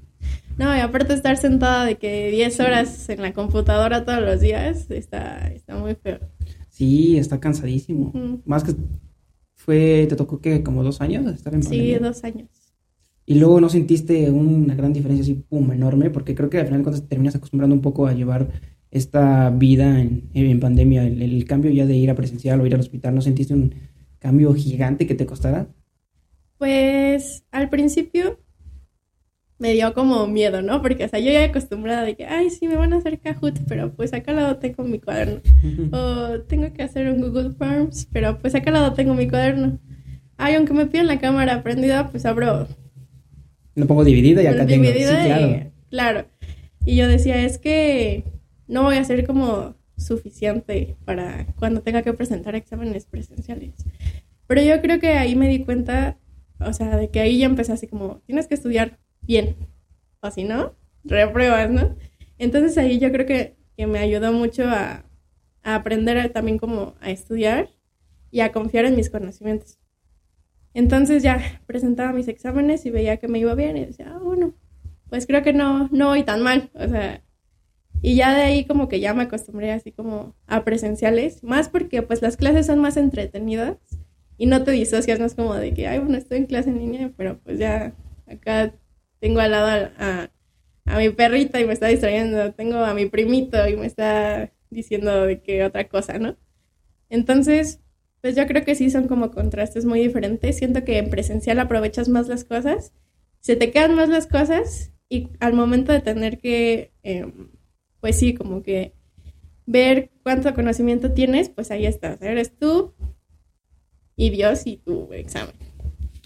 No, 0.57 0.75
y 0.75 0.79
aparte 0.79 1.13
estar 1.13 1.37
sentada 1.37 1.85
de 1.85 1.97
que 1.97 2.29
10 2.31 2.59
horas 2.59 3.09
en 3.09 3.21
la 3.21 3.31
computadora 3.31 4.03
todos 4.03 4.21
los 4.21 4.41
días, 4.41 4.91
está, 4.91 5.47
está 5.47 5.77
muy 5.77 5.95
feo. 5.95 6.19
Sí, 6.69 7.17
está 7.17 7.39
cansadísimo. 7.39 8.11
Más 8.45 8.63
que 8.63 8.73
fue, 9.53 10.05
te 10.09 10.15
tocó 10.15 10.41
que 10.41 10.63
como 10.63 10.83
dos 10.83 10.99
años 10.99 11.25
estar 11.33 11.53
en 11.53 11.61
pandemia. 11.61 11.97
Sí, 11.97 12.03
dos 12.03 12.23
años. 12.23 12.49
Y 13.29 13.35
luego 13.35 13.61
no 13.61 13.69
sentiste 13.69 14.31
una 14.31 14.73
gran 14.73 14.91
diferencia 14.91 15.21
así, 15.21 15.35
pum, 15.35 15.71
enorme, 15.71 16.09
porque 16.09 16.33
creo 16.33 16.49
que 16.49 16.57
al 16.57 16.65
final 16.65 16.81
cuando 16.81 16.99
te 16.99 17.07
terminas 17.07 17.35
acostumbrando 17.35 17.75
un 17.75 17.81
poco 17.83 18.07
a 18.07 18.13
llevar 18.13 18.47
esta 18.89 19.51
vida 19.51 20.01
en, 20.01 20.27
en 20.33 20.59
pandemia, 20.59 21.05
el, 21.05 21.45
cambio 21.45 21.69
ya 21.69 21.85
de 21.85 21.95
ir 21.95 22.09
a 22.09 22.15
presencial 22.15 22.59
o 22.59 22.65
ir 22.65 22.73
al 22.73 22.79
hospital, 22.79 23.13
¿no 23.13 23.21
sentiste 23.21 23.53
un 23.53 23.75
cambio 24.17 24.51
gigante 24.55 25.05
que 25.05 25.13
te 25.13 25.27
costara? 25.27 25.67
Pues 26.57 27.43
al 27.51 27.69
principio 27.69 28.39
me 29.59 29.73
dio 29.73 29.93
como 29.93 30.25
miedo, 30.25 30.63
¿no? 30.63 30.81
Porque, 30.81 31.05
o 31.05 31.07
sea, 31.07 31.19
yo 31.19 31.31
ya 31.31 31.43
acostumbrada 31.43 32.05
de 32.05 32.15
que, 32.15 32.25
ay, 32.25 32.49
sí, 32.49 32.67
me 32.67 32.77
van 32.77 32.93
a 32.93 32.97
hacer 32.97 33.19
Kahoot, 33.19 33.59
pero 33.67 33.93
pues 33.93 34.11
acá 34.11 34.31
al 34.31 34.37
lado 34.37 34.57
tengo 34.57 34.83
mi 34.85 34.97
cuaderno. 34.97 35.39
o 35.91 36.39
tengo 36.47 36.73
que 36.73 36.81
hacer 36.81 37.07
un 37.11 37.21
Google 37.21 37.51
Forms, 37.51 38.07
pero 38.11 38.39
pues 38.39 38.55
acá 38.55 38.71
al 38.71 38.77
lado 38.77 38.93
tengo 38.93 39.13
mi 39.13 39.29
cuaderno. 39.29 39.77
Ay, 40.35 40.55
aunque 40.55 40.73
me 40.73 40.87
piden 40.87 41.05
la 41.05 41.19
cámara 41.19 41.61
prendida, 41.61 42.09
pues 42.09 42.25
abro 42.25 42.67
lo 43.79 43.87
pongo 43.87 44.03
dividida 44.03 44.43
y 44.43 44.47
acá 44.47 44.65
tengo. 44.65 44.85
Sí, 44.85 45.03
claro. 45.03 45.71
claro. 45.89 46.25
Y 46.85 46.95
yo 46.95 47.07
decía, 47.07 47.43
es 47.43 47.57
que 47.57 48.23
no 48.67 48.83
voy 48.83 48.97
a 48.97 49.03
ser 49.03 49.25
como 49.25 49.75
suficiente 49.97 50.95
para 51.05 51.47
cuando 51.57 51.81
tenga 51.81 52.01
que 52.01 52.13
presentar 52.13 52.55
exámenes 52.55 53.05
presenciales. 53.05 53.73
Pero 54.47 54.61
yo 54.61 54.81
creo 54.81 54.99
que 54.99 55.09
ahí 55.09 55.35
me 55.35 55.47
di 55.47 55.63
cuenta, 55.63 56.17
o 56.59 56.73
sea, 56.73 56.97
de 56.97 57.09
que 57.09 57.19
ahí 57.19 57.39
ya 57.39 57.45
empecé 57.45 57.73
así 57.73 57.87
como, 57.87 58.21
tienes 58.25 58.47
que 58.47 58.55
estudiar 58.55 58.97
bien, 59.21 59.55
o 60.21 60.31
si 60.31 60.43
no, 60.43 60.75
repruebas, 61.03 61.69
¿no? 61.69 61.95
Entonces 62.37 62.77
ahí 62.77 62.99
yo 62.99 63.11
creo 63.11 63.25
que, 63.25 63.55
que 63.75 63.85
me 63.85 63.99
ayudó 63.99 64.31
mucho 64.31 64.63
a, 64.67 65.05
a 65.63 65.75
aprender 65.75 66.29
también 66.31 66.57
como 66.57 66.95
a 67.01 67.11
estudiar 67.11 67.69
y 68.31 68.39
a 68.39 68.51
confiar 68.51 68.85
en 68.85 68.95
mis 68.95 69.09
conocimientos. 69.09 69.77
Entonces 70.73 71.23
ya 71.23 71.61
presentaba 71.65 72.13
mis 72.13 72.27
exámenes 72.27 72.85
y 72.85 72.91
veía 72.91 73.17
que 73.17 73.27
me 73.27 73.39
iba 73.39 73.55
bien 73.55 73.77
y 73.77 73.85
decía, 73.85 74.13
ah, 74.13 74.19
bueno, 74.19 74.53
pues 75.09 75.25
creo 75.25 75.41
que 75.43 75.53
no, 75.53 75.89
no 75.91 76.09
voy 76.09 76.23
tan 76.23 76.41
mal. 76.41 76.69
O 76.73 76.87
sea, 76.87 77.23
y 78.01 78.15
ya 78.15 78.33
de 78.33 78.41
ahí 78.43 78.65
como 78.65 78.87
que 78.87 78.99
ya 78.99 79.13
me 79.13 79.23
acostumbré 79.23 79.71
así 79.71 79.91
como 79.91 80.35
a 80.47 80.63
presenciales, 80.63 81.43
más 81.43 81.69
porque 81.69 82.01
pues 82.01 82.21
las 82.21 82.37
clases 82.37 82.67
son 82.67 82.79
más 82.79 82.97
entretenidas 82.97 83.77
y 84.37 84.45
no 84.45 84.63
te 84.63 84.71
disocias, 84.71 85.19
no 85.19 85.25
es 85.25 85.35
como 85.35 85.53
de 85.55 85.73
que, 85.73 85.87
ay, 85.87 85.99
bueno, 85.99 86.17
estoy 86.17 86.37
en 86.37 86.45
clase 86.45 86.69
en 86.69 86.79
línea, 86.79 87.11
pero 87.17 87.39
pues 87.39 87.59
ya 87.59 87.93
acá 88.25 88.73
tengo 89.19 89.41
al 89.41 89.51
lado 89.51 89.91
a, 89.97 90.31
a, 90.85 90.97
mi 90.97 91.09
perrita 91.09 91.59
y 91.59 91.65
me 91.65 91.73
está 91.73 91.87
distrayendo, 91.87 92.53
tengo 92.53 92.77
a 92.77 92.93
mi 92.93 93.05
primito 93.07 93.67
y 93.67 93.75
me 93.75 93.85
está 93.85 94.51
diciendo 94.69 95.25
de 95.25 95.41
que 95.41 95.65
otra 95.65 95.89
cosa, 95.89 96.19
¿no? 96.19 96.37
Entonces, 97.09 97.81
pues 98.21 98.35
yo 98.35 98.45
creo 98.47 98.63
que 98.63 98.75
sí 98.75 98.89
son 98.89 99.07
como 99.07 99.31
contrastes 99.31 99.85
muy 99.85 99.99
diferentes. 99.99 100.57
Siento 100.57 100.83
que 100.83 100.97
en 100.97 101.09
presencial 101.09 101.59
aprovechas 101.59 102.09
más 102.09 102.27
las 102.27 102.43
cosas, 102.43 102.93
se 103.39 103.55
te 103.55 103.71
quedan 103.71 103.95
más 103.95 104.09
las 104.09 104.27
cosas 104.27 104.91
y 105.07 105.29
al 105.39 105.53
momento 105.53 105.91
de 105.91 106.01
tener 106.01 106.39
que, 106.39 106.91
em, 107.03 107.49
pues 108.01 108.17
sí, 108.17 108.33
como 108.33 108.61
que 108.61 108.93
ver 109.65 110.11
cuánto 110.23 110.53
conocimiento 110.53 111.13
tienes, 111.13 111.49
pues 111.49 111.71
ahí 111.71 111.85
estás. 111.85 112.21
Eres 112.21 112.55
tú 112.55 112.93
y 114.15 114.29
Dios 114.29 114.65
y 114.65 114.77
tu 114.77 115.13
examen. 115.13 115.55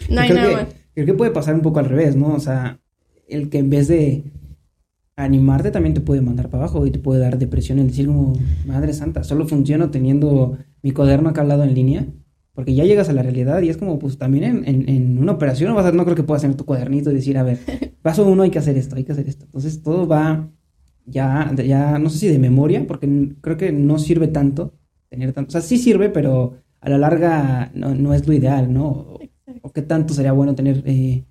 No 0.08 0.20
hay 0.20 0.30
nada 0.30 0.52
más. 0.52 0.66
Creo 0.94 1.06
que 1.06 1.14
puede 1.14 1.30
pasar 1.30 1.54
un 1.54 1.62
poco 1.62 1.78
al 1.78 1.86
revés, 1.86 2.16
¿no? 2.16 2.34
O 2.34 2.40
sea, 2.40 2.80
el 3.28 3.50
que 3.50 3.58
en 3.58 3.70
vez 3.70 3.88
de 3.88 4.24
animarte 5.16 5.70
también 5.70 5.94
te 5.94 6.00
puede 6.00 6.20
mandar 6.20 6.50
para 6.50 6.64
abajo 6.64 6.86
y 6.86 6.90
te 6.90 6.98
puede 6.98 7.20
dar 7.20 7.38
depresión 7.38 7.78
en 7.78 7.88
decir 7.88 8.06
como, 8.06 8.34
madre 8.66 8.92
santa, 8.92 9.24
solo 9.24 9.46
funciono 9.46 9.90
teniendo 9.90 10.58
mi 10.82 10.90
cuaderno 10.90 11.30
acá 11.30 11.42
al 11.42 11.48
lado 11.48 11.64
en 11.64 11.74
línea, 11.74 12.06
porque 12.52 12.74
ya 12.74 12.84
llegas 12.84 13.08
a 13.08 13.12
la 13.12 13.22
realidad 13.22 13.62
y 13.62 13.68
es 13.68 13.76
como, 13.76 13.98
pues 13.98 14.18
también 14.18 14.44
en, 14.44 14.88
en, 14.88 15.18
una 15.18 15.32
operación 15.32 15.70
no, 15.70 15.76
vas 15.76 15.86
a, 15.86 15.92
no 15.92 16.04
creo 16.04 16.16
que 16.16 16.22
puedas 16.22 16.42
tener 16.42 16.56
tu 16.56 16.64
cuadernito 16.64 17.10
y 17.10 17.14
decir, 17.14 17.38
a 17.38 17.42
ver, 17.42 17.58
paso 18.02 18.26
uno 18.26 18.42
hay 18.42 18.50
que 18.50 18.58
hacer 18.58 18.76
esto, 18.76 18.96
hay 18.96 19.04
que 19.04 19.12
hacer 19.12 19.28
esto. 19.28 19.44
Entonces 19.44 19.82
todo 19.82 20.06
va 20.06 20.50
ya, 21.06 21.52
ya, 21.64 21.98
no 21.98 22.10
sé 22.10 22.18
si 22.18 22.28
de 22.28 22.38
memoria, 22.38 22.86
porque 22.86 23.34
creo 23.40 23.56
que 23.56 23.72
no 23.72 23.98
sirve 23.98 24.28
tanto 24.28 24.74
tener 25.08 25.32
tanto, 25.32 25.48
o 25.48 25.52
sea, 25.52 25.60
sí 25.60 25.78
sirve, 25.78 26.08
pero 26.10 26.54
a 26.80 26.88
la 26.88 26.98
larga 26.98 27.70
no, 27.74 27.94
no 27.94 28.14
es 28.14 28.26
lo 28.26 28.32
ideal, 28.32 28.72
¿no? 28.72 29.18
O, 29.62 29.72
qué 29.72 29.82
tanto 29.82 30.14
sería 30.14 30.32
bueno 30.32 30.54
tener 30.54 30.82
eh, 30.86 31.24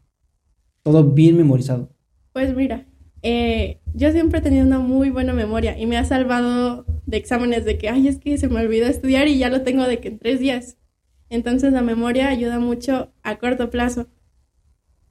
todo 0.83 1.11
bien 1.11 1.37
memorizado. 1.37 1.89
Pues 2.33 2.55
mira, 2.55 2.85
eh, 3.23 3.79
yo 3.93 4.11
siempre 4.11 4.39
he 4.39 4.41
tenido 4.41 4.65
una 4.65 4.79
muy 4.79 5.09
buena 5.09 5.33
memoria 5.33 5.77
y 5.77 5.85
me 5.85 5.97
ha 5.97 6.03
salvado 6.03 6.85
de 7.05 7.17
exámenes 7.17 7.63
de 7.63 7.77
que, 7.77 7.89
ay, 7.89 8.07
es 8.09 8.19
que 8.19 8.37
se 8.37 8.49
me 8.49 8.59
olvidó 8.59 8.85
estudiar 8.87 9.27
y 9.27 9.37
ya 9.37 9.49
lo 9.49 9.61
tengo 9.61 9.87
de 9.87 9.99
que 9.99 10.09
en 10.09 10.19
tres 10.19 10.39
días. 10.39 10.77
Entonces 11.29 11.73
la 11.73 11.81
memoria 11.81 12.27
ayuda 12.27 12.59
mucho 12.59 13.13
a 13.23 13.37
corto 13.37 13.69
plazo. 13.69 14.07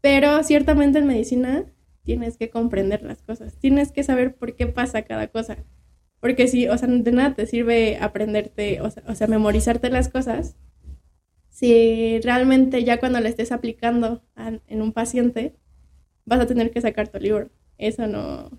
Pero 0.02 0.42
ciertamente 0.42 0.98
en 0.98 1.06
medicina 1.06 1.64
tienes 2.04 2.36
que 2.36 2.50
comprender 2.50 3.02
las 3.02 3.22
cosas, 3.22 3.56
tienes 3.58 3.92
que 3.92 4.02
saber 4.02 4.34
por 4.34 4.56
qué 4.56 4.66
pasa 4.66 5.02
cada 5.02 5.28
cosa. 5.28 5.58
Porque 6.20 6.48
si, 6.48 6.68
o 6.68 6.76
sea, 6.76 6.88
de 6.88 7.12
nada 7.12 7.34
te 7.34 7.46
sirve 7.46 7.98
aprenderte, 8.00 8.80
o 8.80 8.90
sea, 8.90 9.02
o 9.08 9.14
sea, 9.14 9.26
memorizarte 9.26 9.90
las 9.90 10.08
cosas, 10.08 10.56
si 11.50 12.20
realmente 12.20 12.84
ya 12.84 13.00
cuando 13.00 13.20
le 13.20 13.28
estés 13.28 13.52
aplicando 13.52 14.22
en 14.36 14.82
un 14.82 14.92
paciente, 14.92 15.56
vas 16.24 16.40
a 16.40 16.46
tener 16.46 16.70
que 16.70 16.80
sacar 16.80 17.08
tu 17.08 17.18
libro. 17.18 17.50
Eso 17.82 18.06
no, 18.06 18.50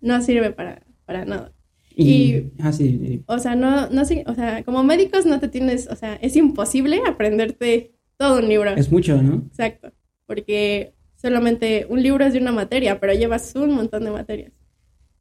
no 0.00 0.22
sirve 0.22 0.50
para, 0.50 0.82
para 1.04 1.26
nada. 1.26 1.52
Y, 1.94 2.52
ah, 2.58 2.72
sí, 2.72 3.22
o 3.26 3.38
sea, 3.38 3.54
no, 3.54 3.88
no 3.88 4.02
o 4.02 4.34
sea, 4.34 4.62
como 4.64 4.82
médicos 4.82 5.24
no 5.24 5.40
te 5.40 5.48
tienes, 5.48 5.88
o 5.88 5.96
sea, 5.96 6.14
es 6.16 6.36
imposible 6.36 7.00
aprenderte 7.06 7.94
todo 8.18 8.38
un 8.38 8.48
libro. 8.48 8.70
Es 8.70 8.90
mucho, 8.92 9.22
¿no? 9.22 9.44
Exacto, 9.46 9.92
porque 10.26 10.94
solamente 11.16 11.86
un 11.88 12.02
libro 12.02 12.24
es 12.24 12.34
de 12.34 12.40
una 12.40 12.52
materia, 12.52 13.00
pero 13.00 13.14
llevas 13.14 13.54
un 13.54 13.72
montón 13.72 14.04
de 14.04 14.10
materias. 14.10 14.52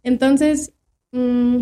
Entonces, 0.03 0.73
mm, 1.11 1.59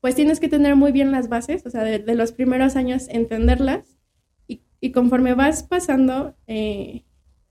pues 0.00 0.14
tienes 0.14 0.40
que 0.40 0.48
tener 0.48 0.76
muy 0.76 0.92
bien 0.92 1.10
las 1.10 1.28
bases, 1.28 1.64
o 1.66 1.70
sea, 1.70 1.84
de, 1.84 2.14
los 2.14 2.32
primeros 2.32 2.76
años 2.76 3.06
entenderlas 3.10 3.98
y, 4.46 4.62
y 4.80 4.92
conforme 4.92 5.34
vas 5.34 5.62
pasando 5.62 6.36
eh, 6.46 7.04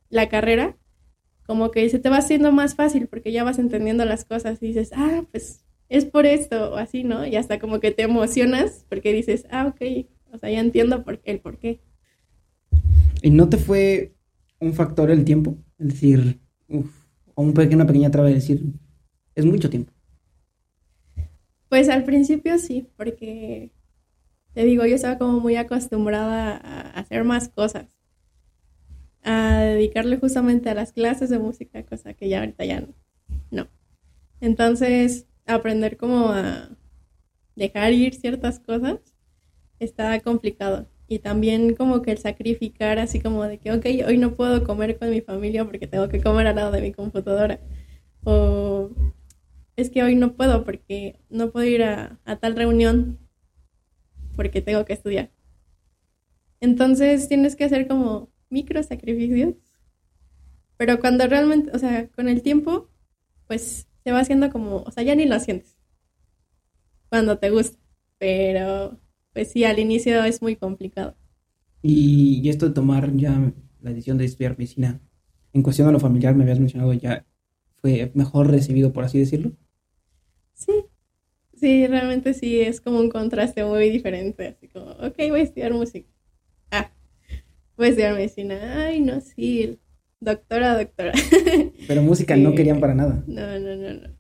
la 0.09 0.29
carrera, 0.29 0.77
como 1.47 1.71
que 1.71 1.89
se 1.89 1.97
te 1.97 2.09
va 2.09 2.17
haciendo 2.17 2.51
más 2.51 2.75
fácil 2.75 3.07
porque 3.07 3.31
ya 3.31 3.45
vas 3.45 3.57
entendiendo 3.57 4.03
las 4.03 4.25
cosas 4.25 4.61
y 4.61 4.67
dices, 4.67 4.91
ah, 4.93 5.23
pues 5.31 5.63
es 5.87 6.03
por 6.03 6.25
esto 6.25 6.73
o 6.73 6.75
así, 6.75 7.05
¿no? 7.05 7.25
Y 7.25 7.37
hasta 7.37 7.57
como 7.57 7.79
que 7.79 7.91
te 7.91 8.03
emocionas 8.03 8.85
porque 8.89 9.13
dices, 9.13 9.47
ah, 9.49 9.67
ok, 9.67 10.07
o 10.33 10.37
sea, 10.37 10.51
ya 10.51 10.59
entiendo 10.59 11.05
por, 11.05 11.21
el 11.23 11.39
por 11.39 11.57
qué. 11.57 11.79
¿Y 13.21 13.29
no 13.31 13.47
te 13.47 13.57
fue 13.57 14.13
un 14.59 14.73
factor 14.73 15.09
el 15.09 15.23
tiempo? 15.23 15.57
Es 15.79 15.87
decir, 15.87 16.41
uf, 16.67 16.91
o 17.33 17.43
un 17.43 17.57
una 17.57 17.87
pequeña 17.87 18.11
traba 18.11 18.27
de 18.27 18.35
decir, 18.35 18.61
es 19.33 19.45
mucho 19.45 19.69
tiempo. 19.69 19.93
Pues 21.69 21.87
al 21.87 22.03
principio 22.03 22.57
sí, 22.59 22.87
porque 22.97 23.71
te 24.53 24.65
digo, 24.65 24.85
yo 24.85 24.95
estaba 24.95 25.17
como 25.17 25.39
muy 25.39 25.55
acostumbrada 25.55 26.57
a 26.57 26.99
hacer 26.99 27.23
más 27.23 27.47
cosas, 27.47 27.96
a 29.23 29.59
dedicarle 29.59 30.17
justamente 30.17 30.69
a 30.69 30.73
las 30.73 30.93
clases 30.93 31.29
de 31.29 31.39
música, 31.39 31.83
cosa 31.83 32.13
que 32.13 32.29
ya 32.29 32.39
ahorita 32.39 32.65
ya 32.65 32.87
no. 33.51 33.67
Entonces, 34.39 35.25
aprender 35.45 35.97
como 35.97 36.29
a 36.29 36.69
dejar 37.55 37.93
ir 37.93 38.13
ciertas 38.13 38.59
cosas 38.59 38.99
está 39.79 40.19
complicado. 40.21 40.87
Y 41.07 41.19
también 41.19 41.75
como 41.75 42.01
que 42.01 42.11
el 42.11 42.17
sacrificar 42.17 42.99
así 42.99 43.19
como 43.19 43.43
de 43.45 43.57
que, 43.59 43.71
ok, 43.71 43.85
hoy 44.07 44.17
no 44.17 44.33
puedo 44.35 44.63
comer 44.63 44.97
con 44.99 45.09
mi 45.09 45.21
familia 45.21 45.65
porque 45.65 45.87
tengo 45.87 46.09
que 46.09 46.21
comer 46.21 46.47
al 46.47 46.55
lado 46.57 46.71
de 46.71 46.81
mi 46.81 46.91
computadora. 46.91 47.59
O 48.23 48.89
es 49.75 49.89
que 49.89 50.03
hoy 50.03 50.15
no 50.15 50.35
puedo 50.35 50.65
porque 50.65 51.19
no 51.29 51.51
puedo 51.51 51.65
ir 51.65 51.83
a 51.83 52.19
tal 52.39 52.55
reunión 52.55 53.19
porque 54.35 54.61
tengo 54.61 54.85
que 54.85 54.93
estudiar. 54.93 55.31
Entonces 56.59 57.27
tienes 57.27 57.55
que 57.55 57.63
hacer 57.65 57.87
como 57.87 58.29
micro 58.49 58.81
sacrificios. 58.83 59.55
Pero 60.77 60.99
cuando 60.99 61.27
realmente, 61.27 61.71
o 61.73 61.79
sea, 61.79 62.07
con 62.09 62.29
el 62.29 62.41
tiempo, 62.41 62.89
pues 63.47 63.87
se 64.03 64.11
va 64.11 64.19
haciendo 64.19 64.51
como, 64.51 64.77
o 64.77 64.91
sea, 64.91 65.03
ya 65.03 65.15
ni 65.15 65.25
lo 65.25 65.39
sientes 65.39 65.77
cuando 67.09 67.37
te 67.37 67.49
gusta, 67.49 67.77
pero 68.17 68.99
pues 69.33 69.51
sí, 69.51 69.63
al 69.63 69.79
inicio 69.79 70.23
es 70.23 70.41
muy 70.41 70.55
complicado. 70.55 71.15
Y, 71.81 72.47
esto 72.49 72.67
de 72.67 72.73
tomar 72.73 73.15
ya 73.15 73.53
la 73.81 73.91
decisión 73.91 74.17
de 74.17 74.25
estudiar 74.25 74.57
medicina, 74.57 74.99
en 75.53 75.63
cuestión 75.63 75.87
a 75.87 75.91
lo 75.91 75.99
familiar, 75.99 76.35
me 76.35 76.43
habías 76.43 76.59
mencionado 76.59 76.93
ya, 76.93 77.25
¿fue 77.75 78.11
mejor 78.15 78.49
recibido, 78.49 78.91
por 78.91 79.03
así 79.03 79.19
decirlo? 79.19 79.51
Sí, 80.53 80.85
sí, 81.53 81.87
realmente 81.87 82.33
sí, 82.33 82.59
es 82.59 82.81
como 82.81 82.99
un 82.99 83.09
contraste 83.09 83.63
muy 83.63 83.89
diferente, 83.89 84.47
así 84.47 84.67
como, 84.67 84.91
ok, 84.91 85.17
voy 85.29 85.41
a 85.41 85.43
estudiar 85.43 85.73
música. 85.73 86.09
Ah, 87.77 87.83
voy 87.83 87.85
a 87.85 87.89
estudiar 87.89 88.15
medicina, 88.15 88.85
ay, 88.85 89.01
no, 89.01 89.21
sí, 89.21 89.79
Doctora, 90.19 90.75
doctora. 90.75 91.11
Pero 91.87 92.01
música 92.01 92.35
no 92.35 92.55
querían 92.55 92.79
para 92.79 92.95
nada. 92.95 93.23
No, 93.27 93.59
no, 93.59 93.75
no, 93.75 93.93
no. 93.93 94.17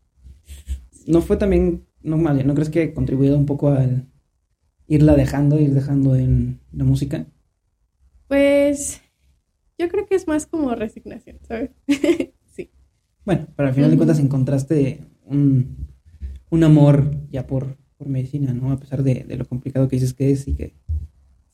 ¿No 1.07 1.21
fue 1.21 1.37
también, 1.37 1.87
no 2.03 2.17
mal, 2.17 2.45
¿no 2.45 2.53
crees 2.53 2.69
que 2.69 2.83
ha 2.83 2.93
contribuido 2.93 3.35
un 3.35 3.47
poco 3.47 3.69
al 3.69 4.05
irla 4.87 5.15
dejando, 5.15 5.59
ir 5.59 5.73
dejando 5.73 6.15
en 6.15 6.59
la 6.71 6.83
música? 6.83 7.25
Pues 8.27 9.01
yo 9.79 9.89
creo 9.89 10.05
que 10.05 10.15
es 10.15 10.27
más 10.27 10.45
como 10.45 10.75
resignación, 10.75 11.39
¿sabes? 11.47 11.71
sí. 12.45 12.69
Bueno, 13.25 13.47
pero 13.55 13.69
al 13.69 13.73
final 13.73 13.89
de 13.89 13.97
cuentas 13.97 14.19
encontraste 14.19 15.01
un, 15.25 15.87
un 16.51 16.63
amor 16.63 17.09
ya 17.31 17.47
por, 17.47 17.75
por 17.97 18.07
medicina, 18.07 18.53
¿no? 18.53 18.71
A 18.71 18.77
pesar 18.77 19.01
de, 19.01 19.25
de, 19.27 19.35
lo 19.35 19.47
complicado 19.47 19.87
que 19.87 19.95
dices 19.95 20.13
que 20.13 20.31
es 20.31 20.47
y 20.47 20.53
que 20.53 20.75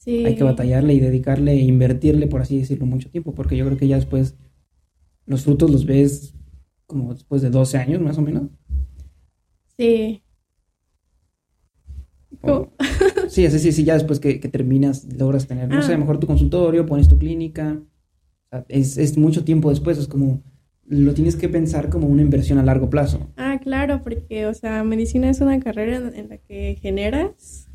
hay 0.06 0.36
que 0.36 0.44
batallarle 0.44 0.94
y 0.94 1.00
dedicarle 1.00 1.54
e 1.54 1.62
invertirle, 1.62 2.28
por 2.28 2.42
así 2.42 2.60
decirlo, 2.60 2.86
mucho 2.86 3.10
tiempo, 3.10 3.34
porque 3.34 3.56
yo 3.56 3.66
creo 3.66 3.78
que 3.78 3.88
ya 3.88 3.96
después 3.96 4.36
los 5.26 5.44
frutos 5.44 5.72
los 5.72 5.86
ves 5.86 6.36
como 6.86 7.14
después 7.14 7.42
de 7.42 7.50
12 7.50 7.78
años, 7.78 8.02
más 8.02 8.18
o 8.18 8.22
menos. 8.22 8.50
Sí. 9.78 10.22
sí, 13.30 13.50
sí, 13.50 13.60
sí, 13.60 13.72
sí, 13.72 13.84
ya 13.86 13.94
después 13.94 14.20
que, 14.20 14.36
terminas, 14.36 15.08
logras 15.18 15.48
tener, 15.48 15.70
no 15.70 15.82
sé, 15.82 15.88
a 15.88 15.92
lo 15.92 15.96
ah. 15.96 16.00
mejor 16.00 16.20
tu 16.20 16.28
consultorio, 16.28 16.86
pones 16.86 17.08
tu 17.08 17.18
clínica. 17.18 17.82
es, 18.68 18.98
es 18.98 19.18
mucho 19.18 19.46
tiempo 19.46 19.70
después, 19.70 19.98
es 19.98 20.08
como, 20.08 20.44
lo 20.86 21.14
tienes 21.14 21.38
que 21.38 21.48
pensar 21.48 21.90
como 21.90 22.08
una 22.08 22.22
inversión 22.22 22.60
a 22.60 22.64
largo 22.64 22.90
plazo. 22.90 23.32
Ah, 23.38 23.60
claro, 23.64 24.02
porque, 24.04 24.46
o 24.48 24.54
sea, 24.54 24.84
medicina 24.84 25.30
es 25.30 25.40
una 25.40 25.60
carrera 25.60 26.12
en 26.14 26.30
la 26.30 26.38
que 26.38 26.78
generas, 26.82 27.70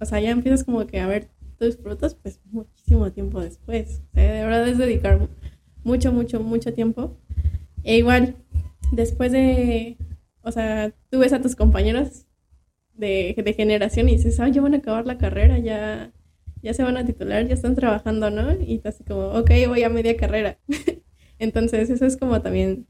o 0.00 0.04
sea, 0.04 0.20
ya 0.20 0.30
empiezas 0.30 0.62
como 0.62 0.86
que 0.86 1.00
a 1.00 1.08
ver 1.08 1.28
tus 1.58 1.76
frutos, 1.76 2.14
pues 2.14 2.40
muchísimo 2.50 3.10
tiempo 3.12 3.40
después. 3.40 4.02
De 4.12 4.26
verdad 4.26 4.68
es 4.68 4.78
dedicar 4.78 5.28
mucho, 5.84 6.12
mucho, 6.12 6.40
mucho 6.40 6.72
tiempo. 6.72 7.16
E 7.84 7.98
igual, 7.98 8.36
después 8.92 9.32
de, 9.32 9.96
o 10.42 10.52
sea, 10.52 10.92
tú 11.10 11.18
ves 11.18 11.32
a 11.32 11.42
tus 11.42 11.56
compañeros 11.56 12.26
de, 12.94 13.34
de 13.36 13.52
generación 13.54 14.08
y 14.08 14.16
dices, 14.16 14.40
ah, 14.40 14.48
ya 14.48 14.60
van 14.60 14.74
a 14.74 14.78
acabar 14.78 15.06
la 15.06 15.18
carrera, 15.18 15.58
ya, 15.58 16.12
ya 16.62 16.74
se 16.74 16.82
van 16.82 16.96
a 16.96 17.04
titular, 17.06 17.46
ya 17.46 17.54
están 17.54 17.74
trabajando, 17.74 18.30
¿no? 18.30 18.52
Y 18.60 18.78
tú 18.78 18.88
así 18.88 19.04
como, 19.04 19.28
ok, 19.30 19.50
voy 19.68 19.82
a 19.82 19.88
media 19.88 20.16
carrera. 20.16 20.58
Entonces, 21.38 21.90
eso 21.90 22.04
es 22.06 22.16
como 22.16 22.42
también, 22.42 22.86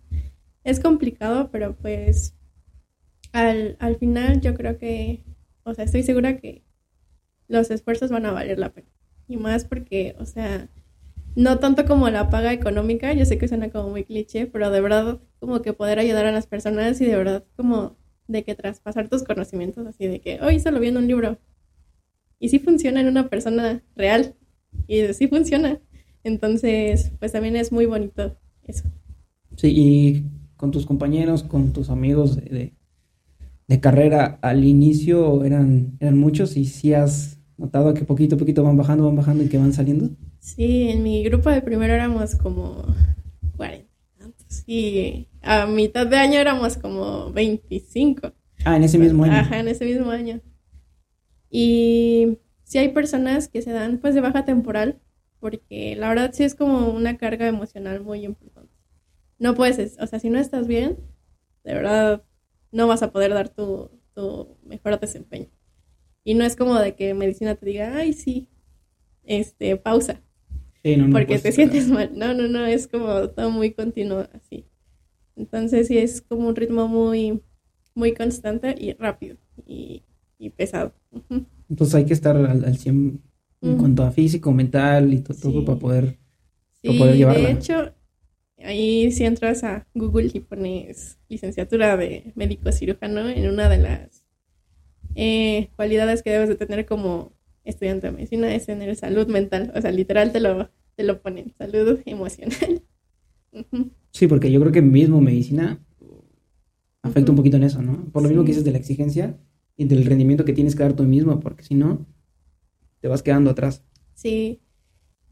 es 0.64 0.80
complicado, 0.80 1.50
pero 1.50 1.76
pues 1.76 2.34
al, 3.32 3.76
al 3.80 3.96
final 3.96 4.40
yo 4.40 4.54
creo 4.54 4.78
que, 4.78 5.22
o 5.64 5.74
sea, 5.74 5.84
estoy 5.84 6.02
segura 6.02 6.38
que 6.38 6.62
los 7.48 7.70
esfuerzos 7.70 8.10
van 8.10 8.26
a 8.26 8.32
valer 8.32 8.58
la 8.58 8.70
pena. 8.72 8.88
Y 9.26 9.36
más 9.36 9.64
porque, 9.64 10.14
o 10.18 10.26
sea, 10.26 10.68
no 11.34 11.58
tanto 11.58 11.84
como 11.84 12.08
la 12.10 12.30
paga 12.30 12.52
económica, 12.52 13.12
yo 13.12 13.24
sé 13.24 13.38
que 13.38 13.48
suena 13.48 13.70
como 13.70 13.90
muy 13.90 14.04
cliché, 14.04 14.46
pero 14.46 14.70
de 14.70 14.80
verdad 14.80 15.20
como 15.38 15.62
que 15.62 15.72
poder 15.72 15.98
ayudar 15.98 16.26
a 16.26 16.32
las 16.32 16.46
personas 16.46 17.00
y 17.00 17.06
de 17.06 17.16
verdad 17.16 17.44
como 17.56 17.96
de 18.26 18.44
que 18.44 18.54
traspasar 18.54 19.08
tus 19.08 19.24
conocimientos, 19.24 19.86
así 19.86 20.06
de 20.06 20.20
que 20.20 20.40
hoy 20.40 20.60
solo 20.60 20.80
viendo 20.80 21.00
un 21.00 21.08
libro. 21.08 21.38
Y 22.38 22.50
sí 22.50 22.58
funciona 22.58 23.00
en 23.00 23.08
una 23.08 23.28
persona 23.28 23.82
real. 23.96 24.34
Y 24.86 25.12
sí 25.14 25.28
funciona. 25.28 25.80
Entonces, 26.24 27.12
pues 27.18 27.32
también 27.32 27.56
es 27.56 27.72
muy 27.72 27.86
bonito 27.86 28.36
eso. 28.64 28.84
Sí, 29.56 29.72
y 29.74 30.24
con 30.56 30.70
tus 30.70 30.86
compañeros, 30.86 31.42
con 31.42 31.72
tus 31.72 31.90
amigos 31.90 32.36
de, 32.36 32.74
de, 33.66 33.80
carrera, 33.80 34.38
al 34.42 34.64
inicio 34.64 35.44
eran, 35.44 35.96
eran 36.00 36.18
muchos 36.18 36.56
y 36.56 36.64
sí 36.66 36.94
has 36.94 37.37
notado 37.58 37.92
que 37.92 38.04
poquito 38.04 38.36
a 38.36 38.38
poquito 38.38 38.62
van 38.62 38.76
bajando, 38.76 39.04
van 39.04 39.16
bajando 39.16 39.44
y 39.44 39.48
que 39.48 39.58
van 39.58 39.72
saliendo? 39.72 40.08
Sí, 40.38 40.88
en 40.88 41.02
mi 41.02 41.22
grupo 41.24 41.50
de 41.50 41.60
primero 41.60 41.92
éramos 41.92 42.36
como 42.36 42.86
40 43.56 43.88
y 44.66 45.28
a 45.42 45.66
mitad 45.66 46.06
de 46.06 46.16
año 46.16 46.38
éramos 46.38 46.76
como 46.76 47.32
25. 47.32 48.32
Ah, 48.64 48.76
en 48.76 48.84
ese 48.84 48.98
mismo 48.98 49.24
año. 49.24 49.34
Ajá, 49.34 49.58
en 49.58 49.68
ese 49.68 49.84
mismo 49.84 50.10
año. 50.10 50.40
Y 51.50 52.38
sí 52.64 52.78
hay 52.78 52.90
personas 52.90 53.48
que 53.48 53.62
se 53.62 53.72
dan 53.72 53.98
pues 53.98 54.14
de 54.14 54.20
baja 54.20 54.44
temporal 54.44 55.00
porque 55.40 55.96
la 55.96 56.08
verdad 56.08 56.30
sí 56.32 56.44
es 56.44 56.54
como 56.54 56.90
una 56.90 57.16
carga 57.16 57.46
emocional 57.46 58.00
muy 58.02 58.24
importante. 58.24 58.72
No 59.38 59.54
puedes, 59.54 59.96
o 60.00 60.06
sea, 60.06 60.18
si 60.18 60.30
no 60.30 60.38
estás 60.38 60.66
bien, 60.66 60.98
de 61.64 61.74
verdad 61.74 62.24
no 62.72 62.86
vas 62.86 63.02
a 63.02 63.12
poder 63.12 63.32
dar 63.32 63.48
tu, 63.48 63.90
tu 64.14 64.58
mejor 64.64 64.98
desempeño. 64.98 65.48
Y 66.28 66.34
no 66.34 66.44
es 66.44 66.56
como 66.56 66.78
de 66.78 66.94
que 66.94 67.14
medicina 67.14 67.54
te 67.54 67.64
diga, 67.64 67.96
ay, 67.96 68.12
sí, 68.12 68.50
este, 69.24 69.78
pausa. 69.78 70.20
porque 71.10 71.38
te 71.38 71.52
sientes 71.52 71.88
mal. 71.88 72.10
No, 72.14 72.34
no, 72.34 72.46
no, 72.48 72.66
es 72.66 72.86
como 72.86 73.30
todo 73.30 73.50
muy 73.50 73.70
continuo 73.70 74.26
así. 74.34 74.66
Entonces 75.36 75.88
sí 75.88 75.96
es 75.96 76.20
como 76.20 76.46
un 76.46 76.54
ritmo 76.54 76.86
muy, 76.86 77.40
muy 77.94 78.12
constante 78.12 78.74
y 78.78 78.92
rápido 78.92 79.38
y, 79.66 80.04
pesado. 80.54 80.92
Entonces 81.70 81.94
hay 81.94 82.04
que 82.04 82.12
estar 82.12 82.36
al, 82.36 82.62
al 82.62 82.76
100 82.76 83.22
en 83.62 83.78
cuanto 83.78 84.02
a 84.02 84.10
físico, 84.10 84.52
mental 84.52 85.14
y 85.14 85.20
todo, 85.20 85.64
para 85.64 85.78
poder, 85.78 86.18
sí, 86.82 86.98
para 86.98 87.12
De 87.12 87.52
hecho, 87.52 87.94
ahí 88.58 89.10
si 89.12 89.24
entras 89.24 89.64
a 89.64 89.86
Google 89.94 90.30
y 90.34 90.40
pones 90.40 91.18
licenciatura 91.30 91.96
de 91.96 92.34
médico 92.34 92.70
cirujano, 92.70 93.26
en 93.30 93.48
una 93.48 93.70
de 93.70 93.78
las 93.78 94.17
eh, 95.20 95.70
cualidades 95.74 96.22
que 96.22 96.30
debes 96.30 96.48
de 96.48 96.54
tener 96.54 96.86
como 96.86 97.32
estudiante 97.64 98.06
de 98.06 98.12
medicina 98.12 98.54
es 98.54 98.66
tener 98.66 98.94
salud 98.94 99.26
mental. 99.26 99.72
O 99.74 99.80
sea, 99.80 99.90
literal 99.90 100.30
te 100.30 100.38
lo, 100.38 100.70
te 100.94 101.02
lo 101.02 101.20
ponen, 101.20 101.52
salud 101.58 102.00
emocional. 102.06 102.82
sí, 104.12 104.28
porque 104.28 104.52
yo 104.52 104.60
creo 104.60 104.72
que 104.72 104.80
mismo 104.80 105.20
medicina 105.20 105.84
afecta 107.02 107.32
un 107.32 107.36
poquito 107.36 107.56
en 107.56 107.64
eso, 107.64 107.82
¿no? 107.82 108.10
Por 108.12 108.22
lo 108.22 108.28
mismo 108.28 108.44
que 108.44 108.52
dices 108.52 108.64
de 108.64 108.70
la 108.70 108.78
exigencia 108.78 109.36
y 109.76 109.86
del 109.86 110.04
rendimiento 110.04 110.44
que 110.44 110.52
tienes 110.52 110.76
que 110.76 110.84
dar 110.84 110.94
tú 110.94 111.02
mismo, 111.02 111.40
porque 111.40 111.64
si 111.64 111.74
no, 111.74 112.06
te 113.00 113.08
vas 113.08 113.22
quedando 113.22 113.50
atrás. 113.50 113.82
Sí. 114.14 114.60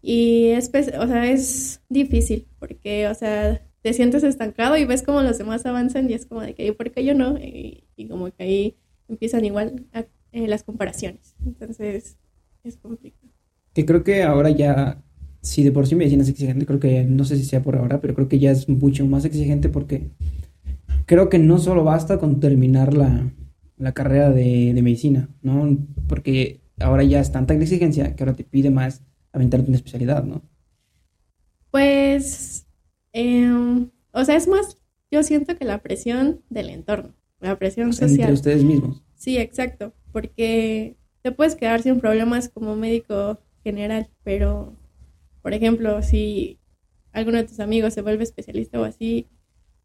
Y 0.02 0.48
es, 0.48 0.68
o 0.98 1.06
sea, 1.06 1.30
es 1.30 1.80
difícil 1.88 2.48
porque, 2.58 3.06
o 3.06 3.14
sea, 3.14 3.64
te 3.82 3.92
sientes 3.92 4.24
estancado 4.24 4.76
y 4.76 4.84
ves 4.84 5.04
como 5.04 5.22
los 5.22 5.38
demás 5.38 5.64
avanzan 5.64 6.10
y 6.10 6.14
es 6.14 6.26
como 6.26 6.42
de 6.42 6.54
que, 6.54 6.72
¿por 6.72 6.90
qué 6.90 7.04
yo 7.04 7.14
no? 7.14 7.38
Y, 7.38 7.84
como 8.08 8.32
que 8.32 8.42
ahí 8.42 8.76
empiezan 9.08 9.44
igual 9.44 9.86
eh, 10.32 10.48
las 10.48 10.62
comparaciones. 10.62 11.34
Entonces, 11.44 12.16
es 12.64 12.76
complicado. 12.76 13.32
Que 13.72 13.84
creo 13.84 14.04
que 14.04 14.22
ahora 14.22 14.50
ya, 14.50 15.02
si 15.42 15.62
de 15.62 15.72
por 15.72 15.86
sí 15.86 15.94
medicina 15.94 16.22
es 16.22 16.28
exigente, 16.28 16.66
creo 16.66 16.80
que, 16.80 17.04
no 17.04 17.24
sé 17.24 17.36
si 17.36 17.44
sea 17.44 17.62
por 17.62 17.76
ahora, 17.76 18.00
pero 18.00 18.14
creo 18.14 18.28
que 18.28 18.38
ya 18.38 18.50
es 18.50 18.68
mucho 18.68 19.06
más 19.06 19.24
exigente 19.24 19.68
porque 19.68 20.10
creo 21.06 21.28
que 21.28 21.38
no 21.38 21.58
solo 21.58 21.84
basta 21.84 22.18
con 22.18 22.40
terminar 22.40 22.94
la, 22.94 23.30
la 23.76 23.92
carrera 23.92 24.30
de, 24.30 24.72
de 24.74 24.82
medicina, 24.82 25.28
¿no? 25.42 25.78
Porque 26.08 26.60
ahora 26.80 27.04
ya 27.04 27.20
es 27.20 27.32
tanta 27.32 27.54
exigencia 27.54 28.14
que 28.14 28.22
ahora 28.22 28.34
te 28.34 28.44
pide 28.44 28.70
más 28.70 29.02
aventarte 29.32 29.68
una 29.68 29.76
especialidad, 29.76 30.24
¿no? 30.24 30.42
Pues, 31.70 32.66
em, 33.12 33.90
o 34.12 34.24
sea, 34.24 34.36
es 34.36 34.48
más, 34.48 34.78
yo 35.10 35.22
siento 35.22 35.56
que 35.56 35.64
la 35.64 35.82
presión 35.82 36.42
del 36.48 36.70
entorno, 36.70 37.14
la 37.40 37.58
presión 37.58 37.92
social. 37.92 38.20
Entre 38.20 38.32
ustedes 38.32 38.64
mismos. 38.64 39.02
Sí, 39.14 39.38
exacto, 39.38 39.92
porque 40.12 40.96
te 41.22 41.32
puedes 41.32 41.54
quedar 41.54 41.82
sin 41.82 42.00
problemas 42.00 42.48
como 42.48 42.76
médico 42.76 43.38
general, 43.64 44.08
pero, 44.22 44.74
por 45.42 45.54
ejemplo, 45.54 46.02
si 46.02 46.58
alguno 47.12 47.38
de 47.38 47.44
tus 47.44 47.60
amigos 47.60 47.94
se 47.94 48.02
vuelve 48.02 48.24
especialista 48.24 48.80
o 48.80 48.84
así, 48.84 49.26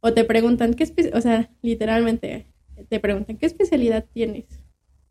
o 0.02 0.14
te 0.14 0.24
preguntan, 0.24 0.74
¿qué 0.74 0.84
o 1.14 1.22
sea, 1.22 1.50
literalmente 1.62 2.48
te 2.90 3.00
preguntan, 3.00 3.38
¿qué 3.38 3.46
especialidad 3.46 4.06
tienes? 4.12 4.46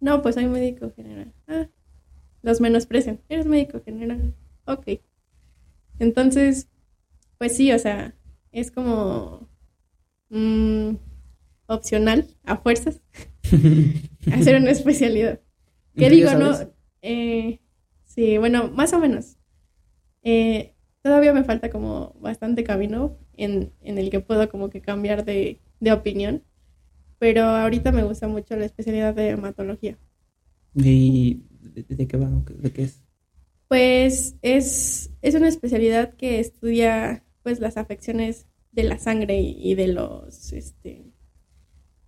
No, 0.00 0.22
pues 0.22 0.34
soy 0.34 0.46
médico 0.46 0.90
general. 0.94 1.32
Ah, 1.46 1.68
los 2.42 2.60
menosprecian. 2.60 3.20
Eres 3.28 3.46
médico 3.46 3.82
general. 3.84 4.34
Ok. 4.64 5.00
Entonces, 5.98 6.68
pues 7.38 7.56
sí, 7.56 7.70
o 7.72 7.78
sea, 7.78 8.14
es 8.52 8.70
como 8.70 9.48
mm, 10.30 10.94
opcional, 11.74 12.26
a 12.44 12.56
fuerzas, 12.56 13.00
hacer 14.32 14.56
una 14.56 14.70
especialidad. 14.70 15.40
¿Qué 15.96 16.10
digo, 16.10 16.32
no? 16.34 16.56
Eh, 17.02 17.60
sí, 18.04 18.38
bueno, 18.38 18.68
más 18.68 18.92
o 18.92 18.98
menos. 18.98 19.36
Eh, 20.22 20.74
todavía 21.02 21.32
me 21.32 21.44
falta 21.44 21.70
como 21.70 22.14
bastante 22.20 22.64
camino 22.64 23.16
en, 23.36 23.72
en 23.82 23.98
el 23.98 24.10
que 24.10 24.20
puedo 24.20 24.48
como 24.48 24.70
que 24.70 24.80
cambiar 24.80 25.24
de, 25.24 25.60
de 25.80 25.92
opinión 25.92 26.42
pero 27.20 27.44
ahorita 27.44 27.92
me 27.92 28.02
gusta 28.02 28.26
mucho 28.26 28.56
la 28.56 28.64
especialidad 28.64 29.14
de 29.14 29.28
hematología. 29.28 29.98
¿Y 30.74 31.42
de, 31.50 32.08
qué 32.08 32.16
va? 32.16 32.30
¿De 32.58 32.72
qué 32.72 32.84
es? 32.84 33.04
Pues 33.68 34.36
es, 34.40 35.10
es 35.20 35.34
una 35.34 35.48
especialidad 35.48 36.14
que 36.14 36.40
estudia 36.40 37.22
pues 37.42 37.60
las 37.60 37.76
afecciones 37.76 38.46
de 38.72 38.84
la 38.84 38.98
sangre 38.98 39.38
y, 39.38 39.74
de 39.74 39.88
los 39.88 40.54
este 40.54 41.12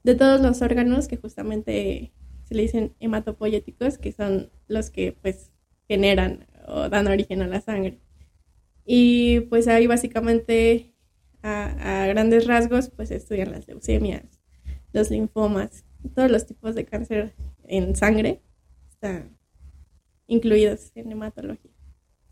de 0.05 0.15
todos 0.15 0.41
los 0.41 0.63
órganos 0.63 1.09
que 1.09 1.17
justamente 1.17 2.13
se 2.45 2.55
le 2.55 2.63
dicen 2.63 2.95
hematopoyéticos, 3.01 3.99
que 3.99 4.13
son 4.13 4.51
los 4.69 4.91
que 4.91 5.13
pues 5.13 5.53
generan 5.89 6.47
o 6.67 6.89
dan 6.89 7.07
origen 7.07 7.43
a 7.43 7.47
la 7.47 7.61
sangre. 7.61 8.01
Y 8.85 9.41
pues 9.41 9.69
ahí 9.69 9.87
básicamente 9.87 10.95
a, 11.43 12.05
a 12.05 12.07
grandes 12.09 12.47
rasgos 12.47 12.91
pues 12.91 13.11
estudian 13.11 13.53
las 13.53 13.69
leucemias, 13.69 14.41
los 14.93 15.11
linfomas, 15.11 15.85
todos 16.15 16.31
los 16.31 16.47
tipos 16.47 16.75
de 16.75 16.85
cáncer 16.85 17.35
en 17.65 17.95
sangre 17.95 18.43
están 18.89 19.37
incluidos 20.27 20.93
en 20.95 21.13
hematología. 21.13 21.71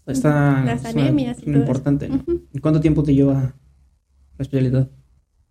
Está, 0.07 0.65
las 0.65 0.85
anemias. 0.85 1.43
importante. 1.47 2.09
¿Cuánto 2.61 2.81
tiempo 2.81 3.03
te 3.03 3.15
lleva 3.15 3.55
la 4.39 4.43
especialidad? 4.43 4.91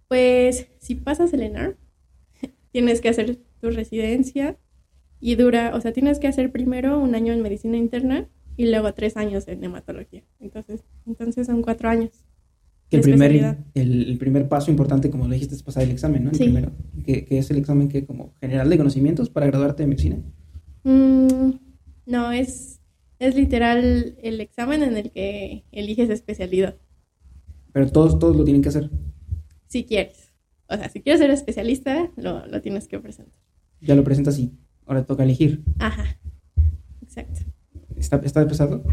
Pues 0.08 0.68
si 0.80 0.96
pasas 0.96 1.32
el 1.34 1.44
ENAR, 1.44 1.78
tienes 2.72 3.02
que 3.02 3.10
hacer 3.10 3.40
tu 3.62 3.70
residencia 3.70 4.58
y 5.20 5.36
dura, 5.36 5.74
o 5.76 5.82
sea, 5.82 5.92
tienes 5.92 6.20
que 6.20 6.28
hacer 6.28 6.52
primero 6.52 7.00
un 7.00 7.16
año 7.16 7.34
en 7.34 7.42
medicina 7.42 7.78
interna 7.78 8.30
y 8.58 8.70
luego 8.70 8.94
tres 8.94 9.18
años 9.18 9.48
en 9.48 9.64
hematología. 9.64 10.24
Entonces, 10.40 10.84
entonces 11.06 11.48
son 11.48 11.62
cuatro 11.62 11.90
años 11.90 12.26
el 12.92 13.02
primer, 13.02 13.58
el, 13.76 14.18
primer 14.18 14.48
paso 14.48 14.72
importante, 14.72 15.12
como 15.12 15.28
lo 15.28 15.34
dijiste, 15.34 15.54
es 15.54 15.62
pasar 15.62 15.84
el 15.84 15.92
examen, 15.92 16.24
¿no? 16.24 16.32
El 16.32 16.38
primero, 16.38 16.72
que, 17.06 17.28
es 17.30 17.52
el 17.52 17.58
examen 17.58 17.88
que 17.88 18.06
como 18.06 18.34
general 18.42 18.70
de 18.70 18.78
conocimientos 18.78 19.30
para 19.30 19.46
graduarte 19.46 19.84
de 19.84 19.88
medicina. 19.88 20.18
Mm, 20.84 21.52
no, 22.08 22.32
es, 22.32 22.82
es 23.20 23.36
literal 23.36 24.16
el 24.22 24.42
examen 24.42 24.82
en 24.82 24.98
el 24.98 25.12
que 25.12 25.66
eliges 25.72 26.10
especialidad. 26.10 26.78
Pero 27.74 27.92
todos, 27.92 28.18
todos 28.18 28.36
lo 28.36 28.44
tienen 28.44 28.64
que 28.64 28.70
hacer. 28.70 28.90
Si 29.68 29.84
quieres. 29.84 30.29
O 30.70 30.78
sea, 30.78 30.90
si 30.90 31.02
quieres 31.02 31.20
ser 31.20 31.32
especialista, 31.32 32.12
lo, 32.16 32.46
lo 32.46 32.62
tienes 32.62 32.88
que 32.88 33.00
presentar. 33.00 33.40
Ya 33.82 33.96
lo 33.96 34.04
presentas 34.04 34.38
y 34.38 34.54
ahora 34.86 35.04
toca 35.06 35.24
elegir. 35.24 35.64
Ajá, 35.80 36.20
exacto. 37.02 37.42
¿Está, 37.98 38.18
está 38.24 38.48
pesado? 38.48 38.84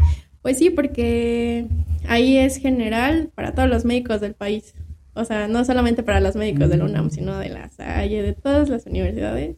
Pues 0.41 0.57
sí, 0.57 0.69
porque 0.69 1.67
ahí 2.07 2.37
es 2.37 2.57
general 2.57 3.31
para 3.35 3.53
todos 3.53 3.69
los 3.69 3.85
médicos 3.85 4.21
del 4.21 4.33
país. 4.33 4.73
O 5.13 5.25
sea, 5.25 5.47
no 5.47 5.65
solamente 5.65 6.03
para 6.03 6.19
los 6.19 6.35
médicos 6.35 6.69
de 6.69 6.77
la 6.77 6.85
UNAM, 6.85 7.09
sino 7.09 7.37
de 7.37 7.49
la 7.49 7.69
Salle, 7.69 8.21
de 8.21 8.33
todas 8.33 8.69
las 8.69 8.85
universidades. 8.85 9.57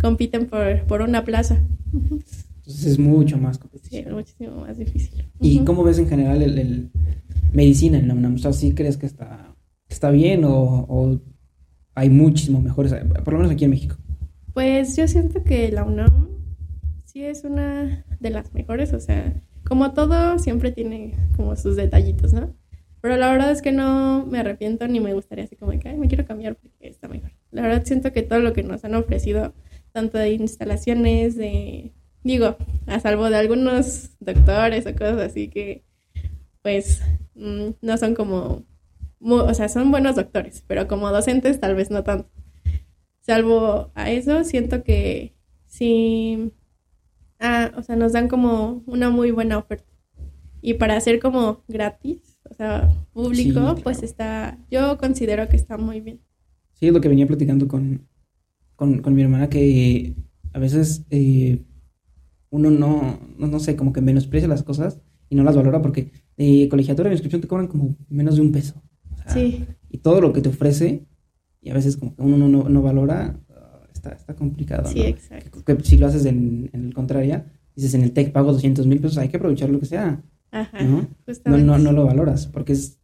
Compiten 0.00 0.46
por, 0.46 0.84
por 0.86 1.02
una 1.02 1.24
plaza. 1.24 1.62
Entonces 1.92 2.84
es 2.84 2.98
mucho 2.98 3.38
más 3.38 3.58
competición. 3.58 4.04
Sí, 4.04 4.10
muchísimo 4.10 4.56
más 4.60 4.78
difícil. 4.78 5.24
¿Y 5.40 5.58
cómo 5.60 5.84
ves 5.84 5.98
en 5.98 6.08
general 6.08 6.42
el, 6.42 6.90
medicina 7.52 7.98
en 7.98 8.08
la 8.08 8.14
UNAM? 8.14 8.34
O 8.34 8.38
sea, 8.38 8.52
¿sí 8.52 8.72
crees 8.72 8.96
que 8.96 9.06
está, 9.06 9.54
está 9.88 10.10
bien 10.10 10.44
o, 10.44 10.86
o 10.88 11.20
hay 12.00 12.08
muchísimo 12.08 12.62
mejores, 12.62 12.94
por 13.24 13.34
lo 13.34 13.40
menos 13.40 13.52
aquí 13.52 13.64
en 13.64 13.70
México? 13.72 13.96
Pues 14.54 14.96
yo 14.96 15.06
siento 15.06 15.44
que 15.44 15.70
la 15.70 15.84
UNAM 15.84 16.28
sí 17.04 17.22
es 17.22 17.44
una 17.44 18.06
de 18.18 18.30
las 18.30 18.54
mejores, 18.54 18.94
o 18.94 19.00
sea, 19.00 19.34
como 19.64 19.92
todo, 19.92 20.38
siempre 20.38 20.72
tiene 20.72 21.14
como 21.36 21.54
sus 21.56 21.76
detallitos, 21.76 22.32
¿no? 22.32 22.54
Pero 23.02 23.18
la 23.18 23.30
verdad 23.30 23.50
es 23.50 23.60
que 23.60 23.72
no 23.72 24.24
me 24.24 24.38
arrepiento 24.38 24.88
ni 24.88 24.98
me 24.98 25.12
gustaría 25.12 25.44
así 25.44 25.56
como 25.56 25.78
que, 25.78 25.92
me 25.92 26.08
quiero 26.08 26.24
cambiar 26.24 26.56
porque 26.56 26.88
está 26.88 27.06
mejor. 27.06 27.32
La 27.50 27.62
verdad 27.62 27.84
siento 27.84 28.12
que 28.12 28.22
todo 28.22 28.40
lo 28.40 28.54
que 28.54 28.62
nos 28.62 28.82
han 28.84 28.94
ofrecido, 28.94 29.52
tanto 29.92 30.16
de 30.16 30.32
instalaciones, 30.32 31.36
de, 31.36 31.92
digo, 32.24 32.56
a 32.86 32.98
salvo 33.00 33.28
de 33.28 33.36
algunos 33.36 34.10
doctores 34.20 34.86
o 34.86 34.92
cosas 34.94 35.20
así 35.20 35.48
que, 35.48 35.84
pues, 36.62 37.02
mm, 37.34 37.72
no 37.82 37.96
son 37.98 38.14
como, 38.14 38.64
o 39.20 39.54
sea, 39.54 39.68
son 39.68 39.90
buenos 39.90 40.16
doctores, 40.16 40.64
pero 40.66 40.88
como 40.88 41.10
docentes 41.10 41.60
tal 41.60 41.74
vez 41.74 41.90
no 41.90 42.02
tanto. 42.04 42.30
Salvo 43.20 43.92
a 43.94 44.10
eso, 44.10 44.44
siento 44.44 44.82
que 44.82 45.34
sí 45.66 46.52
ah, 47.40 47.72
o 47.76 47.82
sea, 47.82 47.96
nos 47.96 48.12
dan 48.12 48.28
como 48.28 48.84
una 48.86 49.10
muy 49.10 49.30
buena 49.30 49.58
oferta. 49.58 49.90
Y 50.62 50.74
para 50.74 50.96
hacer 50.96 51.20
como 51.20 51.64
gratis, 51.68 52.38
o 52.48 52.54
sea, 52.54 52.92
público, 53.12 53.76
pues 53.82 54.02
está, 54.02 54.58
yo 54.70 54.98
considero 54.98 55.48
que 55.48 55.56
está 55.56 55.78
muy 55.78 56.00
bien. 56.00 56.20
Sí, 56.74 56.86
es 56.86 56.92
lo 56.92 57.00
que 57.00 57.08
venía 57.08 57.26
platicando 57.26 57.66
con, 57.66 58.06
con, 58.76 59.14
mi 59.14 59.22
hermana, 59.22 59.48
que 59.48 60.14
a 60.52 60.58
veces 60.58 61.06
eh, 61.10 61.64
uno 62.50 62.70
no, 62.70 63.18
no, 63.38 63.58
sé, 63.58 63.74
como 63.74 63.92
que 63.92 64.02
menosprecia 64.02 64.48
las 64.48 64.62
cosas 64.62 65.00
y 65.30 65.34
no 65.34 65.44
las 65.44 65.56
valora 65.56 65.80
porque 65.80 66.10
de 66.36 66.68
colegiatura 66.68 67.08
de 67.08 67.14
inscripción 67.14 67.40
te 67.40 67.48
cobran 67.48 67.68
como 67.68 67.96
menos 68.08 68.36
de 68.36 68.42
un 68.42 68.52
peso. 68.52 68.82
Sí. 69.32 69.66
Y 69.88 69.98
todo 69.98 70.20
lo 70.20 70.32
que 70.32 70.40
te 70.40 70.48
ofrece, 70.48 71.06
y 71.60 71.70
a 71.70 71.74
veces 71.74 71.96
como 71.96 72.14
que 72.14 72.22
uno 72.22 72.48
no, 72.48 72.68
no 72.68 72.82
valora, 72.82 73.40
está, 73.92 74.34
complicado. 74.34 74.90
Sí, 74.90 75.02
exacto. 75.02 75.64
Que, 75.64 75.78
si 75.82 75.98
lo 75.98 76.06
haces 76.06 76.24
en, 76.24 76.70
el 76.72 76.94
contrario, 76.94 77.44
dices 77.74 77.94
en 77.94 78.02
el 78.02 78.12
TEC 78.12 78.32
pago 78.32 78.52
200 78.52 78.86
mil 78.86 79.00
pesos, 79.00 79.18
hay 79.18 79.28
que 79.28 79.36
aprovechar 79.36 79.70
lo 79.70 79.80
que 79.80 79.86
sea. 79.86 80.22
Ajá, 80.50 80.82
¿no? 80.82 81.08
No, 81.44 81.78
no, 81.78 81.92
lo 81.92 82.04
valoras, 82.04 82.46
porque 82.46 82.72
es 82.72 82.98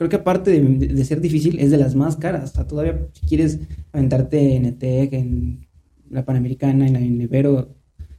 creo 0.00 0.08
que 0.08 0.16
aparte 0.16 0.62
de, 0.62 1.04
ser 1.04 1.20
difícil, 1.20 1.58
es 1.60 1.70
de 1.70 1.76
las 1.76 1.94
más 1.94 2.16
caras. 2.16 2.52
O 2.52 2.54
sea, 2.54 2.66
todavía 2.66 3.06
si 3.12 3.26
quieres 3.26 3.60
aventarte 3.92 4.56
en 4.56 4.64
ETEC, 4.64 5.12
en 5.12 5.68
la 6.08 6.24
Panamericana, 6.24 6.86
en 6.86 6.94
la 6.94 7.00
Ibero, 7.00 7.54
o 7.54 7.68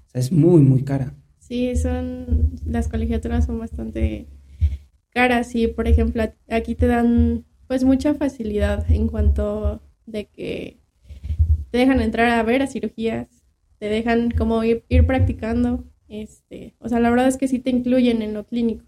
sea, 0.05 0.22
es 0.22 0.32
muy, 0.32 0.62
muy 0.62 0.84
cara. 0.84 1.16
Sí, 1.39 1.76
son, 1.76 2.51
las 2.68 2.88
colegiaturas 2.88 3.47
son 3.47 3.57
bastante 3.57 4.28
caras 5.09 5.55
y, 5.55 5.68
por 5.68 5.88
ejemplo, 5.88 6.24
aquí 6.49 6.76
te 6.76 6.86
dan 6.86 7.45
pues 7.72 7.86
mucha 7.86 8.13
facilidad 8.13 8.91
en 8.91 9.07
cuanto 9.07 9.82
de 10.05 10.26
que 10.26 10.82
te 11.69 11.78
dejan 11.78 12.01
entrar 12.01 12.28
a 12.28 12.43
ver 12.43 12.61
a 12.61 12.67
cirugías, 12.67 13.45
te 13.80 13.88
dejan 13.88 14.32
como 14.32 14.61
ir, 14.65 14.84
ir 14.89 15.07
practicando, 15.07 15.86
este, 16.09 16.76
o 16.80 16.89
sea, 16.89 16.99
la 16.99 17.09
verdad 17.09 17.30
es 17.30 17.38
que 17.38 17.47
sí 17.47 17.59
te 17.59 17.69
incluyen 17.69 18.22
en 18.24 18.34
lo 18.34 18.45
clínico. 18.45 18.84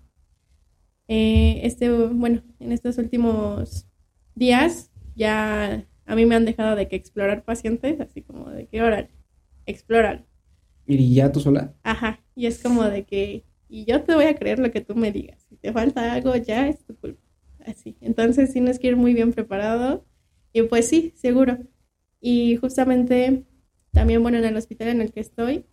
Eh, 1.07 1.61
este, 1.63 1.89
bueno, 1.89 2.43
en 2.59 2.73
estos 2.73 2.97
últimos 2.97 3.88
días 4.36 4.91
ya 5.15 5.88
a 6.05 6.15
mí 6.17 6.25
me 6.25 6.36
han 6.36 6.43
dejado 6.43 6.75
de 6.75 6.89
que 6.89 6.97
explorar 6.97 7.45
pacientes, 7.45 8.01
así 8.01 8.21
como 8.21 8.49
de 8.49 8.67
que 8.67 8.81
ahora 8.81 9.07
explorar. 9.65 10.25
¿Y 10.86 11.15
ya 11.15 11.31
tú 11.31 11.39
sola? 11.39 11.73
Ajá, 11.84 12.19
y 12.36 12.47
es 12.47 12.61
como 12.61 12.84
de 12.84 13.05
que, 13.05 13.45
y 13.69 13.86
yo 13.86 14.03
te 14.03 14.13
voy 14.13 14.25
a 14.25 14.36
creer 14.36 14.59
lo 14.59 14.71
que 14.71 14.81
tú 14.81 14.93
me 14.93 15.13
digas. 15.13 15.41
Si 15.47 15.55
te 15.55 15.71
falta 15.71 16.11
algo, 16.11 16.36
ya 16.36 16.67
es 16.67 16.84
tu 16.84 16.97
culpa. 16.97 17.22
Así. 17.68 17.97
Entonces 18.01 18.53
tienes 18.53 18.80
que 18.80 18.88
ir 18.88 18.95
muy 18.95 19.14
bien 19.14 19.34
preparado. 19.34 20.05
Y 20.51 20.64
pues 20.64 20.88
sí, 20.88 21.14
seguro. 21.16 21.57
Y 22.20 22.57
justamente 22.57 23.45
también, 23.91 24.22
bueno, 24.22 24.38
en 24.38 24.45
el 24.45 24.57
hospital 24.57 24.89
en 24.89 25.01
el 25.01 25.11
que 25.11 25.20
estoy, 25.20 25.66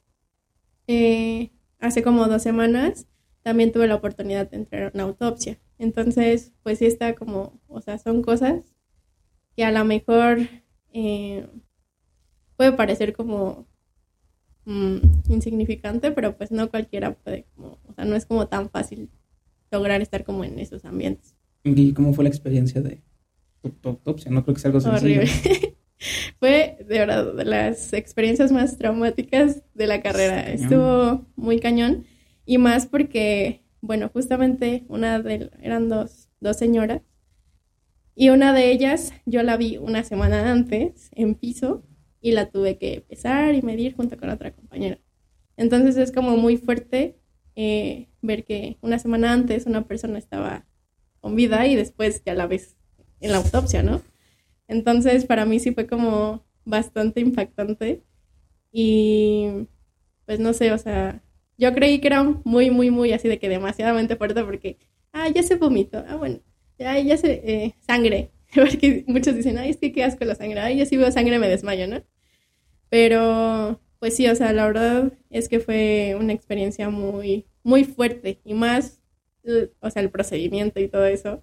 eh, 0.87 1.51
hace 1.79 2.03
como 2.03 2.27
dos 2.27 2.43
semanas 2.43 3.07
también 3.43 3.73
tuve 3.73 3.87
la 3.87 3.95
oportunidad 3.95 4.51
de 4.51 4.59
entrar 4.59 4.83
a 4.85 4.91
una 4.95 5.05
autopsia. 5.05 5.59
Entonces, 5.79 6.53
pues 6.63 6.79
sí 6.79 6.87
está 6.87 7.15
como, 7.15 7.61
o 7.69 7.81
sea, 7.81 7.99
son 7.99 8.23
cosas 8.23 8.75
que 9.57 9.65
a 9.65 9.73
lo 9.73 9.85
mejor 9.85 10.41
eh, 10.93 11.49
puede 12.57 12.73
parecer 12.73 13.15
como 13.15 13.67
mm, 14.67 14.99
insignificante, 15.29 16.11
pero 16.13 16.37
pues 16.37 16.51
no 16.51 16.71
cualquiera 16.71 17.15
puede, 17.15 17.47
o 17.57 17.93
sea, 17.95 18.05
no 18.05 18.17
es 18.17 18.27
como 18.27 18.49
tan 18.49 18.69
fácil 18.69 19.11
lograr 19.71 20.03
estar 20.03 20.25
como 20.25 20.45
en 20.45 20.59
esos 20.59 20.85
ambientes. 20.85 21.40
¿Y 21.65 21.93
cómo 21.93 22.15
fue 22.15 22.25
la 22.25 22.31
experiencia 22.31 22.81
de 22.81 23.03
tu, 23.63 23.89
autopsia? 23.89 24.31
No 24.31 24.43
creo 24.43 24.55
que 24.55 24.61
sea 24.61 24.69
algo 24.69 24.81
sencillo. 24.81 25.21
Horrible. 25.21 25.77
fue 26.39 26.79
de 26.79 26.99
verdad 26.99 27.35
de 27.35 27.45
las 27.45 27.93
experiencias 27.93 28.51
más 28.51 28.79
traumáticas 28.79 29.63
de 29.75 29.87
la 29.87 30.01
carrera. 30.01 30.51
Estuvo 30.51 31.27
muy 31.37 31.61
cañón 31.61 32.05
y 32.47 32.59
más 32.59 32.87
porque, 32.87 33.63
bueno, 33.81 34.11
justamente 34.13 34.85
una 34.89 35.21
de, 35.21 35.51
eran 35.61 35.89
dos, 35.89 36.29
dos 36.41 36.57
señoras 36.57 37.03
y 38.15 38.31
una 38.31 38.53
de 38.53 38.71
ellas 38.71 39.13
yo 39.27 39.43
la 39.43 39.57
vi 39.57 39.77
una 39.77 40.05
semana 40.05 40.51
antes 40.51 41.11
en 41.15 41.35
piso 41.35 41.85
y 42.21 42.33
la 42.33 42.51
tuve 42.51 42.77
que 42.77 43.03
pesar 43.09 43.55
y 43.55 43.63
medir 43.63 43.95
junto 43.95 44.17
con 44.19 44.31
otra 44.31 44.53
compañera. 44.53 44.99
Entonces 45.57 45.97
es 45.97 46.13
como 46.13 46.37
muy 46.37 46.57
fuerte 46.57 47.19
eh, 47.57 48.09
ver 48.23 48.45
que 48.45 48.79
una 48.81 48.99
semana 48.99 49.33
antes 49.33 49.67
una 49.67 49.87
persona 49.87 50.19
estaba 50.19 50.67
con 51.21 51.37
vida 51.37 51.67
y 51.67 51.77
después 51.77 52.23
ya 52.25 52.35
la 52.35 52.47
ves 52.47 52.77
en 53.21 53.33
la 53.33 53.39
autopsia, 53.39 53.83
¿no? 53.83 54.03
Entonces 54.69 55.27
para 55.27 55.45
mí 55.45 55.61
sí 55.61 55.73
fue 55.73 55.87
como 55.87 56.45
bastante 56.65 57.21
impactante 57.21 58.03
y 58.73 59.67
pues 60.27 60.39
no 60.39 60.53
sé, 60.53 60.73
o 60.73 60.79
sea, 60.79 61.23
yo 61.59 61.75
creí 61.75 62.01
que 62.01 62.09
era 62.09 62.23
muy, 62.23 62.71
muy, 62.71 62.91
muy 62.91 63.13
así 63.13 63.29
de 63.29 63.39
que 63.39 63.49
demasiadamente 63.49 64.17
fuerte 64.17 64.45
porque, 64.45 64.79
ah, 65.13 65.29
ya 65.29 65.43
se 65.43 65.57
vomitó, 65.57 66.05
ah, 66.09 66.17
bueno, 66.17 66.41
ya, 66.79 66.99
ya 67.01 67.17
se, 67.17 67.33
eh, 67.45 67.75
sangre, 67.87 68.31
porque 68.55 69.05
muchos 69.09 69.35
dicen, 69.35 69.59
ay, 69.59 69.71
es 69.71 69.77
que 69.79 69.93
qué 69.93 70.05
asco 70.05 70.25
la 70.25 70.35
sangre, 70.37 70.61
ay, 70.61 70.79
yo 70.79 70.87
sí 70.87 70.97
veo 70.97 71.11
sangre 71.13 71.39
me 71.39 71.49
desmayo, 71.49 71.87
¿no? 71.87 72.03
Pero, 72.89 73.81
pues 73.99 74.17
sí, 74.17 74.29
o 74.29 74.35
sea, 74.37 74.53
la 74.53 74.67
verdad 74.67 75.13
es 75.31 75.49
que 75.49 75.61
fue 75.61 76.17
una 76.19 76.33
experiencia 76.33 76.91
muy, 76.91 77.47
muy 77.63 77.85
fuerte 77.85 78.41
y 78.45 78.55
más, 78.55 79.00
o 79.81 79.91
sea, 79.91 80.03
el 80.03 80.11
procedimiento 80.11 80.81
y 80.81 80.89
todo 80.89 81.07
eso. 81.07 81.43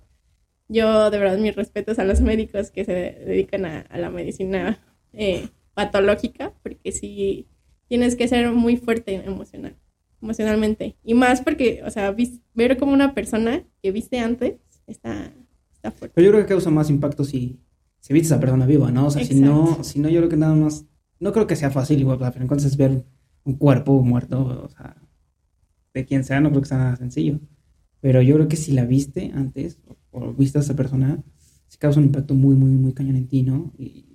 Yo, 0.67 1.09
de 1.09 1.17
verdad, 1.17 1.37
mis 1.37 1.55
respetos 1.55 1.99
a 1.99 2.03
los 2.03 2.21
médicos 2.21 2.71
que 2.71 2.85
se 2.85 2.93
dedican 2.93 3.65
a, 3.65 3.85
la 3.97 4.09
medicina 4.09 4.79
eh, 5.13 5.47
patológica, 5.73 6.53
porque 6.61 6.91
sí, 6.91 7.47
tienes 7.87 8.15
que 8.15 8.27
ser 8.27 8.51
muy 8.51 8.77
fuerte 8.77 9.15
emocional 9.15 9.75
emocionalmente. 10.21 10.95
Y 11.03 11.13
más 11.13 11.41
porque, 11.41 11.81
o 11.85 11.89
sea, 11.89 12.15
ver 12.53 12.77
como 12.77 12.93
una 12.93 13.13
persona 13.13 13.63
que 13.81 13.91
viste 13.91 14.19
antes 14.19 14.55
está, 14.87 15.33
está 15.73 15.91
fuerte. 15.91 16.13
Pero 16.15 16.25
yo 16.25 16.31
creo 16.31 16.43
que 16.43 16.49
causa 16.49 16.69
más 16.69 16.89
impacto 16.89 17.23
si, 17.23 17.59
si 17.99 18.13
viste 18.13 18.33
a 18.33 18.35
esa 18.35 18.41
persona 18.41 18.65
viva, 18.65 18.91
¿no? 18.91 19.07
O 19.07 19.11
sea, 19.11 19.23
si 19.23 19.35
no, 19.35 19.83
si 19.83 19.99
no, 19.99 20.09
yo 20.09 20.19
creo 20.19 20.29
que 20.29 20.37
nada 20.37 20.55
más, 20.55 20.85
no 21.19 21.31
creo 21.33 21.47
que 21.47 21.55
sea 21.55 21.71
fácil 21.71 21.99
igual, 21.99 22.17
pero 22.17 22.41
entonces 22.41 22.77
ver 22.77 23.03
un 23.43 23.53
cuerpo 23.55 24.01
muerto, 24.03 24.63
o 24.65 24.69
sea, 24.69 24.97
de 25.93 26.05
quien 26.05 26.23
sea, 26.23 26.41
no 26.41 26.49
creo 26.49 26.61
que 26.61 26.67
sea 26.67 26.77
nada 26.77 26.95
sencillo. 26.95 27.39
Pero 28.01 28.21
yo 28.21 28.35
creo 28.35 28.47
que 28.47 28.55
si 28.55 28.71
la 28.71 28.85
viste 28.85 29.31
antes, 29.33 29.79
o, 30.11 30.33
viste 30.33 30.57
a 30.57 30.61
esa 30.61 30.75
persona, 30.75 31.23
sí 31.67 31.77
causa 31.77 31.99
un 31.99 32.05
impacto 32.05 32.33
muy, 32.33 32.55
muy, 32.55 32.69
muy 32.69 32.93
cañón 32.93 33.15
en 33.15 33.27
ti, 33.27 33.43
¿no? 33.43 33.73
Y 33.77 34.05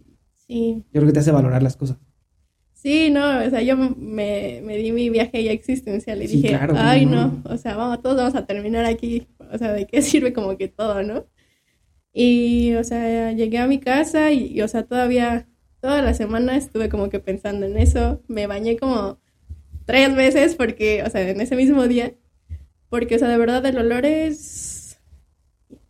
sí. 0.46 0.84
Yo 0.92 1.00
creo 1.00 1.06
que 1.06 1.12
te 1.12 1.20
hace 1.20 1.32
valorar 1.32 1.62
las 1.62 1.76
cosas. 1.76 1.98
Sí, 2.82 3.10
no, 3.10 3.38
o 3.38 3.48
sea, 3.48 3.62
yo 3.62 3.76
me, 3.76 4.60
di 4.76 4.90
mi 4.90 5.08
viaje 5.08 5.44
ya 5.44 5.52
existencial 5.52 6.20
y 6.20 6.26
dije, 6.26 6.58
ay, 6.74 7.06
no. 7.06 7.40
o 7.44 7.56
sea, 7.56 7.76
vamos, 7.76 8.02
todos 8.02 8.16
vamos 8.16 8.34
a 8.34 8.44
terminar 8.44 8.84
aquí, 8.86 9.28
o 9.38 9.56
sea, 9.56 9.72
¿de 9.72 9.86
qué 9.86 10.02
sirve 10.02 10.32
como 10.32 10.56
que 10.56 10.66
todo, 10.66 11.04
no? 11.04 11.26
Y, 12.12 12.74
o 12.74 12.82
sea, 12.82 13.30
llegué 13.30 13.58
a 13.58 13.68
mi 13.68 13.78
casa 13.78 14.32
y, 14.32 14.60
o 14.62 14.66
sea, 14.66 14.82
todavía, 14.82 15.48
toda 15.80 16.02
la 16.02 16.12
semana 16.12 16.56
estuve 16.56 16.88
como 16.88 17.08
que 17.08 17.20
pensando 17.20 17.66
en 17.66 17.78
eso, 17.78 18.20
me 18.26 18.48
bañé 18.48 18.76
como 18.76 19.20
tres 19.84 20.16
veces 20.16 20.56
porque, 20.56 21.04
o 21.04 21.10
sea, 21.10 21.28
en 21.28 21.40
ese 21.40 21.54
mismo 21.54 21.86
día, 21.86 22.14
porque, 22.92 23.16
o 23.16 23.18
sea, 23.18 23.28
de 23.28 23.38
verdad 23.38 23.64
el 23.64 23.78
olor 23.78 24.04
es, 24.04 25.00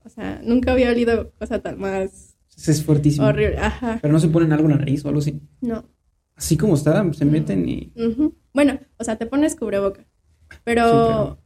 o 0.05 0.09
sea, 0.09 0.41
nunca 0.45 0.71
había 0.71 0.91
olido 0.91 1.33
cosa 1.33 1.59
tan 1.59 1.81
más... 1.81 2.37
Es 2.57 2.85
fuertísimo. 2.85 3.27
Horrible, 3.27 3.59
ajá. 3.59 3.99
Pero 4.01 4.13
no 4.13 4.21
se 4.21 4.29
ponen 4.29 4.53
algo 4.53 4.67
en 4.67 4.71
la 4.71 4.77
nariz 4.77 5.05
o 5.05 5.09
algo 5.09 5.19
así. 5.19 5.43
No. 5.61 5.85
Así 6.37 6.57
como 6.57 6.77
está, 6.77 7.13
se 7.13 7.25
meten 7.25 7.69
y... 7.69 7.93
Bueno, 8.55 8.79
o 8.99 9.03
sea, 9.03 9.17
te 9.17 9.27
pones 9.27 9.57
cubreboca. 9.57 10.07
Pero, 10.63 11.41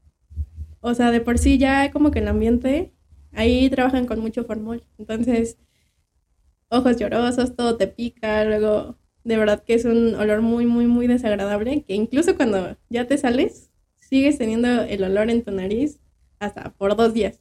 o 0.81 0.93
sea, 0.93 1.11
de 1.11 1.23
por 1.23 1.39
sí 1.39 1.57
ya 1.57 1.91
como 1.91 2.11
que 2.11 2.19
el 2.19 2.29
ambiente, 2.29 2.93
ahí 3.33 3.71
trabajan 3.71 4.05
con 4.05 4.21
mucho 4.21 4.45
formol. 4.45 4.85
Entonces, 4.99 5.57
ojos 6.69 6.99
llorosos, 6.99 7.57
todo 7.57 7.79
te 7.79 7.87
pica, 7.87 8.45
luego, 8.45 8.99
de 9.25 9.39
verdad 9.39 9.65
que 9.65 9.73
es 9.73 9.87
un 9.87 10.17
olor 10.17 10.43
muy, 10.43 10.67
muy, 10.67 10.87
muy 10.87 11.07
desagradable, 11.07 11.83
que 11.85 11.95
incluso 11.95 12.37
cuando 12.37 12.77
ya 12.91 13.07
te 13.07 13.17
sales, 13.17 13.71
sigues 14.09 14.39
teniendo 14.39 14.83
el 14.83 15.03
olor 15.05 15.31
en 15.31 15.43
tu 15.43 15.51
nariz 15.51 16.01
hasta 16.39 16.73
por 16.73 16.97
dos 16.97 17.15
días. 17.15 17.41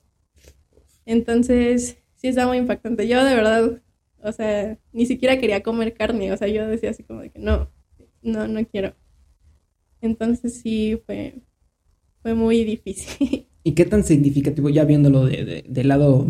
Entonces, 1.06 1.98
sí 2.16 2.28
está 2.28 2.48
muy 2.48 2.58
impactante. 2.58 3.08
Yo 3.08 3.24
de 3.24 3.36
verdad 3.36 3.82
o 4.26 4.32
sea, 4.32 4.78
ni 4.92 5.06
siquiera 5.06 5.40
quería 5.40 5.62
comer 5.62 5.94
carne, 5.94 6.34
o 6.34 6.38
sea, 6.38 6.48
yo 6.48 6.68
decía 6.68 6.90
así 6.90 7.04
como 7.04 7.22
de 7.22 7.30
que 7.30 7.40
no, 7.40 7.70
no, 8.24 8.48
no 8.48 8.66
quiero. 8.66 8.96
Entonces 10.02 10.62
sí 10.62 11.00
fue, 11.06 11.36
fue 12.24 12.34
muy 12.34 12.64
difícil. 12.64 13.48
¿Y 13.64 13.74
qué 13.74 13.86
tan 13.86 14.04
significativo, 14.04 14.70
ya 14.70 14.84
viéndolo 14.84 15.26
de, 15.26 15.64
del 15.68 15.88
lado 15.88 16.28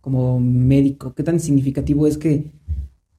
como 0.00 0.40
médico, 0.40 1.14
qué 1.14 1.22
tan 1.22 1.38
significativo 1.38 2.08
es 2.08 2.18
que 2.18 2.50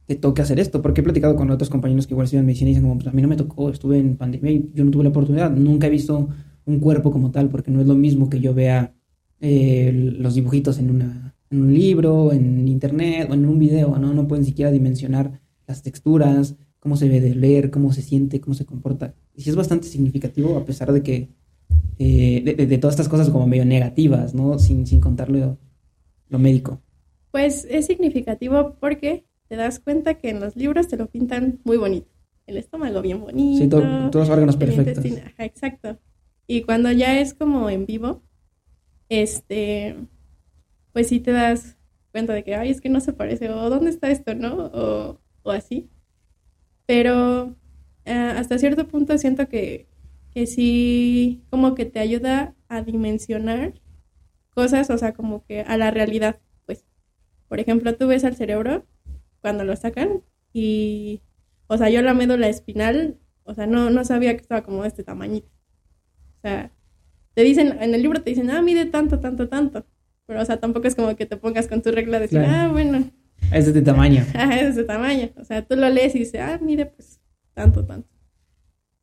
te 0.06 0.16
toque 0.16 0.42
hacer 0.42 0.60
esto? 0.60 0.82
Porque 0.82 1.02
he 1.02 1.04
platicado 1.04 1.36
con 1.36 1.50
otros 1.52 1.70
compañeros 1.70 2.08
que 2.08 2.14
igual 2.14 2.26
estudian 2.26 2.46
medicina 2.46 2.70
y 2.70 2.74
dicen 2.74 2.84
como, 2.84 2.96
pues 2.96 3.08
a 3.08 3.12
mí 3.12 3.22
no 3.22 3.28
me 3.28 3.36
tocó, 3.36 3.70
estuve 3.70 3.98
en 3.98 4.18
pandemia 4.18 4.52
y 4.52 4.72
yo 4.74 4.84
no 4.84 4.92
tuve 4.92 5.04
la 5.04 5.10
oportunidad, 5.10 5.52
nunca 5.52 5.88
he 5.88 5.90
visto 5.90 6.30
un 6.66 6.80
cuerpo 6.80 7.12
como 7.12 7.32
tal, 7.32 7.50
porque 7.50 7.72
no 7.72 7.82
es 7.82 7.88
lo 7.88 7.96
mismo 7.96 8.30
que 8.30 8.40
yo 8.40 8.54
vea 8.54 8.94
eh, 9.40 9.92
los 10.18 10.36
dibujitos 10.36 10.80
en 10.80 10.90
una 10.90 11.34
en 11.54 11.62
un 11.62 11.74
libro, 11.74 12.34
en 12.34 12.68
internet 12.68 13.28
o 13.30 13.34
en 13.36 13.46
un 13.46 13.60
video, 13.60 13.98
¿no? 14.00 14.12
No 14.12 14.28
pueden 14.28 14.44
siquiera 14.44 14.72
dimensionar 14.72 15.40
las 15.68 15.84
texturas, 15.84 16.56
cómo 16.80 16.98
se 16.98 17.08
ve 17.08 17.22
de 17.22 17.36
leer, 17.36 17.70
cómo 17.70 17.94
se 17.94 18.02
siente, 18.02 18.42
cómo 18.42 18.56
se 18.56 18.66
comporta. 18.66 19.14
Y 19.36 19.44
sí 19.44 19.52
es 19.52 19.56
bastante 19.56 19.88
significativo 19.88 20.58
a 20.58 20.66
pesar 20.66 20.92
de 20.92 21.04
que, 21.04 21.30
eh, 22.00 22.56
de, 22.58 22.78
todas 22.80 22.94
estas 22.94 23.08
cosas 23.08 23.30
como 23.30 23.46
medio 23.46 23.66
negativas, 23.66 24.34
¿no? 24.34 24.58
Sin, 24.58 24.88
sin 24.88 25.00
contarlo 25.00 25.60
lo 26.28 26.40
médico. 26.40 26.82
Pues 27.32 27.68
es 27.70 27.86
significativo 27.86 28.76
porque 28.80 29.26
te 29.54 29.58
das 29.58 29.80
cuenta 29.80 30.16
que 30.16 30.32
en 30.32 30.40
los 30.40 30.56
libros 30.56 30.88
te 30.88 30.98
lo 30.98 31.06
pintan 31.06 31.60
muy 31.64 31.78
bonito. 31.78 32.10
El 32.48 32.58
estómago 32.58 33.04
bien 33.04 33.22
bonito. 33.22 33.62
Sí, 33.62 33.70
todos 33.70 34.12
los 34.12 34.30
órganos 34.30 34.58
perfectos. 34.58 35.06
exacto. 35.38 36.00
Y 36.48 36.64
cuando 36.64 36.92
ya 36.92 37.20
es 37.20 37.36
como 37.36 37.70
en 37.70 37.86
vivo, 37.86 38.24
este, 39.10 39.96
pues 40.92 41.10
sí 41.10 41.20
te 41.20 41.34
das 41.34 41.78
cuenta 42.12 42.34
de 42.34 42.44
que, 42.44 42.56
ay, 42.56 42.72
es 42.72 42.82
que 42.82 42.90
no 42.90 43.00
se 43.00 43.14
parece, 43.14 43.52
o 43.52 43.70
dónde 43.70 43.92
está 43.92 44.10
esto, 44.10 44.34
¿no? 44.34 44.72
O, 44.74 45.20
o 45.44 45.52
así. 45.52 45.88
Pero 46.88 47.56
eh, 48.06 48.12
hasta 48.12 48.58
cierto 48.58 48.88
punto 48.88 49.16
siento 49.20 49.48
que, 49.48 49.88
que 50.34 50.48
sí, 50.48 51.44
como 51.52 51.76
que 51.76 51.86
te 51.86 52.00
ayuda 52.00 52.56
a 52.70 52.82
dimensionar 52.82 53.76
cosas, 54.50 54.90
o 54.90 54.98
sea, 54.98 55.14
como 55.14 55.46
que 55.46 55.62
a 55.62 55.78
la 55.78 55.92
realidad. 55.92 56.40
por 57.48 57.60
ejemplo, 57.60 57.96
tú 57.96 58.08
ves 58.08 58.24
al 58.24 58.36
cerebro 58.36 58.88
cuando 59.44 59.66
lo 59.66 59.76
sacan 59.76 60.24
y, 60.54 61.22
o 61.68 61.78
sea, 61.78 61.90
yo 61.90 62.02
la 62.02 62.14
médula 62.14 62.48
espinal, 62.48 63.20
o 63.44 63.54
sea, 63.54 63.68
no, 63.68 63.90
no 63.90 64.06
sabía 64.06 64.34
que 64.36 64.42
estaba 64.42 64.64
como 64.64 64.84
de 64.84 64.88
este 64.88 65.04
tamañito. 65.04 65.50
O 66.38 66.42
sea, 66.42 66.72
te 67.34 67.44
dicen, 67.44 67.78
en 67.82 67.94
el 67.94 68.02
libro 68.02 68.22
te 68.24 68.30
dicen, 68.30 68.50
ah, 68.50 68.62
mide 68.62 68.86
tanto, 68.86 69.20
tanto, 69.20 69.50
tanto. 69.50 69.86
Pero, 70.26 70.42
o 70.42 70.46
sea, 70.46 70.62
tampoco 70.62 70.88
es 70.88 70.96
como 70.96 71.14
que 71.18 71.26
te 71.26 71.36
pongas 71.36 71.68
con 71.68 71.82
tu 71.82 71.92
regla 71.92 72.20
de 72.20 72.28
decir, 72.28 72.40
ah, 72.40 72.70
bueno. 72.72 73.12
Es 73.52 73.66
de 73.66 73.72
este 73.72 73.82
tamaño. 73.82 74.26
Ah, 74.34 74.56
es 74.56 74.62
de 74.62 74.70
este 74.70 74.84
tamaño. 74.86 75.30
O 75.36 75.44
sea, 75.44 75.62
tú 75.62 75.76
lo 75.76 75.90
lees 75.90 76.16
y 76.16 76.20
dices, 76.20 76.40
ah, 76.40 76.58
mire, 76.62 76.86
pues, 76.86 77.20
tanto, 77.54 77.86
tanto. 77.86 78.08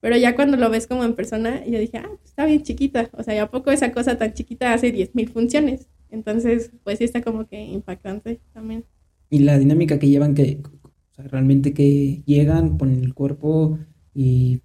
Pero 0.00 0.16
ya 0.16 0.34
cuando 0.34 0.56
lo 0.56 0.70
ves 0.70 0.86
como 0.86 1.04
en 1.04 1.14
persona, 1.14 1.62
yo 1.66 1.78
dije, 1.78 1.98
ah, 1.98 2.08
pues, 2.08 2.30
está 2.30 2.46
bien 2.46 2.62
chiquita. 2.62 3.10
O 3.12 3.22
sea, 3.22 3.34
¿y 3.34 3.38
a 3.38 3.50
poco 3.50 3.70
esa 3.70 3.92
cosa 3.92 4.16
tan 4.16 4.32
chiquita 4.32 4.72
hace 4.72 4.90
10.000 4.90 5.28
funciones? 5.30 5.88
Entonces, 6.08 6.72
pues 6.82 6.98
sí 6.98 7.04
está 7.04 7.20
como 7.20 7.46
que 7.46 7.60
impactante 7.60 8.40
también. 8.54 8.86
Y 9.30 9.38
la 9.40 9.58
dinámica 9.58 9.98
que 9.98 10.08
llevan, 10.08 10.34
que 10.34 10.60
o 10.82 11.14
sea, 11.14 11.24
realmente 11.28 11.72
que 11.72 12.22
llegan, 12.26 12.76
ponen 12.76 13.04
el 13.04 13.14
cuerpo 13.14 13.78
y 14.12 14.60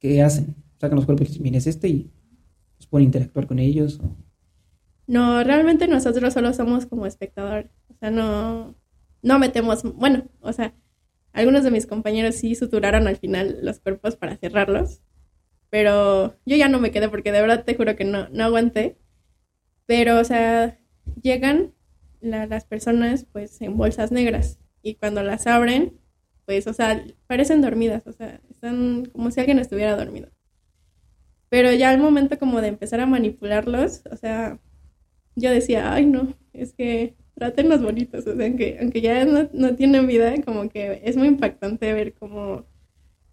¿qué 0.00 0.22
hacen? 0.22 0.56
Sacan 0.78 0.96
los 0.96 1.06
cuerpos 1.06 1.28
y 1.28 1.38
dicen, 1.38 1.54
es 1.54 1.66
este 1.66 1.88
y 1.88 2.10
pues, 2.76 2.86
pueden 2.88 3.06
interactuar 3.06 3.46
con 3.46 3.58
ellos. 3.58 4.00
No, 5.06 5.42
realmente 5.44 5.86
nosotros 5.86 6.34
solo 6.34 6.52
somos 6.52 6.86
como 6.86 7.06
espectadores. 7.06 7.70
O 7.88 7.94
sea, 7.94 8.10
no, 8.10 8.74
no 9.22 9.38
metemos, 9.38 9.82
bueno, 9.82 10.24
o 10.40 10.52
sea, 10.52 10.74
algunos 11.32 11.64
de 11.64 11.70
mis 11.70 11.86
compañeros 11.86 12.36
sí 12.36 12.54
suturaron 12.54 13.06
al 13.06 13.16
final 13.16 13.58
los 13.62 13.80
cuerpos 13.80 14.16
para 14.16 14.36
cerrarlos, 14.36 15.00
pero 15.70 16.36
yo 16.46 16.56
ya 16.56 16.68
no 16.68 16.78
me 16.80 16.90
quedé 16.90 17.08
porque 17.08 17.32
de 17.32 17.40
verdad 17.40 17.64
te 17.64 17.74
juro 17.74 17.96
que 17.96 18.04
no, 18.04 18.28
no 18.28 18.44
aguanté. 18.44 18.98
Pero, 19.86 20.18
o 20.20 20.24
sea, 20.24 20.78
llegan 21.20 21.74
las 22.24 22.64
personas 22.64 23.26
pues 23.32 23.60
en 23.60 23.76
bolsas 23.76 24.12
negras 24.12 24.58
y 24.82 24.96
cuando 24.96 25.22
las 25.22 25.46
abren, 25.46 25.98
pues, 26.46 26.66
o 26.66 26.74
sea, 26.74 27.04
parecen 27.26 27.62
dormidas, 27.62 28.06
o 28.06 28.12
sea, 28.12 28.40
están 28.50 29.06
como 29.06 29.30
si 29.30 29.40
alguien 29.40 29.58
estuviera 29.58 29.96
dormido. 29.96 30.30
Pero 31.48 31.72
ya 31.72 31.90
al 31.90 31.98
momento 31.98 32.38
como 32.38 32.60
de 32.60 32.68
empezar 32.68 33.00
a 33.00 33.06
manipularlos, 33.06 34.02
o 34.10 34.16
sea, 34.16 34.58
yo 35.36 35.50
decía, 35.50 35.92
ay 35.92 36.06
no, 36.06 36.34
es 36.52 36.72
que 36.74 37.16
trátenlos 37.34 37.82
bonitos, 37.82 38.26
o 38.26 38.36
sea, 38.36 38.46
aunque, 38.46 38.78
aunque 38.80 39.00
ya 39.00 39.24
no, 39.24 39.48
no 39.52 39.74
tienen 39.76 40.06
vida, 40.06 40.34
como 40.44 40.68
que 40.68 41.00
es 41.04 41.16
muy 41.16 41.28
impactante 41.28 41.92
ver 41.92 42.14
cómo, 42.14 42.66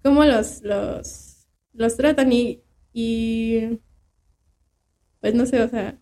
cómo 0.03 0.25
los, 0.25 0.61
los, 0.63 1.47
los 1.73 1.97
tratan 1.97 2.31
y, 2.33 2.61
y, 2.93 3.79
pues 5.19 5.35
no 5.35 5.45
sé, 5.45 5.61
o 5.61 5.67
sea, 5.69 5.99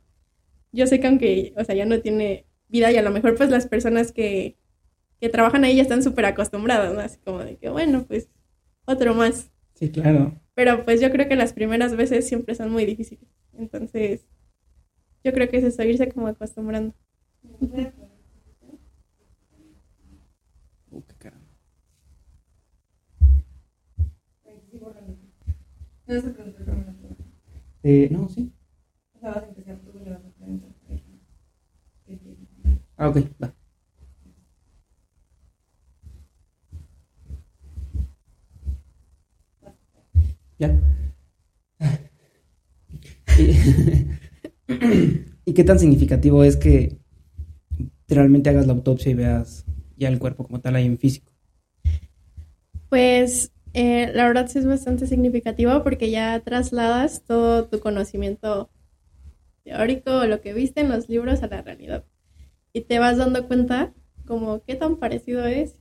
yo 0.71 0.87
sé 0.87 0.99
que 0.99 1.07
aunque, 1.07 1.53
o 1.57 1.63
sea, 1.63 1.75
ya 1.75 1.85
no 1.85 1.99
tiene 2.01 2.45
vida 2.69 2.91
y 2.91 2.97
a 2.97 3.01
lo 3.01 3.11
mejor 3.11 3.35
pues 3.35 3.49
las 3.49 3.67
personas 3.67 4.11
que, 4.11 4.57
que 5.19 5.29
trabajan 5.29 5.63
ahí 5.63 5.75
ya 5.75 5.83
están 5.83 6.03
súper 6.03 6.25
acostumbradas, 6.25 6.93
¿no? 6.93 7.01
Así 7.01 7.19
como 7.19 7.39
de 7.39 7.57
que, 7.57 7.69
bueno, 7.69 8.05
pues 8.07 8.29
otro 8.85 9.13
más. 9.13 9.51
Sí, 9.75 9.91
claro. 9.91 10.39
Pero 10.55 10.85
pues 10.85 11.01
yo 11.01 11.11
creo 11.11 11.27
que 11.27 11.35
las 11.35 11.53
primeras 11.53 11.95
veces 11.95 12.27
siempre 12.27 12.55
son 12.55 12.71
muy 12.71 12.85
difíciles. 12.85 13.27
Entonces, 13.53 14.25
yo 15.23 15.33
creo 15.33 15.49
que 15.49 15.57
es 15.57 15.63
eso, 15.63 15.83
irse 15.83 16.09
como 16.09 16.27
acostumbrando. 16.27 16.93
Uh, 20.91 21.01
qué 21.07 21.15
caramba. 21.17 21.45
Eh, 27.83 28.09
no, 28.11 28.27
sí. 28.29 28.51
Ah, 32.99 33.07
ok, 33.09 33.17
va. 33.41 33.53
Ya. 40.59 40.69
¿Y 45.45 45.53
qué 45.53 45.63
tan 45.63 45.79
significativo 45.79 46.43
es 46.43 46.57
que 46.57 46.99
realmente 48.07 48.49
hagas 48.49 48.67
la 48.67 48.73
autopsia 48.73 49.11
y 49.11 49.15
veas 49.15 49.65
ya 49.95 50.09
el 50.09 50.19
cuerpo 50.19 50.43
como 50.43 50.59
tal 50.59 50.75
ahí 50.75 50.85
en 50.85 50.97
físico? 50.97 51.31
Pues 52.89 53.53
eh, 53.73 54.11
la 54.13 54.27
verdad 54.27 54.47
sí 54.47 54.59
es 54.59 54.65
bastante 54.65 55.07
significativo 55.07 55.83
porque 55.83 56.11
ya 56.11 56.39
trasladas 56.41 57.23
todo 57.23 57.65
tu 57.67 57.79
conocimiento 57.79 58.69
teórico 59.63 60.17
o 60.19 60.25
lo 60.25 60.41
que 60.41 60.53
viste 60.53 60.81
en 60.81 60.89
los 60.89 61.07
libros 61.07 61.43
a 61.43 61.47
la 61.47 61.61
realidad. 61.61 62.03
Y 62.73 62.81
te 62.81 62.99
vas 62.99 63.17
dando 63.17 63.47
cuenta 63.47 63.93
como 64.25 64.63
qué 64.63 64.75
tan 64.75 64.97
parecido 64.97 65.45
es, 65.45 65.79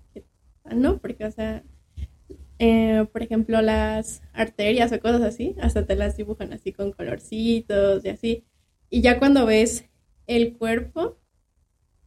no, 0.74 0.98
porque 0.98 1.24
o 1.26 1.30
sea, 1.30 1.62
eh, 2.58 3.06
por 3.12 3.22
ejemplo, 3.22 3.60
las 3.62 4.22
arterias 4.32 4.90
o 4.92 5.00
cosas 5.00 5.22
así, 5.22 5.54
hasta 5.60 5.86
te 5.86 5.94
las 5.96 6.16
dibujan 6.16 6.52
así 6.52 6.72
con 6.72 6.92
colorcitos 6.92 8.04
y 8.04 8.08
así. 8.08 8.44
Y 8.90 9.00
ya 9.00 9.18
cuando 9.18 9.46
ves 9.46 9.84
el 10.26 10.56
cuerpo, 10.56 11.18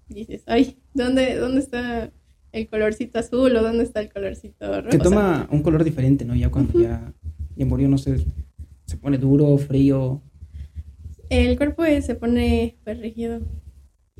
dices, 0.09 0.43
ay, 0.47 0.77
¿dónde, 0.93 1.35
dónde 1.35 1.61
está 1.61 2.11
el 2.51 2.67
colorcito 2.67 3.19
azul 3.19 3.55
o 3.55 3.63
dónde 3.63 3.83
está 3.83 4.01
el 4.01 4.11
colorcito 4.11 4.81
rojo? 4.81 4.89
Que 4.89 4.97
toma 4.97 5.47
un 5.51 5.61
color 5.61 5.83
diferente, 5.83 6.25
¿no? 6.25 6.35
Ya 6.35 6.49
cuando 6.49 6.79
ya, 6.81 7.13
ya 7.55 7.65
murió, 7.65 7.87
no 7.87 7.97
sé, 7.97 8.17
se 8.85 8.97
pone 8.97 9.17
duro, 9.17 9.57
frío. 9.57 10.21
El 11.29 11.55
cuerpo 11.55 11.83
se 12.01 12.15
pone 12.15 12.77
pues 12.83 12.99
rígido. 12.99 13.41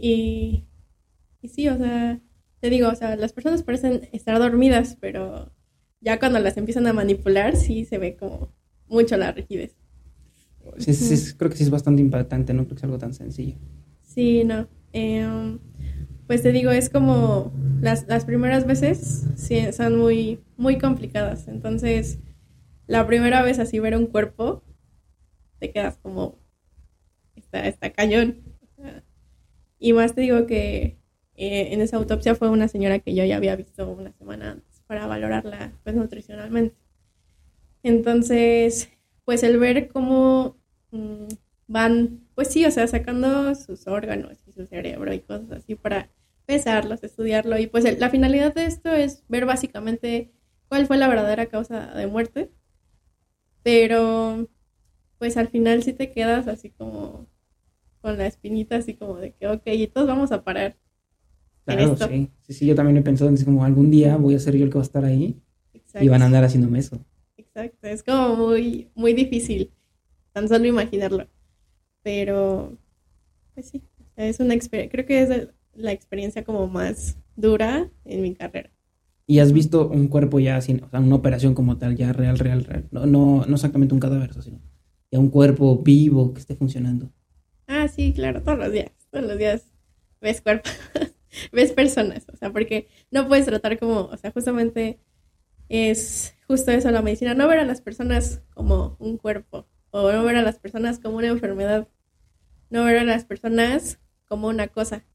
Y, 0.02 0.66
y 1.42 1.48
sí, 1.48 1.68
o 1.70 1.78
sea, 1.78 2.20
te 2.60 2.70
digo, 2.72 2.90
o 2.90 2.96
sea, 2.96 3.16
las 3.16 3.34
personas 3.34 3.62
parecen 3.62 4.10
estar 4.12 4.40
dormidas, 4.40 4.98
pero 5.00 5.52
ya 6.00 6.20
cuando 6.20 6.40
las 6.40 6.58
empiezan 6.58 6.88
a 6.88 6.94
manipular, 6.94 7.56
sí 7.56 7.86
se 7.86 8.00
ve 8.00 8.16
como 8.16 8.52
mucho 8.88 9.16
la 9.16 9.32
rigidez. 9.32 9.76
Sí, 10.78 10.94
sí, 10.94 11.34
creo 11.38 11.52
que 11.52 11.58
sí 11.58 11.64
es 11.64 11.70
bastante 11.70 12.02
impactante, 12.02 12.54
no 12.54 12.66
creo 12.66 12.76
que 12.76 12.80
sea 12.80 12.88
algo 12.88 12.98
tan 12.98 13.14
sencillo. 13.14 13.56
Sí, 14.02 14.44
no. 14.44 14.68
Em, 14.92 15.60
pues 16.28 16.42
te 16.42 16.52
digo, 16.52 16.72
es 16.72 16.90
como 16.90 17.54
las, 17.80 18.08
las 18.08 18.26
primeras 18.26 18.66
veces 18.66 19.28
sí, 19.36 19.72
son 19.72 19.98
muy, 19.98 20.40
muy 20.58 20.80
complicadas. 20.80 21.48
Entonces, 21.48 22.20
la 22.88 23.06
primera 23.06 23.44
vez 23.44 23.60
así 23.60 23.80
ver 23.80 23.96
un 23.96 24.08
cuerpo, 24.08 24.64
te 25.60 25.72
quedas 25.72 25.98
como, 25.98 26.40
está, 27.36 27.68
está 27.68 27.92
cañón. 27.92 28.51
Y 29.82 29.94
más 29.94 30.14
te 30.14 30.22
digo 30.22 30.46
que 30.46 31.00
eh, 31.36 31.70
en 31.74 31.82
esa 31.82 31.98
autopsia 31.98 32.36
fue 32.36 32.50
una 32.50 32.68
señora 32.68 33.00
que 33.00 33.16
yo 33.16 33.26
ya 33.26 33.38
había 33.38 33.56
visto 33.56 33.90
una 33.90 34.14
semana 34.14 34.52
antes 34.52 34.84
para 34.86 35.08
valorarla 35.08 35.74
pues 35.84 35.96
nutricionalmente. 35.96 36.76
Entonces, 37.82 38.92
pues 39.26 39.42
el 39.42 39.58
ver 39.58 39.88
cómo 39.88 40.56
mm, 40.92 41.26
van, 41.68 42.28
pues 42.36 42.50
sí, 42.50 42.64
o 42.64 42.70
sea, 42.70 42.86
sacando 42.88 43.56
sus 43.56 43.88
órganos 43.88 44.38
y 44.48 44.52
su 44.52 44.68
cerebro 44.68 45.12
y 45.14 45.20
cosas 45.22 45.52
así 45.52 45.74
para 45.74 46.12
pesarlos, 46.46 47.04
estudiarlo. 47.04 47.58
Y 47.58 47.66
pues 47.66 48.00
la 48.00 48.10
finalidad 48.12 48.54
de 48.54 48.66
esto 48.66 48.94
es 48.94 49.24
ver 49.30 49.48
básicamente 49.48 50.32
cuál 50.70 50.86
fue 50.86 50.98
la 50.98 51.08
verdadera 51.08 51.48
causa 51.48 51.88
de 51.96 52.06
muerte. 52.06 52.52
Pero, 53.64 54.48
pues 55.18 55.38
al 55.38 55.48
final 55.50 55.82
sí 55.82 55.94
te 55.94 56.12
quedas 56.12 56.48
así 56.48 56.70
como 56.70 57.31
con 58.02 58.18
la 58.18 58.28
espinita, 58.28 58.78
así 58.78 58.96
como 58.96 59.18
de 59.18 59.34
que, 59.34 59.48
ok, 59.48 59.64
y 59.68 59.88
todos 59.88 60.08
vamos 60.08 60.32
a 60.32 60.44
parar 60.44 60.78
Claro, 61.66 61.96
sí. 61.96 62.30
Sí, 62.42 62.54
sí, 62.54 62.66
yo 62.66 62.76
también 62.76 62.98
he 62.98 63.02
pensado 63.02 63.30
en 63.30 63.44
como 63.44 63.64
algún 63.64 63.92
día 63.92 64.18
voy 64.18 64.36
a 64.36 64.40
ser 64.40 64.58
yo 64.58 64.66
el 64.66 64.70
que 64.70 64.78
va 64.78 64.82
a 64.82 64.86
estar 64.86 65.06
ahí 65.06 65.42
y 66.00 66.08
van 66.08 66.22
a 66.22 66.26
andar 66.26 66.44
haciéndome 66.44 66.80
eso. 66.80 67.00
Exacto, 67.38 67.88
es 67.88 68.04
como 68.04 68.36
muy, 68.36 68.90
muy 68.96 69.14
difícil 69.14 69.72
tan 70.34 70.48
solo 70.48 70.66
imaginarlo. 70.66 71.28
Pero, 72.04 72.78
pues 73.54 73.68
sí, 73.70 73.84
es 74.16 74.40
una 74.40 74.54
experiencia, 74.54 74.92
creo 74.92 75.06
que 75.06 75.22
es 75.22 75.50
la 75.76 75.92
experiencia 75.92 76.44
como 76.44 76.68
más 76.68 77.18
dura 77.36 77.90
en 78.06 78.22
mi 78.22 78.34
carrera. 78.34 78.72
¿Y 79.28 79.40
has 79.40 79.54
visto 79.54 79.88
un 79.88 80.08
cuerpo 80.08 80.40
ya 80.40 80.60
sin, 80.62 80.84
o 80.84 80.90
sea, 80.90 81.00
una 81.00 81.16
operación 81.16 81.54
como 81.54 81.78
tal, 81.78 81.96
ya 81.96 82.12
real, 82.12 82.40
real, 82.40 82.64
real? 82.64 82.88
No, 82.92 83.06
no, 83.06 83.46
no 83.46 83.56
exactamente 83.56 83.94
un 83.94 84.00
cadáver, 84.00 84.34
sino 84.42 84.60
ya 85.12 85.20
un 85.20 85.30
cuerpo 85.30 85.78
vivo 85.78 86.34
que 86.34 86.40
esté 86.40 86.56
funcionando. 86.56 87.12
Ah, 87.74 87.88
sí, 87.88 88.12
claro, 88.14 88.44
todos 88.44 88.58
los 88.60 88.70
días, 88.74 88.92
todos 89.12 89.26
los 89.26 89.38
días 89.38 89.64
ves 90.20 90.42
cuerpos. 90.42 90.74
ves 91.54 91.72
personas, 91.72 92.26
o 92.32 92.36
sea, 92.36 92.52
porque 92.52 92.90
no 93.12 93.30
puedes 93.30 93.46
tratar 93.46 93.80
como, 93.80 94.02
o 94.08 94.18
sea, 94.18 94.32
justamente 94.32 95.00
es 95.70 96.36
justo 96.48 96.72
eso 96.72 96.92
la 96.92 97.02
medicina, 97.02 97.34
no 97.34 97.48
ver 97.48 97.60
a 97.60 97.66
las 97.66 97.82
personas 97.82 98.42
como 98.54 98.98
un 99.00 99.18
cuerpo, 99.18 99.68
o 99.92 100.12
no 100.12 100.24
ver 100.26 100.36
a 100.36 100.42
las 100.42 100.60
personas 100.60 101.00
como 101.00 101.18
una 101.18 101.28
enfermedad, 101.30 101.88
no 102.70 102.84
ver 102.86 103.00
a 103.00 103.06
las 103.06 103.26
personas 103.26 104.00
como 104.28 104.50
una 104.50 104.68
cosa. 104.68 105.06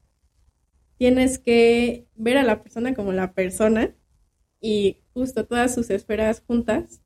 Tienes 0.97 1.37
que 1.37 2.07
ver 2.15 2.37
a 2.37 2.43
la 2.43 2.63
persona 2.63 2.95
como 2.95 3.13
la 3.13 3.33
persona 3.33 3.95
y 4.61 5.03
justo 5.13 5.45
todas 5.45 5.75
sus 5.75 5.91
esferas 5.91 6.43
juntas, 6.47 7.01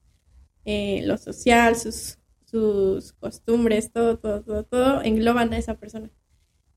eh, 0.66 1.02
lo 1.06 1.18
social, 1.18 1.76
sus, 1.78 2.20
sus 2.52 3.14
costumbres, 3.14 3.92
todo, 3.92 4.20
todo, 4.20 4.42
todo, 4.42 4.64
todo 4.64 5.02
engloban 5.02 5.54
a 5.54 5.58
esa 5.58 5.76
persona. 5.76 6.12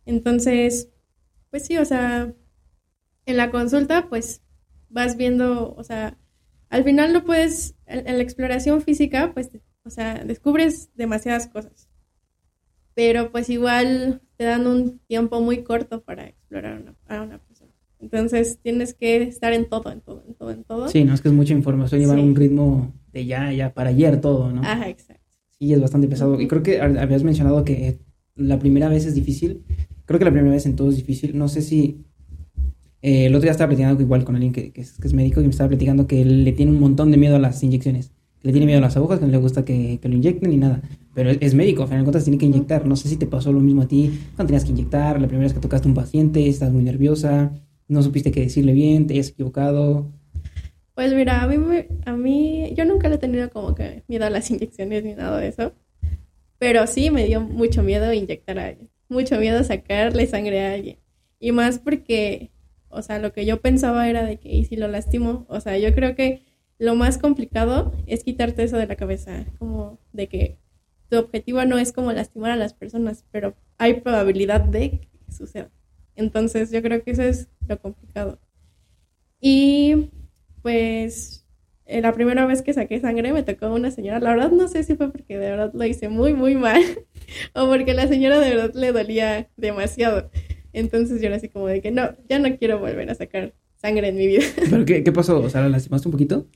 Entonces, 0.06 0.90
pues 1.50 1.66
sí, 1.66 1.76
o 1.76 1.84
sea, 1.84 2.32
en 3.26 3.36
la 3.36 3.50
consulta, 3.50 4.08
pues 4.08 4.42
vas 4.88 5.16
viendo, 5.16 5.74
o 5.76 5.84
sea, 5.84 6.16
al 6.68 6.84
final 6.84 7.12
no 7.12 7.24
puedes, 7.24 7.74
en, 7.86 8.04
la 8.04 8.22
exploración 8.22 8.82
física, 8.82 9.32
pues, 9.34 9.50
o 9.84 9.90
sea, 9.90 10.24
descubres 10.24 10.90
demasiadas 10.94 11.48
cosas. 11.48 11.88
Pero 12.94 13.32
pues 13.32 13.50
igual 13.50 14.22
te 14.36 14.44
dan 14.44 14.66
un 14.66 15.00
tiempo 15.00 15.40
muy 15.40 15.64
corto 15.64 16.02
para 16.02 16.28
explorar 16.28 16.80
una, 16.80 16.94
a 17.08 17.22
una 17.22 17.38
persona. 17.38 17.72
Entonces 17.98 18.60
tienes 18.62 18.94
que 18.94 19.22
estar 19.22 19.52
en 19.52 19.68
todo, 19.68 19.90
en 19.90 20.00
todo, 20.00 20.22
en 20.26 20.34
todo, 20.34 20.50
en 20.50 20.64
todo. 20.64 20.88
Sí, 20.88 21.04
no 21.04 21.14
es 21.14 21.20
que 21.20 21.28
es 21.28 21.34
mucha 21.34 21.54
información, 21.54 22.00
llevar 22.00 22.18
un 22.18 22.36
ritmo 22.36 22.92
de 23.12 23.26
ya, 23.26 23.52
ya, 23.52 23.72
para 23.72 23.90
ayer 23.90 24.20
todo, 24.20 24.52
¿no? 24.52 24.62
Ajá, 24.62 24.88
exacto. 24.88 25.23
Sí, 25.58 25.72
es 25.72 25.80
bastante 25.80 26.08
pesado. 26.08 26.40
Y 26.40 26.48
creo 26.48 26.62
que 26.62 26.80
habías 26.80 27.22
mencionado 27.22 27.64
que 27.64 27.98
la 28.34 28.58
primera 28.58 28.88
vez 28.88 29.06
es 29.06 29.14
difícil. 29.14 29.62
Creo 30.04 30.18
que 30.18 30.24
la 30.24 30.32
primera 30.32 30.54
vez 30.54 30.66
en 30.66 30.76
todo 30.76 30.90
es 30.90 30.96
difícil. 30.96 31.38
No 31.38 31.48
sé 31.48 31.62
si 31.62 32.04
eh, 33.02 33.26
el 33.26 33.34
otro 33.34 33.42
día 33.42 33.52
estaba 33.52 33.68
platicando 33.68 34.02
igual 34.02 34.24
con 34.24 34.34
alguien 34.34 34.52
que, 34.52 34.72
es, 34.74 35.14
médico 35.14 35.40
y 35.40 35.44
me 35.44 35.50
estaba 35.50 35.68
platicando 35.68 36.06
que 36.06 36.24
le 36.24 36.52
tiene 36.52 36.72
un 36.72 36.80
montón 36.80 37.10
de 37.10 37.16
miedo 37.16 37.36
a 37.36 37.38
las 37.38 37.62
inyecciones. 37.62 38.12
le 38.42 38.50
tiene 38.52 38.66
miedo 38.66 38.78
a 38.78 38.82
las 38.82 38.96
agujas, 38.96 39.18
que 39.18 39.26
no 39.26 39.32
le 39.32 39.38
gusta 39.38 39.64
que, 39.64 40.00
lo 40.02 40.14
inyecten 40.14 40.50
ni 40.50 40.56
nada. 40.56 40.82
Pero 41.14 41.30
es, 41.30 41.54
médico, 41.54 41.82
al 41.82 41.88
final 41.88 42.02
de 42.02 42.04
cuentas 42.06 42.24
tiene 42.24 42.38
que 42.38 42.46
inyectar. 42.46 42.86
No 42.86 42.96
sé 42.96 43.08
si 43.08 43.16
te 43.16 43.26
pasó 43.26 43.52
lo 43.52 43.60
mismo 43.60 43.82
a 43.82 43.88
ti 43.88 44.10
cuando 44.34 44.48
tenías 44.48 44.64
que 44.64 44.70
inyectar, 44.72 45.20
la 45.20 45.28
primera 45.28 45.44
vez 45.44 45.54
que 45.54 45.60
tocaste 45.60 45.86
a 45.86 45.90
un 45.90 45.94
paciente, 45.94 46.48
estás 46.48 46.72
muy 46.72 46.82
nerviosa, 46.82 47.52
no 47.88 48.02
supiste 48.02 48.32
qué 48.32 48.40
decirle 48.40 48.72
bien, 48.72 49.06
te 49.06 49.14
hayas 49.14 49.28
equivocado. 49.28 50.10
Pues 50.94 51.12
mira, 51.12 51.42
a 51.42 51.46
mí, 51.48 51.86
a 52.06 52.12
mí, 52.12 52.72
yo 52.76 52.84
nunca 52.84 53.08
le 53.08 53.16
he 53.16 53.18
tenido 53.18 53.50
como 53.50 53.74
que 53.74 54.04
miedo 54.08 54.26
a 54.26 54.30
las 54.30 54.50
inyecciones 54.52 55.04
ni 55.04 55.14
nada 55.14 55.38
de 55.38 55.48
eso. 55.48 55.72
Pero 56.58 56.86
sí 56.86 57.10
me 57.10 57.26
dio 57.26 57.40
mucho 57.40 57.82
miedo 57.82 58.12
inyectar 58.12 58.58
a 58.58 58.66
alguien. 58.66 58.90
Mucho 59.08 59.38
miedo 59.38 59.62
sacarle 59.64 60.26
sangre 60.26 60.64
a 60.64 60.72
alguien. 60.74 60.98
Y 61.40 61.52
más 61.52 61.78
porque 61.78 62.52
o 62.94 63.02
sea, 63.02 63.18
lo 63.18 63.32
que 63.32 63.44
yo 63.44 63.60
pensaba 63.60 64.08
era 64.08 64.24
de 64.24 64.38
que, 64.38 64.48
¿y 64.50 64.64
si 64.64 64.76
lo 64.76 64.86
lastimo? 64.86 65.46
O 65.48 65.60
sea, 65.60 65.76
yo 65.78 65.92
creo 65.94 66.14
que 66.14 66.42
lo 66.78 66.94
más 66.94 67.18
complicado 67.18 67.92
es 68.06 68.22
quitarte 68.22 68.62
eso 68.62 68.76
de 68.76 68.86
la 68.86 68.94
cabeza, 68.94 69.44
como 69.58 69.98
de 70.12 70.28
que 70.28 70.58
tu 71.10 71.18
objetivo 71.18 71.64
no 71.64 71.78
es 71.78 71.92
como 71.92 72.12
lastimar 72.12 72.52
a 72.52 72.56
las 72.56 72.72
personas, 72.72 73.24
pero 73.32 73.56
hay 73.78 73.94
probabilidad 73.94 74.60
de 74.60 74.90
que 75.00 75.08
suceda. 75.28 75.70
Entonces, 76.14 76.70
yo 76.70 76.82
creo 76.82 77.02
que 77.02 77.10
eso 77.10 77.22
es 77.22 77.48
lo 77.66 77.80
complicado. 77.80 78.38
Y 79.40 80.10
pues 80.64 81.44
eh, 81.84 82.00
la 82.00 82.14
primera 82.14 82.46
vez 82.46 82.62
que 82.62 82.72
saqué 82.72 82.98
sangre 82.98 83.34
me 83.34 83.42
tocó 83.42 83.70
una 83.70 83.90
señora, 83.90 84.18
la 84.18 84.30
verdad 84.30 84.50
no 84.50 84.66
sé 84.66 84.82
si 84.82 84.94
fue 84.94 85.12
porque 85.12 85.36
de 85.36 85.50
verdad 85.50 85.70
lo 85.74 85.84
hice 85.84 86.08
muy, 86.08 86.32
muy 86.32 86.54
mal 86.54 86.80
o 87.54 87.66
porque 87.66 87.92
la 87.92 88.08
señora 88.08 88.40
de 88.40 88.48
verdad 88.48 88.72
le 88.74 88.90
dolía 88.90 89.50
demasiado. 89.58 90.30
Entonces 90.72 91.20
yo 91.20 91.26
era 91.26 91.36
así 91.36 91.50
como 91.50 91.66
de 91.66 91.82
que 91.82 91.90
no, 91.90 92.16
ya 92.30 92.38
no 92.38 92.56
quiero 92.56 92.78
volver 92.78 93.10
a 93.10 93.14
sacar 93.14 93.52
sangre 93.76 94.08
en 94.08 94.16
mi 94.16 94.26
vida. 94.26 94.42
¿Pero 94.70 94.86
qué, 94.86 95.12
pasó? 95.12 95.38
O 95.38 95.50
sea, 95.50 95.60
¿la 95.60 95.68
lastimaste 95.68 96.08
un 96.08 96.12
poquito? 96.12 96.46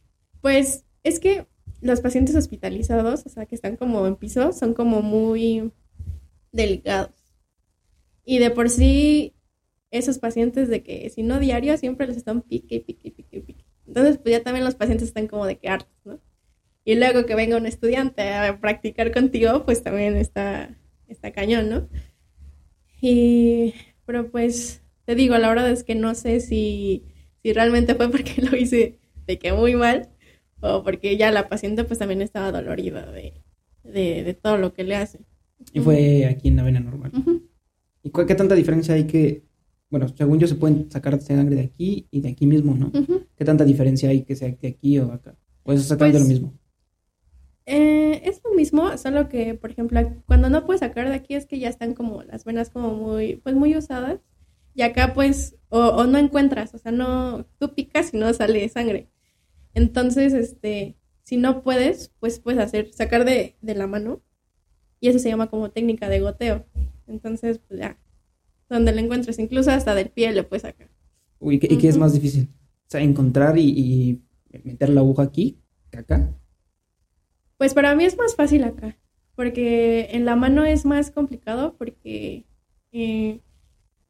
Pues 0.41 0.87
es 1.05 1.21
que 1.21 1.47
los 1.83 2.01
pacientes 2.01 2.35
hospitalizados, 2.35 3.27
o 3.27 3.29
sea, 3.29 3.45
que 3.45 3.57
están 3.57 3.77
como 3.77 4.07
en 4.07 4.17
piso, 4.17 4.55
son 4.55 4.73
como 4.73 5.03
muy 5.03 5.71
delicados. 6.51 7.11
Y 8.25 8.39
de 8.39 8.51
por 8.51 8.71
sí, 8.71 9.35
esos 9.91 10.19
pacientes 10.19 10.71
de 10.71 10.83
que 10.83 11.11
si 11.11 11.23
no 11.23 11.39
diario 11.39 11.77
siempre 11.77 12.07
les 12.07 12.17
están 12.17 12.41
pique, 12.41 12.81
pique, 12.81 13.11
pique, 13.11 13.41
pique. 13.43 13.68
Entonces, 13.89 14.19
pues 14.19 14.33
ya 14.33 14.45
también 14.45 14.65
los 14.65 14.77
pacientes 14.77 15.09
están 15.09 15.27
como 15.27 15.47
de 15.47 15.59
que 15.59 15.69
hartos, 15.69 15.99
¿no? 16.05 16.21
Y 16.85 16.95
luego 16.95 17.27
que 17.27 17.35
venga 17.35 17.57
un 17.57 17.67
estudiante 17.67 18.33
a 18.33 18.61
practicar 18.61 19.13
contigo, 19.13 19.65
pues 19.65 19.83
también 19.83 20.17
está, 20.17 20.79
está 21.09 21.33
cañón, 21.33 21.69
¿no? 21.69 21.89
Y 23.01 23.75
pero 24.09 24.31
pues, 24.31 24.83
te 25.05 25.15
digo, 25.15 25.37
la 25.37 25.51
verdad 25.51 25.71
es 25.71 25.85
que 25.85 25.95
no 25.95 26.15
sé 26.15 26.41
si, 26.41 27.05
si 27.43 27.53
realmente 27.53 27.95
fue 27.95 28.11
porque 28.11 28.41
lo 28.43 28.57
hice 28.57 28.99
de 29.27 29.39
que 29.39 29.53
muy 29.53 29.75
mal 29.75 30.09
o 30.61 30.83
porque 30.83 31.19
ya 31.19 31.31
la 31.31 31.51
paciente 31.51 31.85
pues 31.85 31.99
también 31.99 32.23
estaba 32.23 32.51
dolorida 32.51 33.13
de, 33.13 34.39
todo 34.41 34.57
lo 34.57 34.73
que 34.73 34.85
le 34.85 34.97
hace. 34.97 35.21
Y 35.75 35.81
fue 35.81 36.25
aquí 36.25 36.49
en 36.49 36.57
la 36.57 36.63
vena 36.63 36.81
normal. 36.81 37.13
¿Y 38.03 38.11
cuál, 38.11 38.27
qué 38.27 38.35
tanta 38.35 38.55
diferencia 38.55 38.95
hay 38.95 39.05
que, 39.07 39.43
bueno, 39.91 40.09
según 40.09 40.39
yo 40.39 40.47
se 40.47 40.55
pueden 40.55 40.91
sacar 40.91 41.21
sangre 41.21 41.57
de 41.57 41.63
aquí 41.63 42.07
y 42.11 42.21
de 42.21 42.31
aquí 42.31 42.47
mismo, 42.47 42.75
¿no? 42.75 42.93
¿Qué 43.37 43.45
tanta 43.45 43.65
diferencia 43.65 44.11
hay 44.11 44.23
que 44.23 44.37
sea 44.37 44.49
de 44.49 44.69
aquí 44.69 44.99
o 44.99 45.13
acá? 45.13 45.37
¿O 45.63 45.73
es 45.73 45.81
exactamente 45.81 46.19
pues, 46.19 46.29
lo 46.29 46.35
mismo? 46.35 46.55
Eh, 47.67 48.23
es 48.25 48.41
lo 48.45 48.55
mismo, 48.55 48.97
solo 48.97 49.29
que, 49.29 49.55
por 49.55 49.71
ejemplo, 49.71 50.01
cuando 50.27 50.49
no 50.49 50.65
puedes 50.65 50.81
sacar 50.81 51.09
de 51.09 51.15
aquí 51.15 51.35
es 51.35 51.47
que 51.47 51.59
ya 51.59 51.69
están 51.69 51.95
como 51.95 52.23
las 52.23 52.45
venas 52.45 52.71
como 52.71 52.95
muy, 52.95 53.37
pues 53.37 53.55
muy 53.55 53.77
usadas. 53.77 54.21
Y 54.75 54.83
acá 54.83 55.13
pues, 55.13 55.57
o, 55.71 56.05
no 56.05 56.19
encuentras, 56.19 56.75
o 56.75 56.79
sea, 56.79 56.93
no, 56.93 57.47
tú 57.59 57.75
picas 57.75 58.15
y 58.15 58.17
no 58.17 58.33
sale 58.33 58.69
sangre. 58.69 59.09
Entonces, 59.75 60.33
este, 60.33 60.97
si 61.25 61.37
no 61.37 61.63
puedes, 61.63 62.13
pues 62.21 62.39
puedes 62.41 62.61
hacer, 62.61 62.93
sacar 62.93 63.25
de, 63.25 63.57
la 63.61 63.87
mano. 63.87 64.23
Y 65.01 65.09
eso 65.09 65.19
se 65.19 65.29
llama 65.29 65.51
como 65.51 65.71
técnica 65.71 66.09
de 66.09 66.21
goteo. 66.21 66.65
Entonces, 67.07 67.59
pues 67.59 67.81
ya, 67.81 67.99
donde 68.69 68.93
lo 68.93 69.01
encuentres, 69.01 69.39
incluso 69.39 69.71
hasta 69.71 69.95
del 69.95 70.11
pie 70.11 70.33
le 70.33 70.43
puedes 70.43 70.63
sacar. 70.63 70.89
Uy, 71.39 71.57
¿y 71.57 71.79
qué, 71.79 71.89
es 71.89 71.97
más 71.97 72.13
difícil? 72.13 72.49
O 72.87 72.91
sea, 72.91 73.01
encontrar 73.01 73.59
y, 73.59 73.69
y 73.69 74.23
meter 74.65 74.89
la 74.91 75.01
aguja 75.01 75.23
aquí, 75.23 75.59
acá. 75.97 76.35
Pues 77.57 77.75
para 77.75 77.95
mí 77.95 78.05
es 78.05 78.17
más 78.17 78.37
fácil 78.37 78.65
acá, 78.65 78.97
porque 79.35 80.09
en 80.13 80.25
la 80.25 80.37
mano 80.37 80.65
es 80.65 80.85
más 80.85 81.11
complicado 81.11 81.75
porque 81.77 82.47
eh, 82.93 83.41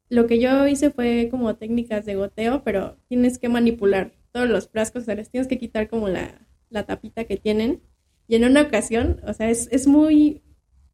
lo 0.09 0.27
que 0.27 0.39
yo 0.39 0.67
hice 0.67 0.91
fue 0.91 1.27
como 1.31 1.55
técnicas 1.55 2.05
de 2.05 2.15
goteo, 2.15 2.63
pero 2.63 2.97
tienes 3.07 3.37
que 3.39 3.49
manipular 3.49 4.13
todos 4.31 4.49
los 4.49 4.67
frascos, 4.69 5.03
o 5.03 5.05
sea, 5.05 5.15
les 5.15 5.29
tienes 5.29 5.47
que 5.47 5.57
quitar 5.57 5.87
como 5.89 6.07
la, 6.09 6.45
tapita 6.85 7.25
que 7.25 7.37
tienen. 7.37 7.81
Y 8.27 8.35
en 8.35 8.43
una 8.43 8.61
ocasión, 8.61 9.21
o 9.25 9.33
sea, 9.33 9.49
es, 9.49 9.67
es 9.71 9.87
muy, 9.87 10.43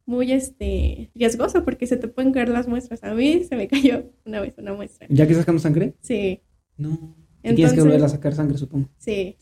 muy 0.06 0.32
este, 0.32 1.10
riesgoso 1.16 1.64
porque 1.64 1.88
se 1.88 1.98
te 1.98 2.08
pueden 2.08 2.32
caer 2.32 2.50
las 2.50 2.68
muestras. 2.68 3.04
A 3.04 3.14
mí 3.14 3.44
se 3.44 3.56
me 3.56 3.68
cayó 3.68 4.12
una 4.26 4.42
vez 4.42 4.54
una 4.58 4.74
muestra. 4.74 5.08
¿Ya 5.10 5.28
que 5.28 5.34
sacamos 5.34 5.64
sangre? 5.64 5.96
Sí. 6.02 6.42
No. 6.78 7.16
tienes 7.42 7.74
que 7.74 7.82
volver 7.82 8.04
a 8.04 8.10
sacar 8.10 8.34
sangre, 8.34 8.58
supongo. 8.58 8.90
Sí. 8.98 9.38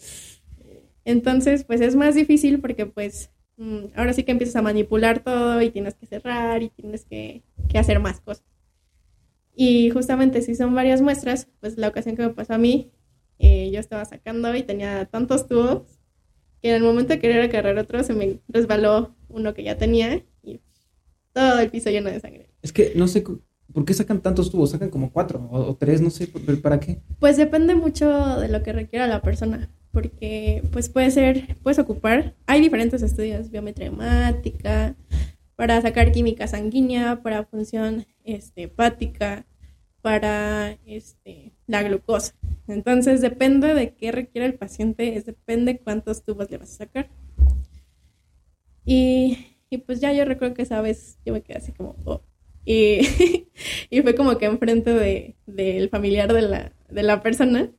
Entonces, 1.05 1.63
pues 1.65 1.81
es 1.81 1.95
más 1.95 2.15
difícil 2.15 2.61
porque 2.61 2.85
pues 2.85 3.31
mm, 3.57 3.85
ahora 3.95 4.13
sí 4.13 4.23
que 4.23 4.31
empiezas 4.31 4.55
a 4.55 4.61
manipular 4.61 5.19
todo 5.19 5.61
y 5.61 5.69
tienes 5.69 5.95
que 5.95 6.05
cerrar 6.05 6.63
y 6.63 6.69
tienes 6.69 7.05
que, 7.05 7.43
hacer 7.75 7.99
más 7.99 8.21
cosas. 8.21 8.45
Y 9.55 9.89
justamente 9.89 10.41
si 10.41 10.55
son 10.55 10.73
varias 10.73 11.01
muestras, 11.01 11.47
pues 11.59 11.77
la 11.77 11.87
ocasión 11.87 12.15
que 12.15 12.23
me 12.23 12.29
pasó 12.29 12.53
a 12.53 12.57
mí, 12.57 12.91
eh, 13.39 13.69
yo 13.71 13.79
estaba 13.79 14.05
sacando 14.05 14.55
y 14.55 14.63
tenía 14.63 15.05
tantos 15.05 15.47
tubos 15.47 15.99
que 16.61 16.69
en 16.69 16.75
el 16.75 16.83
momento 16.83 17.13
de 17.13 17.19
querer 17.19 17.41
agarrar 17.41 17.77
otro 17.77 18.03
se 18.03 18.13
me 18.13 18.39
resbaló 18.47 19.15
uno 19.27 19.53
que 19.53 19.63
ya 19.63 19.77
tenía 19.77 20.23
todo 21.33 21.59
el 21.59 21.69
piso 21.69 21.89
lleno 21.89 22.09
de 22.09 22.19
sangre. 22.19 22.49
Es 22.61 22.71
que 22.71 22.93
no 22.95 23.07
sé 23.07 23.23
por 23.73 23.85
qué 23.85 23.93
sacan 23.93 24.21
tantos 24.21 24.51
tubos, 24.51 24.71
sacan 24.71 24.89
como 24.89 25.11
cuatro 25.11 25.47
o, 25.51 25.59
o 25.59 25.75
tres, 25.75 25.99
no 25.99 26.09
sé, 26.09 26.27
¿para 26.61 26.79
qué? 26.79 26.99
Pues 27.19 27.37
depende 27.37 27.75
mucho 27.75 28.39
de 28.39 28.47
lo 28.47 28.63
que 28.63 28.73
requiera 28.73 29.07
la 29.07 29.21
persona 29.21 29.69
porque 29.93 30.63
pues 30.71 30.89
puede 30.89 31.11
ser, 31.11 31.55
puedes 31.61 31.77
ocupar, 31.77 32.33
hay 32.47 32.59
diferentes 32.59 33.03
estudios, 33.03 33.51
biometría 33.51 33.87
hemática, 33.87 34.95
para 35.55 35.79
sacar 35.83 36.11
química 36.11 36.47
sanguínea, 36.47 37.21
para 37.21 37.45
función 37.45 38.07
este, 38.23 38.63
hepática, 38.63 39.45
para 40.01 40.79
este, 40.87 41.53
la 41.67 41.83
glucosa. 41.83 42.33
Entonces 42.67 43.21
depende 43.21 43.75
de 43.75 43.93
qué 43.93 44.11
requiere 44.11 44.47
el 44.47 44.55
paciente, 44.55 45.15
es 45.15 45.27
depende 45.27 45.77
cuántos 45.77 46.23
tubos 46.23 46.49
le 46.49 46.57
vas 46.57 46.71
a 46.71 46.85
sacar. 46.85 47.09
Y, 48.83 49.37
pues 49.77 49.99
ya 49.99 50.13
yo 50.13 50.25
recuerdo 50.25 50.55
que 50.55 50.63
esa 50.63 50.81
vez 50.81 51.19
yo 51.25 51.33
me 51.33 51.41
quedé 51.41 51.57
así 51.57 51.71
como, 51.71 51.95
oh. 52.05 52.21
y, 52.65 52.99
y, 53.89 54.01
fue 54.01 54.15
como 54.15 54.37
que 54.37 54.45
enfrente 54.45 54.93
de, 54.93 55.35
del 55.45 55.89
familiar 55.89 56.31
de 56.33 56.41
la, 56.41 56.73
de 56.89 57.03
la 57.03 57.21
persona 57.21 57.71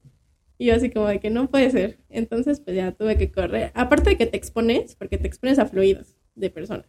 y 0.58 0.66
yo 0.66 0.74
así 0.74 0.90
como 0.90 1.06
de 1.06 1.20
que 1.20 1.30
no 1.30 1.50
puede 1.50 1.70
ser. 1.70 1.98
Entonces, 2.08 2.60
pues 2.60 2.76
ya 2.76 2.92
tuve 2.92 3.18
que 3.18 3.32
correr. 3.32 3.72
Aparte 3.74 4.10
de 4.10 4.16
que 4.16 4.26
te 4.26 4.36
expones, 4.36 4.94
porque 4.94 5.18
te 5.18 5.26
expones 5.26 5.58
a 5.58 5.66
fluidos 5.66 6.16
de 6.34 6.50
personas. 6.50 6.86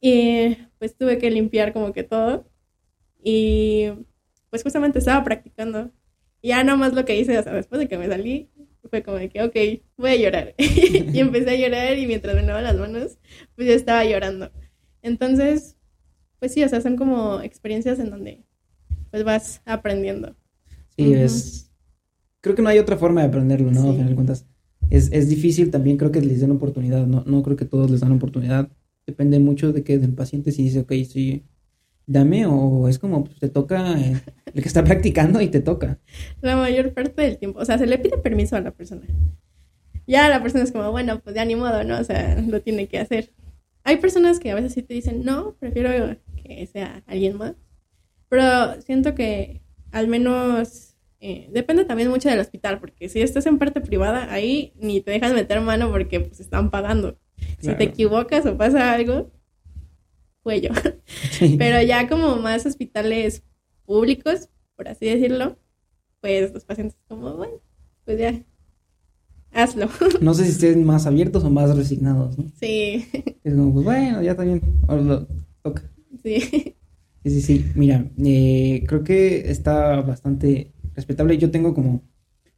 Y 0.00 0.56
pues 0.78 0.96
tuve 0.96 1.18
que 1.18 1.30
limpiar 1.30 1.72
como 1.72 1.92
que 1.92 2.04
todo. 2.04 2.46
Y 3.22 3.88
pues 4.50 4.62
justamente 4.62 4.98
estaba 4.98 5.24
practicando. 5.24 5.90
Y 6.40 6.48
ya 6.48 6.62
nomás 6.62 6.92
lo 6.94 7.04
que 7.04 7.18
hice, 7.18 7.38
o 7.38 7.42
sea, 7.42 7.52
después 7.54 7.80
de 7.80 7.88
que 7.88 7.98
me 7.98 8.06
salí, 8.06 8.50
fue 8.94 9.02
como 9.02 9.16
de 9.16 9.28
que, 9.28 9.42
ok, 9.42 9.82
voy 9.96 10.10
a 10.10 10.16
llorar. 10.16 10.54
y 10.58 11.18
empecé 11.18 11.50
a 11.50 11.56
llorar 11.56 11.98
y 11.98 12.06
mientras 12.06 12.36
me 12.36 12.42
lavaba 12.42 12.62
las 12.62 12.76
manos, 12.76 13.18
pues 13.56 13.66
ya 13.66 13.74
estaba 13.74 14.04
llorando. 14.04 14.52
Entonces, 15.02 15.76
pues 16.38 16.52
sí, 16.52 16.62
o 16.62 16.68
sea, 16.68 16.80
son 16.80 16.96
como 16.96 17.40
experiencias 17.40 17.98
en 17.98 18.10
donde 18.10 18.44
pues 19.10 19.24
vas 19.24 19.62
aprendiendo. 19.64 20.36
Sí, 20.96 21.12
es 21.12 21.72
creo 22.40 22.54
que 22.54 22.62
no 22.62 22.68
hay 22.68 22.78
otra 22.78 22.96
forma 22.96 23.22
de 23.22 23.28
aprenderlo, 23.28 23.72
¿no? 23.72 23.90
A 23.90 23.92
final 23.92 24.08
de 24.10 24.14
cuentas. 24.14 24.46
Es, 24.90 25.10
es, 25.12 25.28
difícil 25.28 25.70
también, 25.70 25.96
creo 25.96 26.12
que 26.12 26.20
les 26.20 26.40
den 26.40 26.50
oportunidad, 26.50 27.06
no, 27.06 27.24
no 27.26 27.42
creo 27.42 27.56
que 27.56 27.64
todos 27.64 27.90
les 27.90 28.00
dan 28.00 28.12
oportunidad. 28.12 28.68
Depende 29.06 29.40
mucho 29.40 29.72
de 29.72 29.82
que 29.82 29.98
del 29.98 30.12
paciente 30.12 30.52
si 30.52 30.62
dice, 30.62 30.80
ok, 30.80 30.92
sí, 31.08 31.42
dame 32.06 32.46
o 32.46 32.88
es 32.88 32.98
como 32.98 33.24
pues, 33.24 33.38
te 33.38 33.48
toca 33.48 33.98
eh, 33.98 34.20
el 34.52 34.62
que 34.62 34.68
está 34.68 34.84
practicando 34.84 35.40
y 35.40 35.48
te 35.48 35.60
toca. 35.60 35.98
La 36.40 36.56
mayor 36.56 36.92
parte 36.92 37.22
del 37.22 37.38
tiempo, 37.38 37.60
o 37.60 37.64
sea, 37.64 37.78
se 37.78 37.86
le 37.86 37.98
pide 37.98 38.18
permiso 38.18 38.56
a 38.56 38.60
la 38.60 38.70
persona. 38.70 39.02
Ya 40.06 40.28
la 40.28 40.42
persona 40.42 40.64
es 40.64 40.72
como, 40.72 40.90
bueno, 40.90 41.20
pues 41.20 41.34
ya 41.34 41.44
ni 41.44 41.56
modo, 41.56 41.82
¿no? 41.84 41.98
O 41.98 42.04
sea, 42.04 42.38
lo 42.40 42.60
tiene 42.60 42.88
que 42.88 42.98
hacer. 42.98 43.32
Hay 43.84 43.96
personas 43.96 44.38
que 44.38 44.50
a 44.50 44.54
veces 44.54 44.74
sí 44.74 44.82
te 44.82 44.94
dicen, 44.94 45.24
no, 45.24 45.54
prefiero 45.58 46.16
que 46.42 46.66
sea 46.66 47.02
alguien 47.06 47.36
más. 47.38 47.54
Pero 48.28 48.80
siento 48.82 49.14
que 49.14 49.62
al 49.92 50.08
menos 50.08 50.96
eh, 51.20 51.48
depende 51.52 51.84
también 51.84 52.10
mucho 52.10 52.28
del 52.28 52.40
hospital, 52.40 52.80
porque 52.80 53.08
si 53.08 53.22
estás 53.22 53.46
en 53.46 53.58
parte 53.58 53.80
privada, 53.80 54.30
ahí 54.30 54.74
ni 54.76 55.00
te 55.00 55.10
dejan 55.10 55.34
meter 55.34 55.60
mano 55.60 55.90
porque 55.90 56.20
pues 56.20 56.40
están 56.40 56.70
pagando. 56.70 57.18
Si 57.60 57.74
te 57.74 57.84
equivocas 57.84 58.44
o 58.46 58.56
pasa 58.58 58.92
algo, 58.92 59.30
cuello. 60.44 60.70
Pero 61.58 61.82
ya 61.82 62.08
como 62.08 62.36
más 62.36 62.64
hospitales 62.64 63.42
públicos, 63.84 64.48
por 64.76 64.86
así 64.86 65.06
decirlo, 65.06 65.58
pues 66.20 66.52
los 66.52 66.64
pacientes 66.64 66.96
como, 67.08 67.36
bueno, 67.36 67.54
pues 68.04 68.20
ya, 68.20 68.40
hazlo. 69.52 69.88
No 70.20 70.34
sé 70.34 70.44
si 70.44 70.52
estén 70.52 70.84
más 70.84 71.06
abiertos 71.06 71.42
o 71.42 71.50
más 71.50 71.76
resignados, 71.76 72.38
¿no? 72.38 72.44
Sí. 72.60 73.06
Es 73.42 73.54
como, 73.54 73.72
pues 73.72 73.84
bueno, 73.84 74.22
ya 74.22 74.36
también, 74.36 74.62
ahora 74.86 75.02
lo 75.02 75.28
toca. 75.62 75.90
Sí. 76.22 76.40
Sí, 77.24 77.30
sí, 77.30 77.40
sí. 77.40 77.72
Mira, 77.74 78.06
eh, 78.22 78.84
creo 78.86 79.02
que 79.02 79.50
está 79.50 80.02
bastante 80.02 80.72
respetable. 80.94 81.38
Yo 81.38 81.50
tengo 81.50 81.72
como 81.72 82.02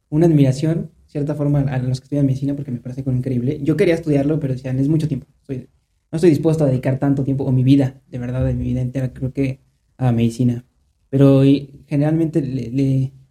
una 0.09 0.25
admiración, 0.25 0.91
cierta 1.07 1.35
forma, 1.35 1.61
a 1.61 1.77
los 1.79 2.01
que 2.01 2.05
estudian 2.05 2.25
medicina 2.25 2.53
porque 2.53 2.71
me 2.71 2.79
parece 2.79 3.03
como 3.03 3.15
increíble. 3.15 3.59
Yo 3.63 3.77
quería 3.77 3.95
estudiarlo, 3.95 4.39
pero 4.41 4.53
decían, 4.53 4.77
es 4.79 4.89
mucho 4.89 5.07
tiempo. 5.07 5.25
Soy, 5.43 5.69
no 6.11 6.15
estoy 6.15 6.29
dispuesto 6.29 6.63
a 6.63 6.67
dedicar 6.67 6.99
tanto 6.99 7.23
tiempo, 7.23 7.43
o 7.43 7.51
mi 7.51 7.63
vida, 7.63 8.01
de 8.09 8.19
verdad, 8.19 8.45
de 8.45 8.53
mi 8.53 8.63
vida 8.65 8.81
entera, 8.81 9.13
creo 9.13 9.33
que 9.33 9.59
a 9.97 10.11
medicina. 10.11 10.65
Pero 11.09 11.41
generalmente 11.87 12.41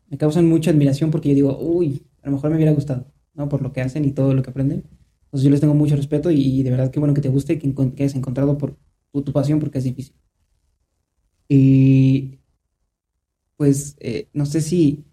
me 0.08 0.18
causan 0.18 0.48
mucha 0.48 0.70
admiración 0.70 1.10
porque 1.10 1.30
yo 1.30 1.34
digo, 1.34 1.58
uy, 1.58 2.06
a 2.22 2.26
lo 2.26 2.36
mejor 2.36 2.50
me 2.50 2.56
hubiera 2.56 2.72
gustado, 2.72 3.06
¿no? 3.34 3.48
Por 3.48 3.62
lo 3.62 3.72
que 3.72 3.80
hacen 3.80 4.04
y 4.04 4.12
todo 4.12 4.34
lo 4.34 4.42
que 4.42 4.50
aprenden. 4.50 4.84
Entonces 5.26 5.44
yo 5.44 5.50
les 5.50 5.60
tengo 5.60 5.74
mucho 5.74 5.96
respeto 5.96 6.30
y, 6.30 6.62
de 6.62 6.70
verdad 6.70 6.90
qué 6.90 7.00
bueno 7.00 7.14
que 7.14 7.20
te 7.20 7.28
guste 7.28 7.54
y 7.54 7.58
que, 7.58 7.74
que 7.74 8.02
hayas 8.02 8.14
encontrado 8.14 8.58
por 8.58 8.76
tu, 9.12 9.32
pasión 9.32 9.60
porque 9.60 9.78
es 9.78 9.84
difícil. 9.84 10.14
Y 11.48 12.40
pues 13.56 13.96
eh, 14.00 14.28
no 14.32 14.46
sé 14.46 14.60
si 14.60 15.04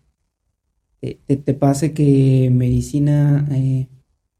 te, 0.99 1.37
te, 1.37 1.53
pase 1.53 1.93
que 1.93 2.49
medicina 2.51 3.47
eh, 3.51 3.87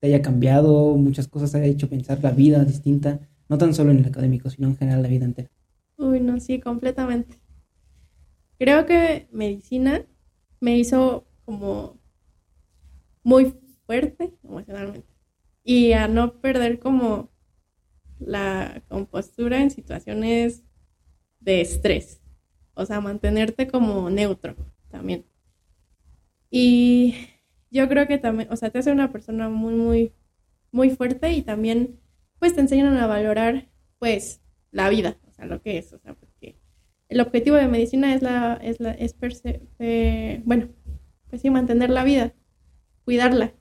te 0.04 0.08
haya 0.08 0.22
cambiado, 0.22 0.98
muchas 0.98 1.30
cosas 1.30 1.56
haya 1.56 1.64
hecho 1.64 1.90
pensar 1.90 2.22
la 2.22 2.32
vida 2.32 2.66
distinta, 2.66 3.22
no 3.48 3.58
tan 3.58 3.74
solo 3.74 3.92
en 3.92 4.00
el 4.00 4.06
académico, 4.06 4.50
sino 4.50 4.68
en 4.68 4.76
general 4.76 5.02
la 5.02 5.08
vida 5.08 5.24
entera. 5.24 5.50
Uy, 5.96 6.20
no, 6.20 6.42
sí, 6.42 6.60
completamente. 6.60 7.40
Creo 8.60 8.86
que 8.86 9.30
medicina 9.32 10.06
me 10.60 10.78
hizo 10.78 11.26
como 11.46 12.02
muy 13.24 13.56
fuerte 13.86 14.34
emocionalmente 14.44 15.08
y 15.64 15.94
a 15.94 16.10
no 16.10 16.34
perder 16.42 16.80
como 16.80 17.30
la 18.20 18.84
compostura 18.90 19.62
en 19.62 19.72
situaciones 19.72 20.64
de 21.40 21.62
estrés, 21.62 22.22
o 22.74 22.86
sea, 22.86 23.00
mantenerte 23.00 23.70
como 23.70 24.10
neutro 24.10 24.58
también. 24.90 25.26
Y 26.52 27.16
yo 27.74 27.90
creo 27.90 28.08
que 28.08 28.18
también, 28.20 28.50
o 28.52 28.56
sea, 28.56 28.70
te 28.70 28.80
hace 28.80 28.92
una 28.92 29.12
persona 29.12 29.50
muy, 29.50 29.74
muy, 29.76 30.14
muy 30.72 30.92
fuerte 30.92 31.32
y 31.34 31.42
también, 31.42 32.00
pues, 32.40 32.56
te 32.56 32.62
enseñan 32.62 32.96
a 32.98 33.08
valorar, 33.08 33.70
pues, 34.00 34.42
la 34.72 34.90
vida, 34.90 35.18
o 35.28 35.34
sea, 35.34 35.46
lo 35.46 35.62
que 35.62 35.78
es, 35.78 35.94
o 35.94 36.00
sea, 36.00 36.14
porque 36.16 36.58
el 37.10 37.22
objetivo 37.22 37.58
de 37.58 37.68
medicina 37.68 38.14
es 38.16 38.22
la, 38.22 38.56
es 38.56 38.80
la, 38.80 38.92
es 38.92 39.16
bueno, 40.46 40.70
pues 41.30 41.42
sí, 41.42 41.50
mantener 41.50 41.90
la 41.90 42.04
vida, 42.04 42.34
cuidarla. 43.06 43.54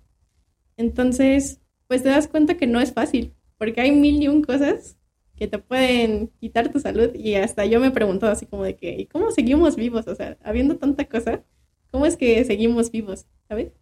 Entonces, 0.77 1.61
pues 1.87 2.03
te 2.03 2.11
das 2.11 2.29
cuenta 2.29 2.57
que 2.57 2.67
no 2.67 2.81
es 2.81 2.93
fácil, 2.93 3.35
porque 3.59 3.81
hay 3.81 3.93
mil 3.93 4.23
y 4.23 4.29
un 4.29 4.43
cosas 4.43 4.99
que 5.37 5.49
te 5.49 5.59
pueden 5.59 6.29
quitar 6.41 6.73
tu 6.73 6.81
salud 6.81 7.15
y 7.15 7.35
hasta 7.37 7.67
yo 7.67 7.81
me 7.81 7.89
he 7.89 7.91
preguntado 7.91 8.33
así 8.33 8.47
como 8.47 8.65
de 8.65 8.77
que, 8.77 8.93
¿y 8.99 9.07
cómo 9.07 9.31
seguimos 9.31 9.77
vivos? 9.77 10.07
O 10.09 10.15
sea, 10.15 10.39
habiendo 10.43 10.79
tanta 10.79 11.07
cosa, 11.09 11.45
¿cómo 11.91 12.07
es 12.07 12.17
que 12.17 12.45
seguimos 12.45 12.91
vivos? 12.91 13.27
¿Sabes? 13.49 13.73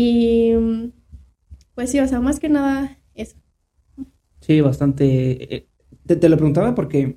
Y 0.00 0.52
pues 1.74 1.90
sí, 1.90 1.98
o 1.98 2.06
sea, 2.06 2.20
más 2.20 2.38
que 2.38 2.48
nada 2.48 3.00
eso. 3.14 3.36
Sí, 4.38 4.60
bastante. 4.60 5.56
Eh, 5.56 5.68
te, 6.06 6.28
lo 6.28 6.36
preguntaba 6.36 6.76
porque 6.76 7.16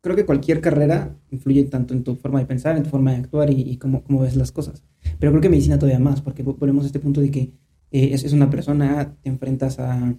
creo 0.00 0.14
que 0.14 0.24
cualquier 0.24 0.60
carrera 0.60 1.18
influye 1.32 1.64
tanto 1.64 1.92
en 1.92 2.04
tu 2.04 2.14
forma 2.14 2.38
de 2.38 2.46
pensar, 2.46 2.76
en 2.76 2.84
tu 2.84 2.90
forma 2.90 3.10
de 3.10 3.16
actuar 3.16 3.50
y, 3.50 3.76
cómo, 3.78 4.04
cómo, 4.04 4.20
ves 4.20 4.36
las 4.36 4.52
cosas. 4.52 4.84
Pero 5.18 5.32
creo 5.32 5.42
que 5.42 5.48
medicina 5.48 5.76
todavía 5.76 5.98
más, 5.98 6.20
porque 6.20 6.44
ponemos 6.44 6.86
este 6.86 7.00
punto 7.00 7.20
de 7.20 7.32
que 7.32 7.40
eh, 7.90 8.10
es, 8.12 8.32
una 8.32 8.48
persona, 8.48 9.16
te 9.20 9.28
enfrentas 9.28 9.80
a 9.80 10.16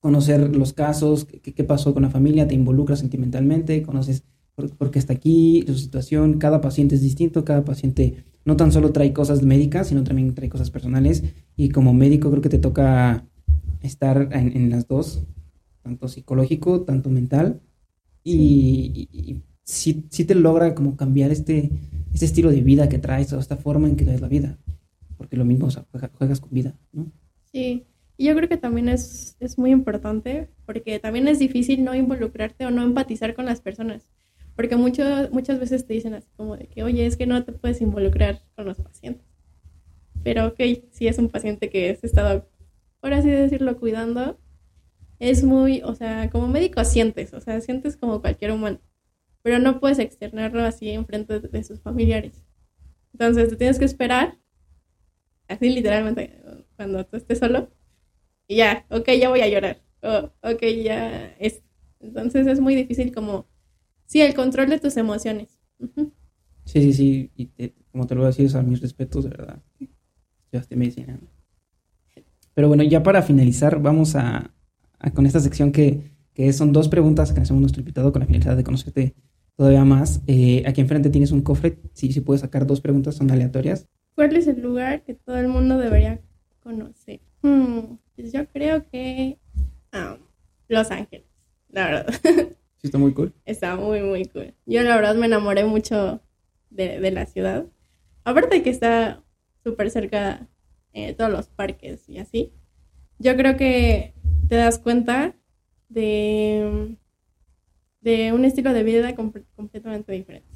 conocer 0.00 0.56
los 0.56 0.72
casos, 0.72 1.26
qué, 1.26 1.64
pasó 1.64 1.92
con 1.92 2.04
la 2.04 2.10
familia, 2.10 2.48
te 2.48 2.54
involucras 2.54 3.00
sentimentalmente, 3.00 3.82
conoces 3.82 4.24
por, 4.54 4.90
qué 4.90 4.98
está 4.98 5.12
aquí, 5.12 5.64
su 5.66 5.76
situación, 5.76 6.38
cada 6.38 6.60
paciente 6.60 6.94
es 6.94 7.02
distinto, 7.02 7.44
cada 7.44 7.64
paciente 7.64 8.24
no 8.44 8.56
tan 8.56 8.72
solo 8.72 8.92
trae 8.92 9.12
cosas 9.12 9.42
médicas, 9.42 9.88
sino 9.88 10.04
también 10.04 10.34
trae 10.34 10.48
cosas 10.48 10.70
personales. 10.70 11.24
Y 11.56 11.70
como 11.70 11.92
médico 11.92 12.30
creo 12.30 12.42
que 12.42 12.48
te 12.48 12.58
toca 12.58 13.26
estar 13.82 14.28
en, 14.32 14.70
las 14.70 14.86
dos, 14.86 15.24
tanto 15.82 16.08
psicológico, 16.08 16.82
tanto 16.82 17.10
mental. 17.10 17.60
Y, 18.22 19.42
sí. 19.64 19.94
te 19.94 20.34
logra 20.34 20.74
como 20.74 20.96
cambiar 20.96 21.30
este, 21.30 21.70
este 22.12 22.26
estilo 22.26 22.50
de 22.50 22.60
vida 22.60 22.88
que 22.88 22.98
traes 22.98 23.32
o 23.32 23.40
esta 23.40 23.56
forma 23.56 23.88
en 23.88 23.96
que 23.96 24.04
traes 24.04 24.20
la 24.20 24.28
vida. 24.28 24.58
Porque 25.16 25.36
lo 25.36 25.44
mismo, 25.44 25.66
o 25.66 25.70
sea, 25.70 25.86
juegas 26.18 26.40
con 26.40 26.50
vida, 26.50 26.74
¿no? 26.92 27.10
Sí, 27.50 27.86
y 28.16 28.26
yo 28.26 28.36
creo 28.36 28.48
que 28.48 28.56
también 28.56 28.88
es, 28.88 29.36
es 29.40 29.58
muy 29.58 29.70
importante 29.70 30.48
porque 30.66 30.98
también 30.98 31.28
es 31.28 31.38
difícil 31.38 31.82
no 31.82 31.94
involucrarte 31.94 32.66
o 32.66 32.70
no 32.70 32.82
empatizar 32.82 33.34
con 33.34 33.46
las 33.46 33.60
personas. 33.60 34.08
Porque 34.56 34.76
mucho, 34.76 35.04
muchas 35.32 35.58
veces 35.58 35.86
te 35.86 35.94
dicen 35.94 36.14
así 36.14 36.28
como 36.36 36.56
de 36.56 36.66
que, 36.68 36.82
oye, 36.82 37.06
es 37.06 37.16
que 37.16 37.26
no 37.26 37.44
te 37.44 37.52
puedes 37.52 37.80
involucrar 37.80 38.42
con 38.54 38.66
los 38.66 38.78
pacientes. 38.78 39.26
Pero 40.22 40.46
ok, 40.48 40.60
si 40.90 41.08
es 41.08 41.18
un 41.18 41.28
paciente 41.28 41.70
que 41.70 41.90
has 41.90 42.04
estado, 42.04 42.48
por 43.00 43.12
así 43.12 43.28
decirlo, 43.28 43.78
cuidando, 43.78 44.38
es 45.18 45.44
muy, 45.44 45.82
o 45.82 45.94
sea, 45.94 46.30
como 46.30 46.48
médico 46.48 46.84
sientes, 46.84 47.34
o 47.34 47.40
sea, 47.40 47.60
sientes 47.60 47.96
como 47.96 48.20
cualquier 48.20 48.52
humano, 48.52 48.80
pero 49.42 49.58
no 49.58 49.80
puedes 49.80 49.98
externarlo 49.98 50.62
así 50.62 50.90
en 50.90 51.06
frente 51.06 51.40
de 51.40 51.64
sus 51.64 51.80
familiares. 51.80 52.44
Entonces 53.12 53.50
te 53.50 53.56
tienes 53.56 53.78
que 53.78 53.84
esperar, 53.84 54.38
así 55.48 55.68
literalmente, 55.68 56.40
cuando 56.76 57.04
tú 57.04 57.16
estés 57.16 57.38
solo, 57.38 57.70
y 58.48 58.56
ya, 58.56 58.86
ok, 58.90 59.10
ya 59.20 59.28
voy 59.28 59.40
a 59.40 59.48
llorar, 59.48 59.82
oh, 60.02 60.30
ok, 60.42 60.62
ya 60.82 61.34
es. 61.38 61.62
Entonces 62.00 62.46
es 62.46 62.60
muy 62.60 62.74
difícil 62.74 63.14
como 63.14 63.46
Sí, 64.06 64.20
el 64.20 64.34
control 64.34 64.70
de 64.70 64.78
tus 64.78 64.96
emociones. 64.96 65.58
Sí, 66.64 66.80
sí, 66.82 66.92
sí. 66.92 67.30
Y 67.36 67.50
como 67.90 68.06
te 68.06 68.14
lo 68.14 68.22
voy 68.22 68.26
a 68.26 68.30
decir, 68.34 68.56
a 68.56 68.62
mis 68.62 68.80
respetos, 68.80 69.24
de 69.24 69.30
verdad. 69.30 69.62
Yo 70.52 70.60
estoy 70.60 70.76
medicina. 70.76 71.18
Pero 72.54 72.68
bueno, 72.68 72.82
ya 72.84 73.02
para 73.02 73.22
finalizar, 73.22 73.80
vamos 73.80 74.14
a, 74.14 74.52
con 75.14 75.26
esta 75.26 75.40
sección 75.40 75.72
que, 75.72 76.12
que, 76.32 76.52
son 76.52 76.72
dos 76.72 76.88
preguntas 76.88 77.32
que 77.32 77.40
hacemos 77.40 77.60
nuestro 77.60 77.80
invitado 77.80 78.12
con 78.12 78.20
la 78.20 78.26
finalidad 78.26 78.56
de 78.56 78.64
conocerte 78.64 79.14
todavía 79.56 79.84
más. 79.84 80.22
Eh, 80.26 80.62
aquí 80.66 80.80
enfrente 80.80 81.10
tienes 81.10 81.32
un 81.32 81.42
cofre. 81.42 81.78
Sí, 81.92 82.12
sí 82.12 82.20
puedes 82.20 82.42
sacar 82.42 82.66
dos 82.66 82.80
preguntas, 82.80 83.16
son 83.16 83.30
aleatorias. 83.30 83.88
¿Cuál 84.14 84.36
es 84.36 84.46
el 84.46 84.60
lugar 84.60 85.02
que 85.02 85.14
todo 85.14 85.36
el 85.36 85.48
mundo 85.48 85.76
debería 85.78 86.20
conocer? 86.60 87.20
Hmm, 87.42 87.96
pues 88.14 88.32
yo 88.32 88.46
creo 88.48 88.88
que 88.88 89.38
ah, 89.92 90.16
Los 90.68 90.90
Ángeles, 90.90 91.26
la 91.68 91.86
verdad. 91.86 92.14
está 92.86 92.98
muy 92.98 93.12
cool. 93.12 93.32
Está 93.44 93.76
muy, 93.76 94.02
muy 94.02 94.24
cool. 94.26 94.54
Yo 94.66 94.82
la 94.82 94.96
verdad 94.96 95.14
me 95.14 95.26
enamoré 95.26 95.64
mucho 95.64 96.20
de, 96.70 97.10
la 97.10 97.26
ciudad. 97.26 97.66
Aparte 98.24 98.56
de 98.56 98.62
que 98.62 98.70
está 98.70 99.22
súper 99.62 99.90
cerca 99.90 100.48
de 100.92 101.08
eh, 101.08 101.14
todos 101.14 101.30
los 101.30 101.48
parques 101.48 102.08
y 102.08 102.18
así. 102.18 102.52
Yo 103.18 103.36
creo 103.36 103.56
que 103.56 104.14
te 104.48 104.56
das 104.56 104.78
cuenta 104.78 105.34
de, 105.88 106.96
de 108.00 108.32
un 108.32 108.44
estilo 108.44 108.72
de 108.72 108.82
vida 108.82 109.14
completamente 109.14 110.12
diferente. 110.12 110.48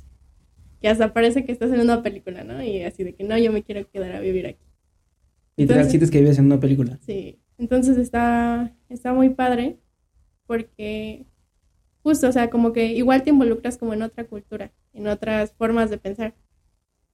Que 0.80 0.88
hasta 0.88 1.12
parece 1.12 1.44
que 1.44 1.52
estás 1.52 1.72
en 1.72 1.80
una 1.80 2.02
película, 2.02 2.44
¿no? 2.44 2.62
Y 2.62 2.82
así 2.82 3.02
de 3.04 3.14
que 3.14 3.24
no, 3.24 3.36
yo 3.36 3.52
me 3.52 3.62
quiero 3.62 3.88
quedar 3.90 4.12
a 4.12 4.20
vivir 4.20 4.46
aquí. 4.46 4.64
Literal, 5.56 5.88
sientes 5.88 6.10
que 6.10 6.20
vives 6.20 6.38
en 6.38 6.46
una 6.46 6.60
película. 6.60 6.98
Sí. 7.04 7.40
Entonces 7.58 7.98
está, 7.98 8.76
está 8.88 9.12
muy 9.12 9.30
padre 9.30 9.80
porque 10.46 11.26
justo, 12.08 12.26
o 12.26 12.32
sea, 12.32 12.48
como 12.48 12.72
que 12.72 12.86
igual 12.94 13.22
te 13.22 13.28
involucras 13.28 13.76
como 13.76 13.92
en 13.92 14.00
otra 14.00 14.24
cultura, 14.24 14.72
en 14.94 15.06
otras 15.08 15.52
formas 15.52 15.90
de 15.90 15.98
pensar. 15.98 16.34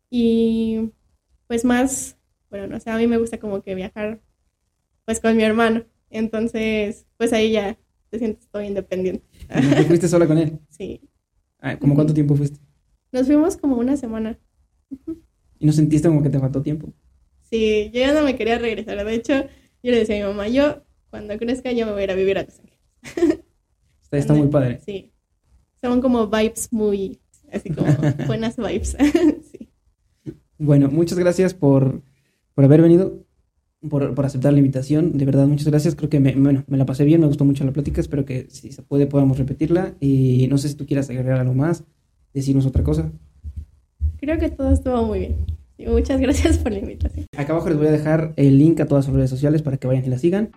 Y 0.08 0.92
pues 1.48 1.64
más, 1.64 2.16
bueno, 2.48 2.68
no 2.68 2.78
sé, 2.78 2.90
a 2.90 2.96
mí 2.96 3.08
me 3.08 3.18
gusta 3.18 3.40
como 3.40 3.60
que 3.60 3.74
viajar 3.74 4.20
pues 5.04 5.18
con 5.18 5.36
mi 5.36 5.42
hermano. 5.42 5.84
Entonces, 6.10 7.06
pues 7.16 7.32
ahí 7.32 7.50
ya 7.50 7.76
te 8.10 8.20
sientes 8.20 8.46
todo 8.46 8.62
independiente. 8.62 9.26
¿Te 9.48 9.84
fuiste 9.84 10.06
sola 10.06 10.28
con 10.28 10.38
él? 10.38 10.60
Sí. 10.70 11.00
Ah, 11.58 11.76
¿Cómo 11.76 11.96
cuánto 11.96 12.14
tiempo 12.14 12.36
fuiste? 12.36 12.60
Nos 13.10 13.26
fuimos 13.26 13.56
como 13.56 13.76
una 13.76 13.96
semana. 13.96 14.38
¿Y 15.58 15.66
no 15.66 15.72
sentiste 15.72 16.06
como 16.08 16.22
que 16.22 16.30
te 16.30 16.38
faltó 16.38 16.62
tiempo? 16.62 16.92
Sí, 17.50 17.90
yo 17.92 18.00
ya 18.00 18.12
no 18.12 18.22
me 18.22 18.36
quería 18.36 18.58
regresar. 18.58 19.04
De 19.04 19.14
hecho, 19.14 19.32
yo 19.82 19.90
le 19.90 19.98
decía 19.98 20.16
a 20.16 20.28
mi 20.28 20.34
mamá, 20.34 20.46
yo 20.46 20.84
cuando 21.10 21.36
crezca 21.38 21.72
yo 21.72 21.86
me 21.86 21.92
voy 21.92 22.02
a 22.02 22.04
ir 22.04 22.10
a 22.12 22.14
vivir 22.14 22.38
a 22.38 22.44
Los 22.44 22.60
Ángeles. 22.60 22.78
Está, 24.18 24.34
muy 24.34 24.48
padre. 24.48 24.80
Sí. 24.84 25.12
Son 25.80 26.00
como 26.00 26.26
vibes 26.28 26.72
muy, 26.72 27.20
así 27.52 27.70
como 27.70 27.88
buenas 28.26 28.56
vibes. 28.56 28.96
sí. 29.52 29.68
Bueno, 30.58 30.88
muchas 30.88 31.18
gracias 31.18 31.54
por, 31.54 32.02
por 32.54 32.64
haber 32.64 32.82
venido, 32.82 33.24
por, 33.88 34.14
por 34.14 34.24
aceptar 34.24 34.52
la 34.52 34.58
invitación. 34.58 35.18
De 35.18 35.24
verdad, 35.24 35.46
muchas 35.46 35.68
gracias. 35.68 35.94
Creo 35.94 36.08
que 36.08 36.20
me, 36.20 36.34
bueno, 36.34 36.64
me 36.66 36.78
la 36.78 36.86
pasé 36.86 37.04
bien, 37.04 37.20
me 37.20 37.26
gustó 37.26 37.44
mucho 37.44 37.64
la 37.64 37.72
plática. 37.72 38.00
Espero 38.00 38.24
que 38.24 38.46
si 38.50 38.72
se 38.72 38.82
puede 38.82 39.06
podamos 39.06 39.38
repetirla. 39.38 39.94
Y 40.00 40.46
no 40.48 40.58
sé 40.58 40.68
si 40.68 40.74
tú 40.74 40.86
quieras 40.86 41.10
agregar 41.10 41.40
algo 41.40 41.54
más, 41.54 41.84
decirnos 42.32 42.66
otra 42.66 42.82
cosa. 42.82 43.12
Creo 44.18 44.38
que 44.38 44.48
todo 44.48 44.70
estuvo 44.70 45.04
muy 45.04 45.18
bien. 45.20 45.36
Y 45.76 45.86
muchas 45.86 46.20
gracias 46.20 46.58
por 46.58 46.72
la 46.72 46.78
invitación. 46.78 47.26
Acá 47.36 47.52
abajo 47.52 47.68
les 47.68 47.78
voy 47.78 47.88
a 47.88 47.92
dejar 47.92 48.32
el 48.36 48.58
link 48.58 48.80
a 48.80 48.86
todas 48.86 49.04
sus 49.04 49.14
redes 49.14 49.30
sociales 49.30 49.62
para 49.62 49.76
que 49.76 49.86
vayan 49.86 50.04
y 50.04 50.08
la 50.08 50.18
sigan. 50.18 50.50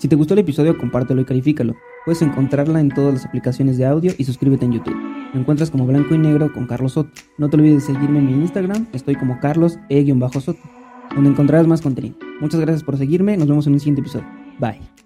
Si 0.00 0.08
te 0.08 0.16
gustó 0.16 0.32
el 0.32 0.40
episodio, 0.40 0.78
compártelo 0.78 1.20
y 1.20 1.26
califícalo. 1.26 1.76
Puedes 2.06 2.22
encontrarla 2.22 2.80
en 2.80 2.88
todas 2.88 3.12
las 3.12 3.26
aplicaciones 3.26 3.76
de 3.76 3.84
audio 3.84 4.14
y 4.16 4.24
suscríbete 4.24 4.64
en 4.64 4.72
YouTube. 4.72 4.96
Me 5.34 5.40
encuentras 5.40 5.70
como 5.70 5.86
Blanco 5.86 6.14
y 6.14 6.18
Negro 6.18 6.50
con 6.54 6.66
Carlos 6.66 6.92
Soto. 6.92 7.10
No 7.36 7.50
te 7.50 7.56
olvides 7.58 7.86
de 7.86 7.92
seguirme 7.92 8.18
en 8.20 8.26
mi 8.26 8.32
Instagram, 8.32 8.86
estoy 8.94 9.16
como 9.16 9.38
Carlos 9.40 9.78
E-Soto, 9.90 10.58
donde 11.14 11.28
encontrarás 11.28 11.66
más 11.66 11.82
contenido. 11.82 12.16
Muchas 12.40 12.60
gracias 12.60 12.82
por 12.82 12.96
seguirme, 12.96 13.36
nos 13.36 13.46
vemos 13.46 13.66
en 13.66 13.74
un 13.74 13.80
siguiente 13.80 14.00
episodio. 14.00 14.26
Bye. 14.58 14.99